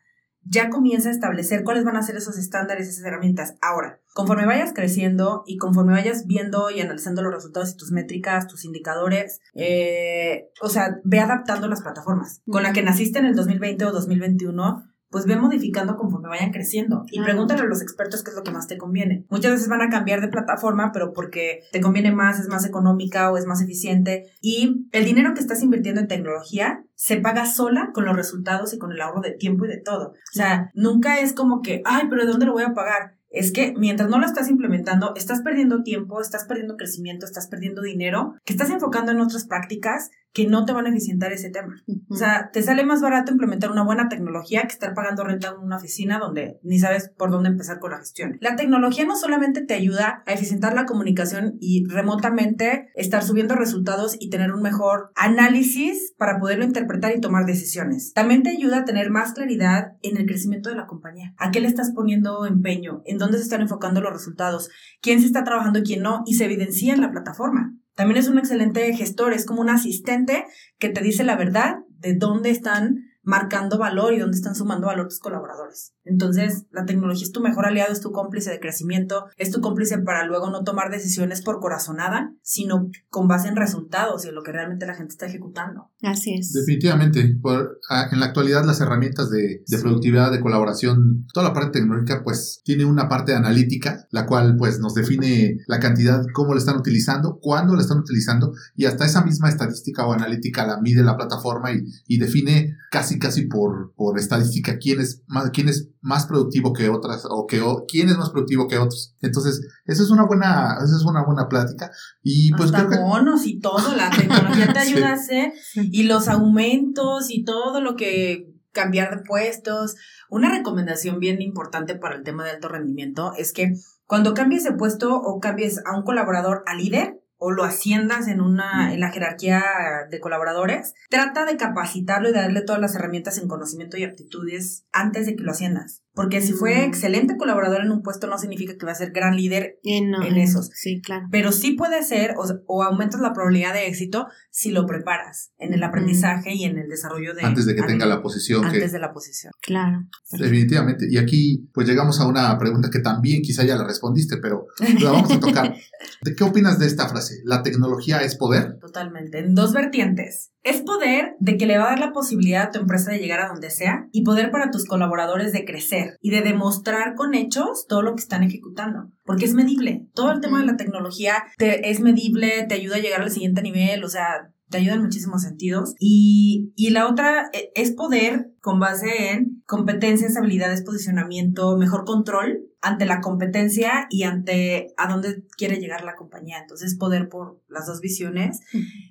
ya 0.48 0.70
comienza 0.70 1.08
a 1.08 1.12
establecer 1.12 1.64
cuáles 1.64 1.84
van 1.84 1.96
a 1.96 2.02
ser 2.02 2.16
esos 2.16 2.38
estándares, 2.38 2.88
esas 2.88 3.04
herramientas. 3.04 3.54
Ahora, 3.60 4.00
conforme 4.14 4.46
vayas 4.46 4.72
creciendo 4.72 5.42
y 5.46 5.58
conforme 5.58 5.92
vayas 5.92 6.26
viendo 6.26 6.70
y 6.70 6.80
analizando 6.80 7.22
los 7.22 7.34
resultados 7.34 7.70
y 7.70 7.76
tus 7.76 7.92
métricas, 7.92 8.46
tus 8.46 8.64
indicadores, 8.64 9.40
eh, 9.54 10.48
o 10.60 10.68
sea, 10.68 10.98
ve 11.04 11.20
adaptando 11.20 11.68
las 11.68 11.82
plataformas. 11.82 12.42
Con 12.48 12.62
la 12.62 12.72
que 12.72 12.82
naciste 12.82 13.18
en 13.18 13.26
el 13.26 13.34
2020 13.34 13.84
o 13.84 13.92
2021, 13.92 14.87
pues 15.10 15.26
ve 15.26 15.36
modificando 15.36 15.96
conforme 15.96 16.28
vayan 16.28 16.52
creciendo 16.52 17.04
y 17.10 17.20
pregúntale 17.20 17.62
a 17.62 17.66
los 17.66 17.82
expertos 17.82 18.22
qué 18.22 18.30
es 18.30 18.36
lo 18.36 18.42
que 18.42 18.50
más 18.50 18.66
te 18.66 18.78
conviene. 18.78 19.24
Muchas 19.30 19.52
veces 19.52 19.68
van 19.68 19.82
a 19.82 19.88
cambiar 19.88 20.20
de 20.20 20.28
plataforma, 20.28 20.90
pero 20.92 21.12
porque 21.12 21.60
te 21.72 21.80
conviene 21.80 22.12
más, 22.12 22.38
es 22.40 22.48
más 22.48 22.64
económica 22.64 23.30
o 23.30 23.36
es 23.36 23.46
más 23.46 23.62
eficiente 23.62 24.26
y 24.40 24.86
el 24.92 25.04
dinero 25.04 25.34
que 25.34 25.40
estás 25.40 25.62
invirtiendo 25.62 26.00
en 26.00 26.08
tecnología 26.08 26.84
se 26.94 27.16
paga 27.16 27.46
sola 27.46 27.90
con 27.94 28.04
los 28.04 28.16
resultados 28.16 28.74
y 28.74 28.78
con 28.78 28.92
el 28.92 29.00
ahorro 29.00 29.20
de 29.20 29.32
tiempo 29.32 29.64
y 29.64 29.68
de 29.68 29.80
todo. 29.80 30.08
O 30.08 30.32
sea, 30.32 30.70
nunca 30.74 31.20
es 31.20 31.32
como 31.32 31.62
que, 31.62 31.82
ay, 31.84 32.04
pero 32.10 32.22
¿de 32.22 32.28
dónde 32.28 32.46
lo 32.46 32.52
voy 32.52 32.64
a 32.64 32.74
pagar? 32.74 33.18
es 33.30 33.52
que 33.52 33.74
mientras 33.76 34.08
no 34.08 34.18
lo 34.18 34.26
estás 34.26 34.48
implementando, 34.48 35.14
estás 35.14 35.42
perdiendo 35.42 35.82
tiempo, 35.82 36.20
estás 36.20 36.44
perdiendo 36.44 36.76
crecimiento, 36.76 37.26
estás 37.26 37.48
perdiendo 37.48 37.82
dinero, 37.82 38.34
que 38.44 38.52
estás 38.52 38.70
enfocando 38.70 39.12
en 39.12 39.20
otras 39.20 39.46
prácticas 39.46 40.10
que 40.32 40.46
no 40.46 40.64
te 40.64 40.72
van 40.72 40.86
a 40.86 40.90
eficientar 40.90 41.32
ese 41.32 41.50
tema. 41.50 41.74
O 42.08 42.16
sea, 42.16 42.50
te 42.52 42.62
sale 42.62 42.84
más 42.84 43.00
barato 43.00 43.32
implementar 43.32 43.70
una 43.70 43.84
buena 43.84 44.08
tecnología 44.08 44.62
que 44.62 44.68
estar 44.72 44.94
pagando 44.94 45.24
renta 45.24 45.48
en 45.48 45.64
una 45.64 45.76
oficina 45.76 46.18
donde 46.18 46.58
ni 46.62 46.78
sabes 46.78 47.10
por 47.16 47.30
dónde 47.30 47.48
empezar 47.48 47.78
con 47.78 47.90
la 47.90 47.98
gestión. 47.98 48.38
La 48.40 48.56
tecnología 48.56 49.04
no 49.04 49.16
solamente 49.16 49.64
te 49.64 49.74
ayuda 49.74 50.22
a 50.26 50.32
eficientar 50.32 50.74
la 50.74 50.86
comunicación 50.86 51.56
y 51.60 51.86
remotamente 51.88 52.88
estar 52.94 53.22
subiendo 53.22 53.54
resultados 53.54 54.16
y 54.18 54.30
tener 54.30 54.52
un 54.52 54.62
mejor 54.62 55.10
análisis 55.16 56.14
para 56.18 56.38
poderlo 56.38 56.64
interpretar 56.64 57.16
y 57.16 57.20
tomar 57.20 57.46
decisiones. 57.46 58.12
También 58.12 58.42
te 58.42 58.50
ayuda 58.50 58.78
a 58.78 58.84
tener 58.84 59.10
más 59.10 59.32
claridad 59.32 59.92
en 60.02 60.16
el 60.16 60.26
crecimiento 60.26 60.68
de 60.68 60.76
la 60.76 60.86
compañía. 60.86 61.34
¿A 61.38 61.50
qué 61.50 61.60
le 61.60 61.68
estás 61.68 61.92
poniendo 61.92 62.46
empeño? 62.46 63.02
¿En 63.06 63.18
dónde 63.18 63.38
se 63.38 63.44
están 63.44 63.62
enfocando 63.62 64.00
los 64.00 64.12
resultados? 64.12 64.70
¿Quién 65.00 65.20
se 65.20 65.26
está 65.26 65.44
trabajando 65.44 65.80
y 65.80 65.82
quién 65.82 66.02
no? 66.02 66.22
Y 66.26 66.34
se 66.34 66.44
evidencia 66.44 66.94
en 66.94 67.00
la 67.00 67.10
plataforma. 67.10 67.74
También 67.98 68.18
es 68.18 68.28
un 68.28 68.38
excelente 68.38 68.94
gestor, 68.94 69.32
es 69.32 69.44
como 69.44 69.60
un 69.60 69.70
asistente 69.70 70.44
que 70.78 70.88
te 70.88 71.00
dice 71.00 71.24
la 71.24 71.34
verdad 71.34 71.78
de 71.88 72.14
dónde 72.14 72.50
están 72.50 73.07
marcando 73.28 73.76
valor 73.76 74.14
y 74.14 74.18
dónde 74.18 74.38
están 74.38 74.54
sumando 74.54 74.86
valor 74.86 75.06
tus 75.06 75.18
colaboradores. 75.18 75.92
Entonces, 76.04 76.64
la 76.70 76.86
tecnología 76.86 77.24
es 77.24 77.30
tu 77.30 77.42
mejor 77.42 77.66
aliado, 77.66 77.92
es 77.92 78.00
tu 78.00 78.10
cómplice 78.10 78.50
de 78.50 78.58
crecimiento, 78.58 79.26
es 79.36 79.50
tu 79.50 79.60
cómplice 79.60 79.98
para 79.98 80.24
luego 80.24 80.48
no 80.50 80.64
tomar 80.64 80.90
decisiones 80.90 81.42
por 81.42 81.60
corazonada, 81.60 82.32
sino 82.40 82.88
con 83.10 83.28
base 83.28 83.48
en 83.48 83.56
resultados 83.56 84.24
y 84.24 84.28
en 84.28 84.34
lo 84.34 84.42
que 84.42 84.52
realmente 84.52 84.86
la 84.86 84.94
gente 84.94 85.12
está 85.12 85.26
ejecutando. 85.26 85.90
Así 86.00 86.36
es. 86.36 86.54
Definitivamente. 86.54 87.36
Por, 87.42 87.78
en 88.10 88.18
la 88.18 88.26
actualidad, 88.26 88.64
las 88.64 88.80
herramientas 88.80 89.28
de, 89.28 89.62
de 89.66 89.78
productividad, 89.78 90.32
de 90.32 90.40
colaboración, 90.40 91.26
toda 91.34 91.48
la 91.48 91.52
parte 91.52 91.80
tecnológica, 91.80 92.22
pues 92.24 92.62
tiene 92.64 92.86
una 92.86 93.10
parte 93.10 93.34
analítica, 93.34 94.06
la 94.10 94.24
cual 94.24 94.56
pues 94.56 94.80
nos 94.80 94.94
define 94.94 95.58
la 95.66 95.80
cantidad, 95.80 96.24
cómo 96.32 96.54
lo 96.54 96.58
están 96.58 96.78
utilizando, 96.78 97.40
cuándo 97.42 97.74
lo 97.74 97.82
están 97.82 97.98
utilizando 97.98 98.54
y 98.74 98.86
hasta 98.86 99.04
esa 99.04 99.22
misma 99.22 99.50
estadística 99.50 100.06
o 100.06 100.14
analítica 100.14 100.66
la 100.66 100.80
mide 100.80 101.02
la 101.02 101.18
plataforma 101.18 101.72
y, 101.72 101.84
y 102.06 102.18
define 102.18 102.78
casi 102.90 103.17
casi 103.18 103.46
por, 103.46 103.92
por 103.94 104.18
estadística 104.18 104.78
quién 104.78 105.00
es 105.00 105.22
más, 105.26 105.50
quién 105.50 105.68
es 105.68 105.90
más 106.00 106.26
productivo 106.26 106.72
que 106.72 106.88
otras 106.88 107.24
o 107.28 107.46
que 107.46 107.60
quién 107.88 108.08
es 108.08 108.16
más 108.16 108.30
productivo 108.30 108.68
que 108.68 108.78
otros. 108.78 109.14
Entonces, 109.20 109.60
esa 109.84 110.02
es 110.02 110.10
una 110.10 110.24
buena, 110.24 110.78
esa 110.82 110.96
es 110.96 111.04
una 111.04 111.24
buena 111.24 111.48
plática. 111.48 111.90
Y 112.22 112.52
pues 112.52 112.72
Hasta 112.72 113.00
bonos 113.00 113.46
y 113.46 113.60
todo, 113.60 113.94
la 113.96 114.10
tecnología 114.10 114.72
te 114.72 114.78
ayuda 114.78 115.10
a 115.10 115.14
hacer, 115.14 115.52
y 115.74 116.04
los 116.04 116.28
aumentos 116.28 117.30
y 117.30 117.44
todo 117.44 117.80
lo 117.80 117.96
que 117.96 118.54
cambiar 118.72 119.16
de 119.16 119.24
puestos. 119.24 119.96
Una 120.30 120.50
recomendación 120.50 121.18
bien 121.18 121.42
importante 121.42 121.94
para 121.94 122.16
el 122.16 122.22
tema 122.22 122.44
de 122.44 122.50
alto 122.50 122.68
rendimiento 122.68 123.32
es 123.36 123.52
que 123.52 123.72
cuando 124.06 124.34
cambies 124.34 124.64
de 124.64 124.72
puesto 124.72 125.16
o 125.16 125.40
cambies 125.40 125.80
a 125.84 125.96
un 125.96 126.02
colaborador 126.02 126.62
a 126.66 126.74
líder, 126.74 127.20
o 127.38 127.50
lo 127.50 127.64
asciendas 127.64 128.28
en 128.28 128.40
una 128.40 128.92
en 128.92 129.00
la 129.00 129.10
jerarquía 129.10 129.62
de 130.10 130.20
colaboradores, 130.20 130.94
trata 131.08 131.44
de 131.44 131.56
capacitarlo 131.56 132.28
y 132.28 132.32
de 132.32 132.40
darle 132.40 132.62
todas 132.62 132.80
las 132.80 132.94
herramientas 132.94 133.38
en 133.38 133.48
conocimiento 133.48 133.96
y 133.96 134.04
aptitudes 134.04 134.84
antes 134.92 135.26
de 135.26 135.36
que 135.36 135.44
lo 135.44 135.52
asciendas. 135.52 136.02
Porque 136.14 136.40
si 136.40 136.52
fue 136.52 136.74
Mm. 136.78 136.88
excelente 136.88 137.36
colaborador 137.36 137.82
en 137.82 137.92
un 137.92 138.02
puesto 138.02 138.26
no 138.26 138.38
significa 138.38 138.76
que 138.76 138.84
va 138.86 138.92
a 138.92 138.96
ser 138.96 139.12
gran 139.12 139.36
líder 139.36 139.78
Eh, 139.84 140.00
no, 140.04 140.22
en 140.24 140.36
eh, 140.36 140.42
esos. 140.42 140.70
Sí, 140.74 141.00
claro. 141.00 141.26
pero 141.30 141.52
sí 141.52 141.72
puede 141.72 142.02
ser 142.02 142.34
o, 142.36 142.44
o 142.66 142.82
aumentas 142.82 143.20
la 143.20 143.32
probabilidad 143.32 143.72
de 143.72 143.86
éxito 143.86 144.26
si 144.50 144.70
lo 144.72 144.84
preparas 144.86 145.52
en 145.58 145.74
el 145.74 145.82
aprendizaje 145.82 146.54
y 146.54 146.64
en 146.64 146.78
el 146.78 146.88
desarrollo 146.88 147.34
de 147.34 147.42
Antes 147.42 147.66
de 147.66 147.74
que 147.76 147.82
tenga 147.82 148.06
la 148.06 148.20
posición 148.22 148.62
que, 148.62 148.68
antes 148.68 148.92
de 148.92 148.98
la 148.98 149.12
posición. 149.12 149.52
Claro. 149.62 150.06
Definitivamente. 150.32 151.06
Y 151.08 151.18
aquí 151.18 151.68
pues 151.72 151.86
llegamos 151.86 152.20
a 152.20 152.26
una 152.26 152.56
pregunta 152.58 152.90
que 152.90 153.00
también 153.00 153.42
quizá 153.42 153.64
ya 153.64 153.76
la 153.76 153.84
respondiste, 153.84 154.38
pero 154.38 154.66
la 155.00 155.12
vamos 155.12 155.30
a 155.32 155.40
tocar. 155.40 155.74
¿De 156.22 156.34
qué 156.34 156.44
opinas 156.44 156.78
de 156.78 156.86
esta 156.86 157.08
frase? 157.08 157.40
¿La 157.44 157.62
tecnología 157.62 158.18
es 158.22 158.36
poder? 158.36 158.78
Totalmente. 158.80 159.38
En 159.38 159.54
dos 159.54 159.72
vertientes. 159.72 160.50
Es 160.68 160.82
poder 160.82 161.34
de 161.40 161.56
que 161.56 161.64
le 161.64 161.78
va 161.78 161.84
a 161.84 161.90
dar 161.90 161.98
la 161.98 162.12
posibilidad 162.12 162.64
a 162.64 162.70
tu 162.70 162.78
empresa 162.78 163.10
de 163.10 163.18
llegar 163.18 163.40
a 163.40 163.48
donde 163.48 163.70
sea 163.70 164.06
y 164.12 164.22
poder 164.22 164.50
para 164.50 164.70
tus 164.70 164.84
colaboradores 164.84 165.50
de 165.50 165.64
crecer 165.64 166.18
y 166.20 166.28
de 166.28 166.42
demostrar 166.42 167.14
con 167.14 167.32
hechos 167.32 167.86
todo 167.88 168.02
lo 168.02 168.14
que 168.14 168.20
están 168.20 168.42
ejecutando. 168.42 169.10
Porque 169.24 169.46
es 169.46 169.54
medible. 169.54 170.06
Todo 170.12 170.30
el 170.30 170.42
tema 170.42 170.60
de 170.60 170.66
la 170.66 170.76
tecnología 170.76 171.44
te, 171.56 171.88
es 171.88 172.00
medible, 172.00 172.66
te 172.68 172.74
ayuda 172.74 172.96
a 172.96 173.00
llegar 173.00 173.22
al 173.22 173.30
siguiente 173.30 173.62
nivel, 173.62 174.04
o 174.04 174.10
sea, 174.10 174.52
te 174.68 174.76
ayuda 174.76 174.96
en 174.96 175.04
muchísimos 175.04 175.40
sentidos. 175.40 175.94
Y, 175.98 176.74
y 176.76 176.90
la 176.90 177.08
otra 177.08 177.48
eh, 177.54 177.70
es 177.74 177.92
poder 177.92 178.50
con 178.60 178.78
base 178.78 179.32
en 179.32 179.62
competencias, 179.64 180.36
habilidades, 180.36 180.84
posicionamiento, 180.84 181.78
mejor 181.78 182.04
control 182.04 182.67
ante 182.80 183.06
la 183.06 183.20
competencia 183.20 184.06
y 184.08 184.22
ante 184.22 184.94
a 184.96 185.08
dónde 185.08 185.42
quiere 185.56 185.78
llegar 185.78 186.04
la 186.04 186.14
compañía. 186.14 186.58
Entonces, 186.60 186.96
poder 186.96 187.28
por 187.28 187.60
las 187.68 187.86
dos 187.86 188.00
visiones. 188.00 188.60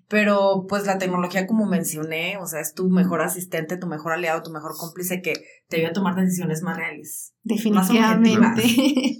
Pero 0.07 0.65
pues 0.69 0.85
la 0.85 0.97
tecnología, 0.97 1.47
como 1.47 1.65
mencioné, 1.65 2.37
o 2.37 2.45
sea, 2.45 2.61
es 2.61 2.73
tu 2.73 2.89
mejor 2.89 3.21
asistente, 3.21 3.77
tu 3.77 3.87
mejor 3.87 4.13
aliado, 4.13 4.41
tu 4.41 4.51
mejor 4.51 4.71
cómplice 4.77 5.21
que 5.21 5.33
te 5.67 5.77
ayuda 5.77 5.89
a 5.89 5.93
tomar 5.93 6.15
decisiones 6.15 6.61
más 6.61 6.77
reales. 6.77 7.33
Definitivamente. 7.43 8.63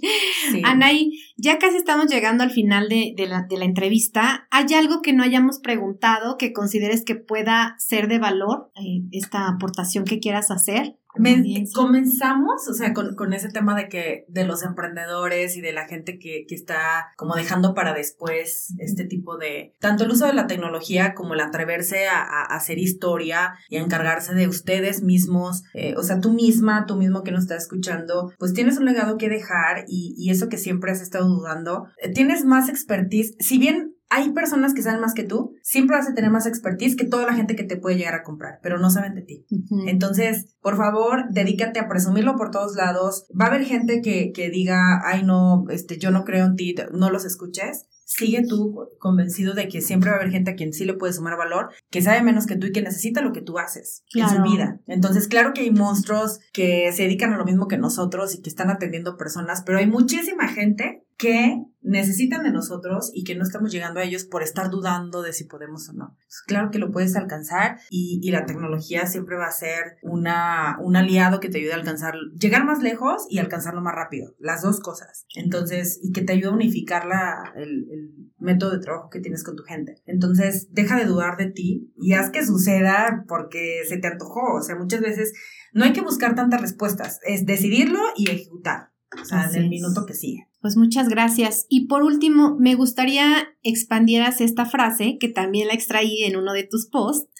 Sí. 0.50 0.62
Anaí, 0.64 1.12
ya 1.36 1.58
casi 1.58 1.76
estamos 1.76 2.06
llegando 2.06 2.42
al 2.42 2.50
final 2.50 2.88
de, 2.88 3.12
de 3.14 3.26
la, 3.26 3.42
de 3.42 3.58
la 3.58 3.66
entrevista. 3.66 4.46
¿Hay 4.50 4.72
algo 4.72 5.02
que 5.02 5.12
no 5.12 5.22
hayamos 5.22 5.58
preguntado 5.58 6.38
que 6.38 6.54
consideres 6.54 7.04
que 7.04 7.16
pueda 7.16 7.74
ser 7.78 8.08
de 8.08 8.18
valor 8.18 8.70
eh, 8.76 9.02
esta 9.12 9.46
aportación 9.46 10.04
que 10.04 10.20
quieras 10.20 10.50
hacer? 10.50 10.96
Me- 11.18 11.42
comenzamos, 11.74 12.68
o 12.68 12.74
sea, 12.74 12.92
con, 12.92 13.14
con 13.14 13.32
ese 13.32 13.48
tema 13.48 13.76
de 13.76 13.88
que, 13.88 14.24
de 14.28 14.44
los 14.44 14.62
emprendedores 14.62 15.56
y 15.56 15.60
de 15.60 15.72
la 15.72 15.86
gente 15.86 16.18
que, 16.18 16.44
que 16.48 16.54
está 16.54 17.08
como 17.16 17.34
dejando 17.34 17.74
para 17.74 17.94
después 17.94 18.74
este 18.78 19.04
tipo 19.04 19.36
de, 19.36 19.74
tanto 19.80 20.04
el 20.04 20.10
uso 20.10 20.26
de 20.26 20.32
la 20.34 20.46
tecnología 20.46 21.14
como 21.14 21.34
el 21.34 21.40
atreverse 21.40 22.06
a, 22.08 22.20
a- 22.22 22.42
a 22.52 22.56
hacer 22.56 22.78
historia 22.78 23.54
y 23.68 23.76
a 23.76 23.82
encargarse 23.82 24.34
de 24.34 24.48
ustedes 24.48 25.02
mismos, 25.02 25.62
eh, 25.74 25.94
o 25.96 26.02
sea, 26.02 26.20
tú 26.20 26.32
misma, 26.32 26.86
tú 26.86 26.96
mismo 26.96 27.22
que 27.22 27.32
nos 27.32 27.42
estás 27.42 27.62
escuchando, 27.64 28.32
pues 28.38 28.52
tienes 28.54 28.78
un 28.78 28.84
legado 28.84 29.16
que 29.18 29.28
dejar 29.28 29.84
y, 29.88 30.14
y 30.16 30.30
eso 30.30 30.48
que 30.48 30.56
siempre 30.58 30.90
has 30.92 31.00
estado 31.00 31.26
dudando, 31.28 31.86
eh, 32.02 32.10
tienes 32.12 32.44
más 32.44 32.68
expertise, 32.68 33.34
si 33.38 33.58
bien 33.58 33.94
hay 34.10 34.30
personas 34.30 34.72
que 34.72 34.82
saben 34.82 35.00
más 35.00 35.12
que 35.12 35.24
tú, 35.24 35.56
siempre 35.62 35.96
vas 35.96 36.08
a 36.08 36.14
tener 36.14 36.30
más 36.30 36.46
expertise 36.46 36.96
que 36.96 37.04
toda 37.04 37.26
la 37.26 37.34
gente 37.34 37.56
que 37.56 37.64
te 37.64 37.76
puede 37.76 37.96
llegar 37.96 38.14
a 38.14 38.22
comprar, 38.22 38.58
pero 38.62 38.78
no 38.78 38.90
saben 38.90 39.14
de 39.14 39.22
ti. 39.22 39.46
Entonces, 39.86 40.56
por 40.62 40.76
favor, 40.76 41.26
dedícate 41.30 41.78
a 41.78 41.88
presumirlo 41.88 42.36
por 42.36 42.50
todos 42.50 42.74
lados. 42.74 43.26
Va 43.38 43.46
a 43.46 43.48
haber 43.48 43.64
gente 43.64 44.00
que, 44.00 44.32
que 44.32 44.48
diga, 44.50 45.02
ay 45.04 45.24
no, 45.24 45.64
este, 45.70 45.98
yo 45.98 46.10
no 46.10 46.24
creo 46.24 46.46
en 46.46 46.56
ti, 46.56 46.74
no 46.92 47.10
los 47.10 47.24
escuches. 47.24 47.86
Sigue 48.04 48.42
tú 48.48 48.88
convencido 48.98 49.52
de 49.52 49.68
que 49.68 49.82
siempre 49.82 50.08
va 50.08 50.16
a 50.16 50.20
haber 50.20 50.32
gente 50.32 50.52
a 50.52 50.54
quien 50.54 50.72
sí 50.72 50.86
le 50.86 50.94
puede 50.94 51.12
sumar 51.12 51.36
valor, 51.36 51.68
que 51.90 52.00
sabe 52.00 52.22
menos 52.22 52.46
que 52.46 52.56
tú 52.56 52.68
y 52.68 52.72
que 52.72 52.80
necesita 52.80 53.20
lo 53.20 53.32
que 53.32 53.42
tú 53.42 53.58
haces 53.58 54.02
en 54.14 54.26
su 54.30 54.40
vida. 54.40 54.80
Entonces, 54.86 55.28
claro 55.28 55.52
que 55.52 55.60
hay 55.60 55.70
monstruos 55.70 56.40
que 56.54 56.90
se 56.92 57.02
dedican 57.02 57.34
a 57.34 57.36
lo 57.36 57.44
mismo 57.44 57.68
que 57.68 57.76
nosotros 57.76 58.34
y 58.34 58.40
que 58.40 58.48
están 58.48 58.70
atendiendo 58.70 59.18
personas, 59.18 59.62
pero 59.66 59.76
hay 59.76 59.86
muchísima 59.86 60.48
gente 60.48 61.04
que 61.18 61.64
necesitan 61.82 62.44
de 62.44 62.52
nosotros 62.52 63.10
y 63.12 63.24
que 63.24 63.34
no 63.34 63.42
estamos 63.42 63.72
llegando 63.72 63.98
a 63.98 64.04
ellos 64.04 64.24
por 64.24 64.42
estar 64.42 64.70
dudando 64.70 65.22
de 65.22 65.32
si 65.32 65.44
podemos 65.44 65.88
o 65.88 65.92
no. 65.92 66.16
Claro 66.46 66.70
que 66.70 66.78
lo 66.78 66.90
puedes 66.90 67.16
alcanzar 67.16 67.80
y, 67.90 68.20
y 68.22 68.30
la 68.30 68.46
tecnología 68.46 69.06
siempre 69.06 69.36
va 69.36 69.46
a 69.46 69.52
ser 69.52 69.96
una, 70.02 70.78
un 70.80 70.96
aliado 70.96 71.40
que 71.40 71.48
te 71.48 71.58
ayude 71.58 71.72
a 71.72 71.76
alcanzar, 71.76 72.14
llegar 72.38 72.64
más 72.64 72.82
lejos 72.82 73.26
y 73.28 73.38
alcanzarlo 73.38 73.80
más 73.80 73.94
rápido, 73.94 74.34
las 74.38 74.62
dos 74.62 74.80
cosas. 74.80 75.26
Entonces, 75.34 75.98
y 76.02 76.12
que 76.12 76.22
te 76.22 76.34
ayude 76.34 76.50
a 76.50 76.54
unificar 76.54 77.06
la, 77.06 77.52
el, 77.56 77.88
el 77.90 78.32
método 78.38 78.72
de 78.72 78.80
trabajo 78.80 79.10
que 79.10 79.20
tienes 79.20 79.42
con 79.42 79.56
tu 79.56 79.64
gente. 79.64 79.96
Entonces, 80.06 80.68
deja 80.70 80.96
de 80.96 81.04
dudar 81.04 81.36
de 81.36 81.50
ti 81.50 81.92
y 81.96 82.12
haz 82.12 82.30
que 82.30 82.46
suceda 82.46 83.24
porque 83.26 83.82
se 83.88 83.98
te 83.98 84.06
antojó. 84.06 84.54
O 84.54 84.62
sea, 84.62 84.76
muchas 84.76 85.00
veces 85.00 85.32
no 85.72 85.84
hay 85.84 85.92
que 85.92 86.00
buscar 86.00 86.34
tantas 86.34 86.60
respuestas, 86.60 87.18
es 87.26 87.44
decidirlo 87.44 88.00
y 88.16 88.30
ejecutar. 88.30 88.90
O 89.20 89.24
sea, 89.24 89.40
Así 89.42 89.56
en 89.56 89.64
el 89.64 89.72
es. 89.72 89.80
minuto 89.80 90.04
que 90.06 90.14
sigue. 90.14 90.48
Pues 90.60 90.76
muchas 90.76 91.08
gracias. 91.08 91.66
Y 91.68 91.86
por 91.86 92.02
último, 92.02 92.56
me 92.58 92.74
gustaría 92.74 93.48
expandieras 93.62 94.40
esta 94.40 94.66
frase, 94.66 95.16
que 95.18 95.28
también 95.28 95.68
la 95.68 95.74
extraí 95.74 96.24
en 96.24 96.36
uno 96.36 96.52
de 96.52 96.64
tus 96.64 96.88
posts, 96.88 97.30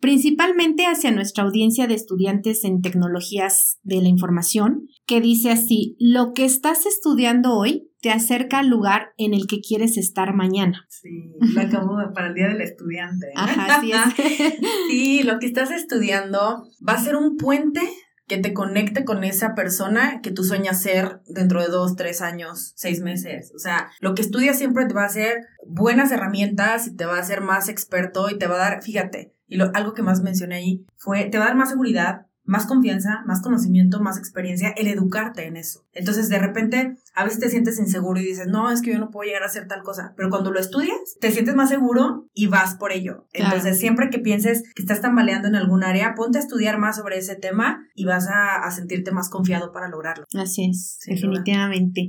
principalmente 0.00 0.84
hacia 0.86 1.10
nuestra 1.10 1.44
audiencia 1.44 1.86
de 1.86 1.94
estudiantes 1.94 2.64
en 2.64 2.80
tecnologías 2.80 3.78
de 3.82 4.00
la 4.00 4.08
información, 4.08 4.88
que 5.06 5.20
dice 5.20 5.50
así, 5.50 5.96
lo 5.98 6.32
que 6.34 6.44
estás 6.44 6.86
estudiando 6.86 7.54
hoy 7.54 7.88
te 8.00 8.10
acerca 8.10 8.60
al 8.60 8.68
lugar 8.68 9.12
en 9.16 9.34
el 9.34 9.46
que 9.46 9.60
quieres 9.60 9.96
estar 9.96 10.34
mañana. 10.34 10.86
Sí, 10.88 11.08
lo 11.40 11.60
acabo 11.60 11.96
para 12.14 12.28
el 12.28 12.34
Día 12.34 12.48
del 12.48 12.60
Estudiante. 12.60 13.28
Ajá, 13.34 13.76
así 13.76 13.92
es. 13.92 14.58
Sí, 14.88 15.22
lo 15.22 15.38
que 15.38 15.46
estás 15.46 15.70
estudiando 15.70 16.64
va 16.86 16.94
a 16.94 17.02
ser 17.02 17.16
un 17.16 17.36
puente 17.36 17.80
que 18.26 18.38
te 18.38 18.54
conecte 18.54 19.04
con 19.04 19.24
esa 19.24 19.54
persona 19.54 20.20
que 20.22 20.30
tú 20.30 20.44
sueñas 20.44 20.80
ser 20.80 21.20
dentro 21.26 21.60
de 21.60 21.68
dos, 21.68 21.96
tres 21.96 22.22
años, 22.22 22.72
seis 22.76 23.00
meses. 23.00 23.52
O 23.54 23.58
sea, 23.58 23.90
lo 24.00 24.14
que 24.14 24.22
estudias 24.22 24.56
siempre 24.56 24.86
te 24.86 24.94
va 24.94 25.02
a 25.02 25.06
hacer 25.06 25.48
buenas 25.66 26.12
herramientas 26.12 26.86
y 26.86 26.96
te 26.96 27.04
va 27.04 27.16
a 27.16 27.20
hacer 27.20 27.40
más 27.40 27.68
experto 27.68 28.30
y 28.30 28.38
te 28.38 28.46
va 28.46 28.54
a 28.54 28.70
dar, 28.70 28.82
fíjate, 28.82 29.34
y 29.48 29.56
lo, 29.56 29.70
algo 29.74 29.92
que 29.92 30.02
más 30.02 30.22
mencioné 30.22 30.56
ahí 30.56 30.86
fue, 30.96 31.24
te 31.24 31.38
va 31.38 31.44
a 31.44 31.48
dar 31.48 31.56
más 31.56 31.70
seguridad, 31.70 32.26
más 32.44 32.66
confianza, 32.66 33.22
más 33.26 33.40
conocimiento, 33.40 34.00
más 34.00 34.18
experiencia, 34.18 34.70
el 34.76 34.88
educarte 34.88 35.46
en 35.46 35.56
eso. 35.56 35.84
Entonces, 35.92 36.28
de 36.28 36.38
repente, 36.38 36.96
a 37.14 37.24
veces 37.24 37.38
te 37.40 37.48
sientes 37.48 37.78
inseguro 37.78 38.20
y 38.20 38.24
dices, 38.24 38.48
no, 38.48 38.70
es 38.70 38.82
que 38.82 38.92
yo 38.92 38.98
no 38.98 39.10
puedo 39.10 39.26
llegar 39.28 39.42
a 39.42 39.46
hacer 39.46 39.68
tal 39.68 39.82
cosa. 39.82 40.12
Pero 40.16 40.28
cuando 40.30 40.50
lo 40.50 40.58
estudias, 40.58 40.96
te 41.20 41.30
sientes 41.30 41.54
más 41.54 41.68
seguro 41.68 42.26
y 42.34 42.46
vas 42.46 42.74
por 42.74 42.92
ello. 42.92 43.26
Claro. 43.32 43.54
Entonces, 43.54 43.78
siempre 43.78 44.10
que 44.10 44.18
pienses 44.18 44.62
que 44.74 44.82
estás 44.82 45.00
tambaleando 45.00 45.46
en 45.48 45.54
algún 45.54 45.84
área, 45.84 46.14
ponte 46.14 46.38
a 46.38 46.40
estudiar 46.40 46.78
más 46.78 46.96
sobre 46.96 47.18
ese 47.18 47.36
tema 47.36 47.86
y 47.94 48.04
vas 48.06 48.26
a, 48.28 48.64
a 48.64 48.70
sentirte 48.70 49.12
más 49.12 49.28
confiado 49.30 49.72
para 49.72 49.88
lograrlo. 49.88 50.24
Así 50.34 50.68
es, 50.70 50.96
Sin 51.00 51.14
duda. 51.16 51.28
definitivamente. 51.28 52.08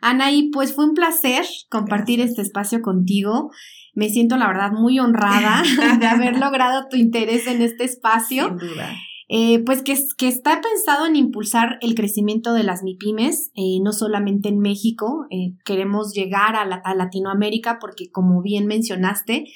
Anaí, 0.00 0.50
pues 0.50 0.74
fue 0.74 0.86
un 0.86 0.94
placer 0.94 1.44
compartir 1.70 2.18
Gracias. 2.20 2.30
este 2.38 2.42
espacio 2.42 2.80
contigo. 2.80 3.50
Me 3.94 4.08
siento, 4.08 4.36
la 4.36 4.48
verdad, 4.48 4.72
muy 4.72 4.98
honrada 4.98 5.62
de 6.00 6.06
haber 6.06 6.38
logrado 6.38 6.88
tu 6.88 6.96
interés 6.96 7.46
en 7.46 7.60
este 7.62 7.84
espacio. 7.84 8.48
Sin 8.48 8.56
duda. 8.56 8.90
Eh, 9.28 9.60
pues 9.64 9.82
que, 9.82 9.96
que 10.18 10.28
está 10.28 10.60
pensado 10.60 11.06
en 11.06 11.16
impulsar 11.16 11.78
el 11.80 11.94
crecimiento 11.94 12.52
de 12.52 12.62
las 12.62 12.82
MIPIMES, 12.82 13.52
eh, 13.54 13.78
no 13.82 13.92
solamente 13.92 14.48
en 14.50 14.58
México, 14.58 15.26
eh, 15.30 15.54
queremos 15.64 16.12
llegar 16.12 16.56
a, 16.56 16.64
la- 16.66 16.82
a 16.84 16.94
Latinoamérica 16.94 17.78
porque 17.80 18.10
como 18.10 18.42
bien 18.42 18.66
mencionaste, 18.66 19.46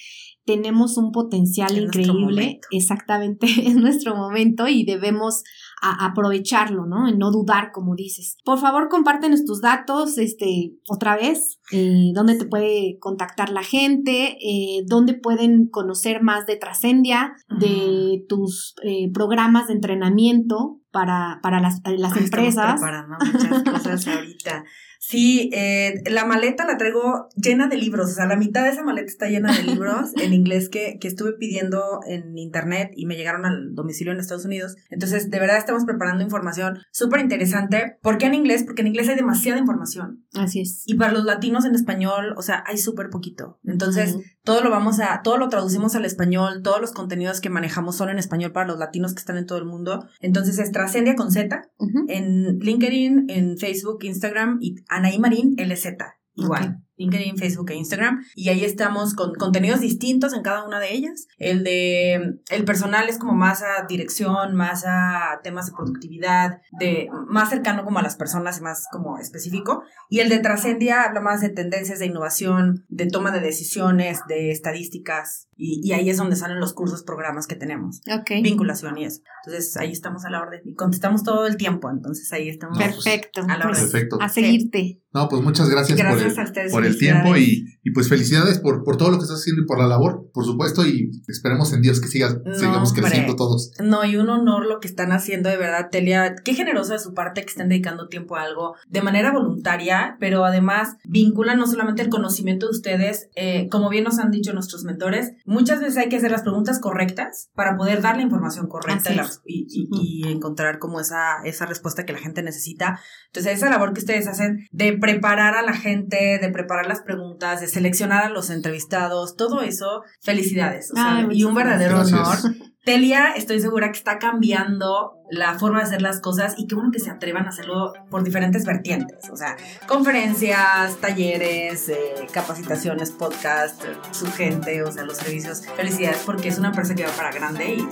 tenemos 0.47 0.97
un 0.97 1.13
potencial 1.13 1.77
increíble, 1.77 2.61
exactamente, 2.71 3.47
es 3.63 3.75
nuestro 3.77 4.17
momento 4.17 4.67
y 4.69 4.85
debemos 4.85 5.43
a- 5.83 6.07
aprovecharlo, 6.07 6.87
¿no? 6.87 7.09
En 7.09 7.19
no 7.19 7.31
dudar, 7.31 7.71
como 7.73 7.95
dices. 7.95 8.37
Por 8.45 8.59
favor, 8.59 8.89
compártenos 8.89 9.45
tus 9.45 9.61
datos, 9.61 10.19
este, 10.19 10.73
otra 10.89 11.17
vez, 11.17 11.61
eh, 11.73 12.11
dónde 12.15 12.37
te 12.37 12.45
puede 12.47 12.99
contactar 13.01 13.51
la 13.51 13.63
gente, 13.63 14.37
eh, 14.41 14.83
dónde 14.87 15.15
pueden 15.15 15.69
conocer 15.69 16.23
más 16.23 16.47
de 16.47 16.57
Trascendia, 16.57 17.33
de 17.59 18.25
tus 18.29 18.75
eh, 18.83 19.11
programas 19.13 19.69
de 19.69 19.75
entrenamiento 19.75 20.81
para, 20.91 21.41
para 21.43 21.61
las, 21.61 21.81
las 21.85 21.87
Ay, 21.87 22.25
estamos 22.25 22.25
empresas. 22.25 22.73
preparando 22.81 23.17
muchas 23.33 23.63
cosas 23.63 24.07
ahorita. 24.17 24.65
Sí, 24.99 25.51
eh, 25.53 26.03
la 26.11 26.25
maleta 26.25 26.67
la 26.67 26.77
traigo 26.77 27.29
llena 27.37 27.69
de 27.69 27.77
libros, 27.77 28.11
o 28.11 28.15
sea, 28.15 28.27
la 28.27 28.37
mitad 28.37 28.65
de 28.65 28.71
esa 28.71 28.83
maleta 28.83 29.07
está 29.07 29.29
llena 29.29 29.57
de 29.57 29.63
libros 29.63 30.11
en 30.21 30.35
inglés 30.35 30.69
que, 30.69 30.99
que 31.01 31.09
estuve 31.09 31.35
pidiendo 31.35 32.01
en 32.07 32.37
internet 32.37 32.91
y 32.95 33.07
me 33.07 33.17
llegaron 33.17 33.47
al 33.47 33.75
domicilio 33.75 34.13
en 34.13 34.19
Estados 34.19 34.45
Unidos. 34.45 34.77
Entonces, 34.91 35.31
de 35.31 35.39
verdad 35.39 35.57
estamos 35.57 35.85
preparando 35.85 36.25
información 36.25 36.79
súper 36.91 37.21
interesante. 37.21 37.97
¿Por 38.03 38.19
qué 38.19 38.27
en 38.27 38.35
inglés? 38.35 38.65
Porque 38.65 38.83
en 38.83 38.89
inglés 38.89 39.09
hay 39.09 39.17
demasiada 39.17 39.59
información. 39.59 40.27
Así 40.35 40.61
es. 40.61 40.83
Y 40.87 40.95
para 40.95 41.13
los 41.13 41.25
latinos 41.25 41.65
en 41.65 41.75
español, 41.75 42.35
o 42.37 42.43
sea, 42.43 42.65
hay 42.67 42.79
súper 42.79 43.09
poquito. 43.09 43.61
Entonces. 43.65 44.17
Todo 44.49 44.63
lo 44.63 44.71
vamos 44.71 44.99
a, 44.99 45.21
todo 45.23 45.37
lo 45.37 45.51
traducimos 45.51 45.95
al 45.95 46.07
español, 46.07 46.63
todos 46.63 46.81
los 46.81 46.93
contenidos 46.93 47.43
que 47.43 47.51
manejamos 47.51 47.97
son 47.97 48.09
en 48.09 48.19
español 48.19 48.51
para 48.51 48.67
los 48.67 48.79
latinos 48.79 49.13
que 49.13 49.21
están 49.21 49.37
en 49.37 49.45
todo 49.45 49.59
el 49.59 49.67
mundo. 49.67 50.09
Entonces, 50.21 50.59
es 50.59 50.73
Trascendia 50.73 51.17
con 51.17 51.31
Z 51.31 51.69
en 52.09 52.59
LinkedIn, 52.59 53.27
en 53.29 53.59
Facebook, 53.59 53.99
Instagram 54.05 54.57
y 54.63 54.77
Anaí 54.89 55.19
Marín 55.19 55.55
LZ. 55.59 55.99
Igual. 56.35 56.83
LinkedIn, 56.99 57.37
Facebook 57.39 57.71
e 57.71 57.75
Instagram. 57.75 58.25
Y 58.35 58.49
ahí 58.49 58.65
estamos 58.65 59.15
con 59.15 59.35
contenidos 59.35 59.81
distintos 59.81 60.35
en 60.35 60.43
cada 60.43 60.65
una 60.67 60.81
de 60.81 60.93
ellas. 60.93 61.27
El 61.39 61.65
de 61.65 62.41
el 62.51 62.65
personal 62.65 63.09
es 63.09 63.19
como 63.19 63.33
más 63.35 63.63
a 63.63 63.87
dirección, 63.89 64.55
más 64.55 64.85
a 64.87 65.41
temas 65.43 65.67
de 65.67 65.73
productividad, 65.73 66.61
de 66.79 67.09
más 67.29 67.51
cercano 67.51 67.85
como 67.85 67.99
a 67.99 68.03
las 68.03 68.17
personas 68.17 68.59
y 68.59 68.63
más 68.63 68.87
como 68.91 69.19
específico. 69.19 69.83
Y 70.11 70.21
el 70.21 70.29
de 70.29 70.39
Trascendia 70.41 71.03
habla 71.05 71.21
más 71.21 71.41
de 71.41 71.49
tendencias 71.51 71.99
de 71.99 72.07
innovación, 72.07 72.85
de 72.89 73.07
toma 73.07 73.31
de 73.31 73.41
decisiones, 73.41 74.21
de 74.29 74.51
estadísticas. 74.51 75.47
Y, 75.61 75.81
y 75.83 75.93
ahí 75.93 76.09
es 76.09 76.17
donde 76.17 76.37
salen 76.37 76.61
los 76.61 76.73
cursos, 76.73 77.03
programas 77.03 77.47
que 77.49 77.57
tenemos. 77.57 78.01
Ok. 78.09 78.31
Vinculación 78.43 78.97
y 78.99 79.05
eso. 79.05 79.23
Entonces 79.45 79.77
ahí 79.77 79.91
estamos 79.91 80.25
a 80.25 80.31
la 80.31 80.41
orden 80.41 80.61
y 80.65 80.75
contestamos 80.75 81.25
todo 81.25 81.47
el 81.47 81.57
tiempo. 81.57 81.91
Entonces 81.91 82.33
ahí 82.33 82.49
estamos. 82.49 82.79
Perfecto. 82.79 83.43
A 83.49 83.57
la 83.57 83.65
Pues, 83.67 83.79
orden. 83.79 83.91
Perfecto. 83.91 84.19
a 84.21 84.29
seguirte. 84.29 85.03
No, 85.13 85.29
pues 85.29 85.43
muchas 85.43 85.69
gracias, 85.69 85.99
Gracias 85.99 86.35
por 86.35 86.43
a 86.43 86.45
ustedes, 86.45 86.71
por 86.73 86.85
el 86.89 86.99
tiempo 86.99 87.37
y, 87.37 87.65
y 87.83 87.91
pues 87.93 88.09
felicidades 88.09 88.59
por, 88.59 88.85
por 88.85 88.97
todo 88.97 89.11
lo 89.11 89.19
que 89.19 89.25
estás 89.25 89.39
haciendo 89.41 89.63
y 89.63 89.67
por 89.67 89.79
la 89.79 89.87
labor, 89.87 90.31
por 90.35 90.45
supuesto, 90.45 90.87
y 90.87 91.11
esperemos 91.29 91.73
en 91.73 91.83
Dios 91.83 92.01
que 92.01 92.09
siga, 92.09 92.37
No, 92.45 92.55
sigamos 92.55 92.89
hombre. 92.91 93.03
creciendo 93.05 93.37
todos. 93.37 93.73
No, 93.83 94.05
y 94.05 94.17
un 94.17 94.29
honor 94.29 94.67
lo 94.67 94.81
que 94.81 94.89
están 94.89 95.13
haciendo, 95.13 95.49
de 95.49 95.57
verdad, 95.57 95.89
Telia. 95.91 96.35
Qué 96.45 96.55
generoso 96.55 96.93
de 96.93 96.99
su 96.99 97.15
parte 97.15 97.43
que 97.43 97.49
estén 97.49 97.69
dedicando 97.69 98.09
tiempo 98.09 98.37
a 98.37 98.43
algo 98.43 98.75
de 98.89 99.03
manera 99.03 99.33
voluntaria, 99.33 100.17
pero 100.21 100.45
además 100.45 100.97
vinculan 101.05 101.59
no 101.59 101.67
solamente 101.67 102.03
el 102.03 102.09
conocimiento 102.09 102.67
de 102.67 102.71
ustedes, 102.73 103.29
eh, 103.37 103.69
como 103.71 103.89
bien 103.89 104.05
nos 104.05 104.19
han 104.19 104.31
dicho 104.31 104.53
nuestros 104.53 104.85
mentores, 104.85 105.33
muchas 105.47 105.81
veces 105.81 105.97
hay 105.99 106.09
que 106.09 106.17
hacer 106.17 106.31
las 106.31 106.43
preguntas 106.43 106.79
correctas 106.81 107.51
para 107.55 107.77
poder 107.77 108.03
dar 108.03 108.17
la 108.17 108.23
información 108.23 108.67
correcta 108.69 109.13
y, 109.47 109.67
y- 109.71 109.89
y- 109.91 110.29
y 110.29 110.33
encontrar 110.33 110.79
como 110.79 111.01
esa, 111.01 111.37
esa 111.45 111.67
respuesta 111.67 112.05
que 112.05 112.13
la 112.13 112.19
gente 112.19 112.43
necesita. 112.43 113.01
Entonces, 113.27 113.55
esa 113.55 113.71
labor 113.71 113.93
que 113.93 114.01
ustedes 114.01 114.27
hacen 114.27 114.67
de 114.73 114.97
preparar 114.97 115.55
a 115.55 115.63
la 115.63 115.73
gente, 115.75 116.39
de 116.41 116.49
preparar 116.51 116.78
las 116.87 117.03
preguntas, 117.03 117.61
de 117.61 117.69
seleccionar 117.69 118.25
a 118.25 118.29
los 118.29 118.51
entrevistados, 118.51 119.37
todo 119.37 119.63
eso, 119.63 120.03
felicidades. 120.23 120.91
O 120.93 120.95
sea, 120.95 121.17
Ay, 121.17 121.29
y 121.33 121.45
un 121.45 121.55
verdadero 121.55 121.97
gracias. 121.97 122.45
honor. 122.45 122.57
Telia, 122.85 123.33
estoy 123.37 123.61
segura 123.61 123.93
que 123.93 123.99
está 123.99 124.19
cambiando 124.19 125.19
la 125.31 125.59
forma 125.59 125.81
de 125.81 125.85
hacer 125.85 126.01
las 126.01 126.21
cosas 126.21 126.55
y 126.57 126.67
qué 126.67 126.75
bueno 126.75 126.91
que 126.91 127.01
se 127.01 127.11
atrevan 127.11 127.45
a 127.45 127.51
hacerlo 127.51 127.93
por 128.09 128.25
diferentes 128.25 128.65
vertientes. 128.65 129.29
O 129.31 129.37
sea, 129.37 129.59
conferencias, 129.87 130.97
talleres, 130.97 131.91
eh, 131.91 132.27
capacitaciones, 132.33 133.11
podcast, 133.11 133.83
su 134.13 134.33
gente, 134.33 134.83
o 134.83 134.91
sea, 134.91 135.05
los 135.05 135.19
servicios. 135.19 135.65
Felicidades 135.77 136.23
porque 136.25 136.49
es 136.49 136.59
una 136.59 136.69
empresa 136.69 136.95
que 136.95 137.05
va 137.05 137.11
para 137.13 137.31
grande 137.31 137.75
y 137.75 137.89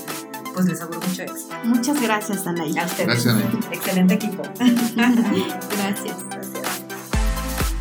pues 0.55 0.65
les 0.65 0.81
auguro 0.81 1.01
mucho 1.07 1.25
éxito. 1.25 1.55
Muchas 1.65 2.01
gracias, 2.01 2.47
Anaí. 2.47 2.79
A 2.79 2.87
ustedes. 2.87 3.25
Gracias. 3.25 3.37
Excelente 3.71 4.15
equipo. 4.15 4.43
Gracias. 4.97 6.25
Gracias. 6.25 6.56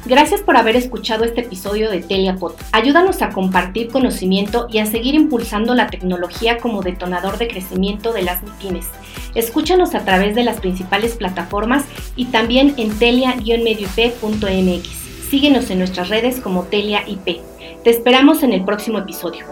Gracias 0.07 0.41
por 0.41 0.55
haber 0.55 0.75
escuchado 0.75 1.23
este 1.23 1.41
episodio 1.41 1.89
de 1.89 1.99
Teliapod. 1.99 2.53
Ayúdanos 2.71 3.23
a 3.23 3.31
compartir 3.31 3.89
conocimiento 3.89 4.67
y 4.71 4.77
a 4.77 4.85
seguir 4.85 5.15
impulsando 5.15 5.73
la 5.73 5.87
tecnología 5.87 6.59
como 6.59 6.83
detonador 6.83 7.39
de 7.39 7.47
crecimiento 7.47 8.13
de 8.13 8.21
las 8.21 8.43
MIPIMES. 8.43 8.85
Escúchanos 9.33 9.95
a 9.95 10.05
través 10.05 10.35
de 10.35 10.43
las 10.43 10.59
principales 10.59 11.15
plataformas 11.15 11.85
y 12.15 12.25
también 12.25 12.75
en 12.77 12.91
telia-medioip.mx. 12.99 14.89
Síguenos 15.27 15.71
en 15.71 15.79
nuestras 15.79 16.09
redes 16.09 16.39
como 16.39 16.65
Telia 16.65 17.01
IP. 17.07 17.41
Te 17.83 17.89
esperamos 17.89 18.43
en 18.43 18.53
el 18.53 18.63
próximo 18.63 18.99
episodio. 18.99 19.43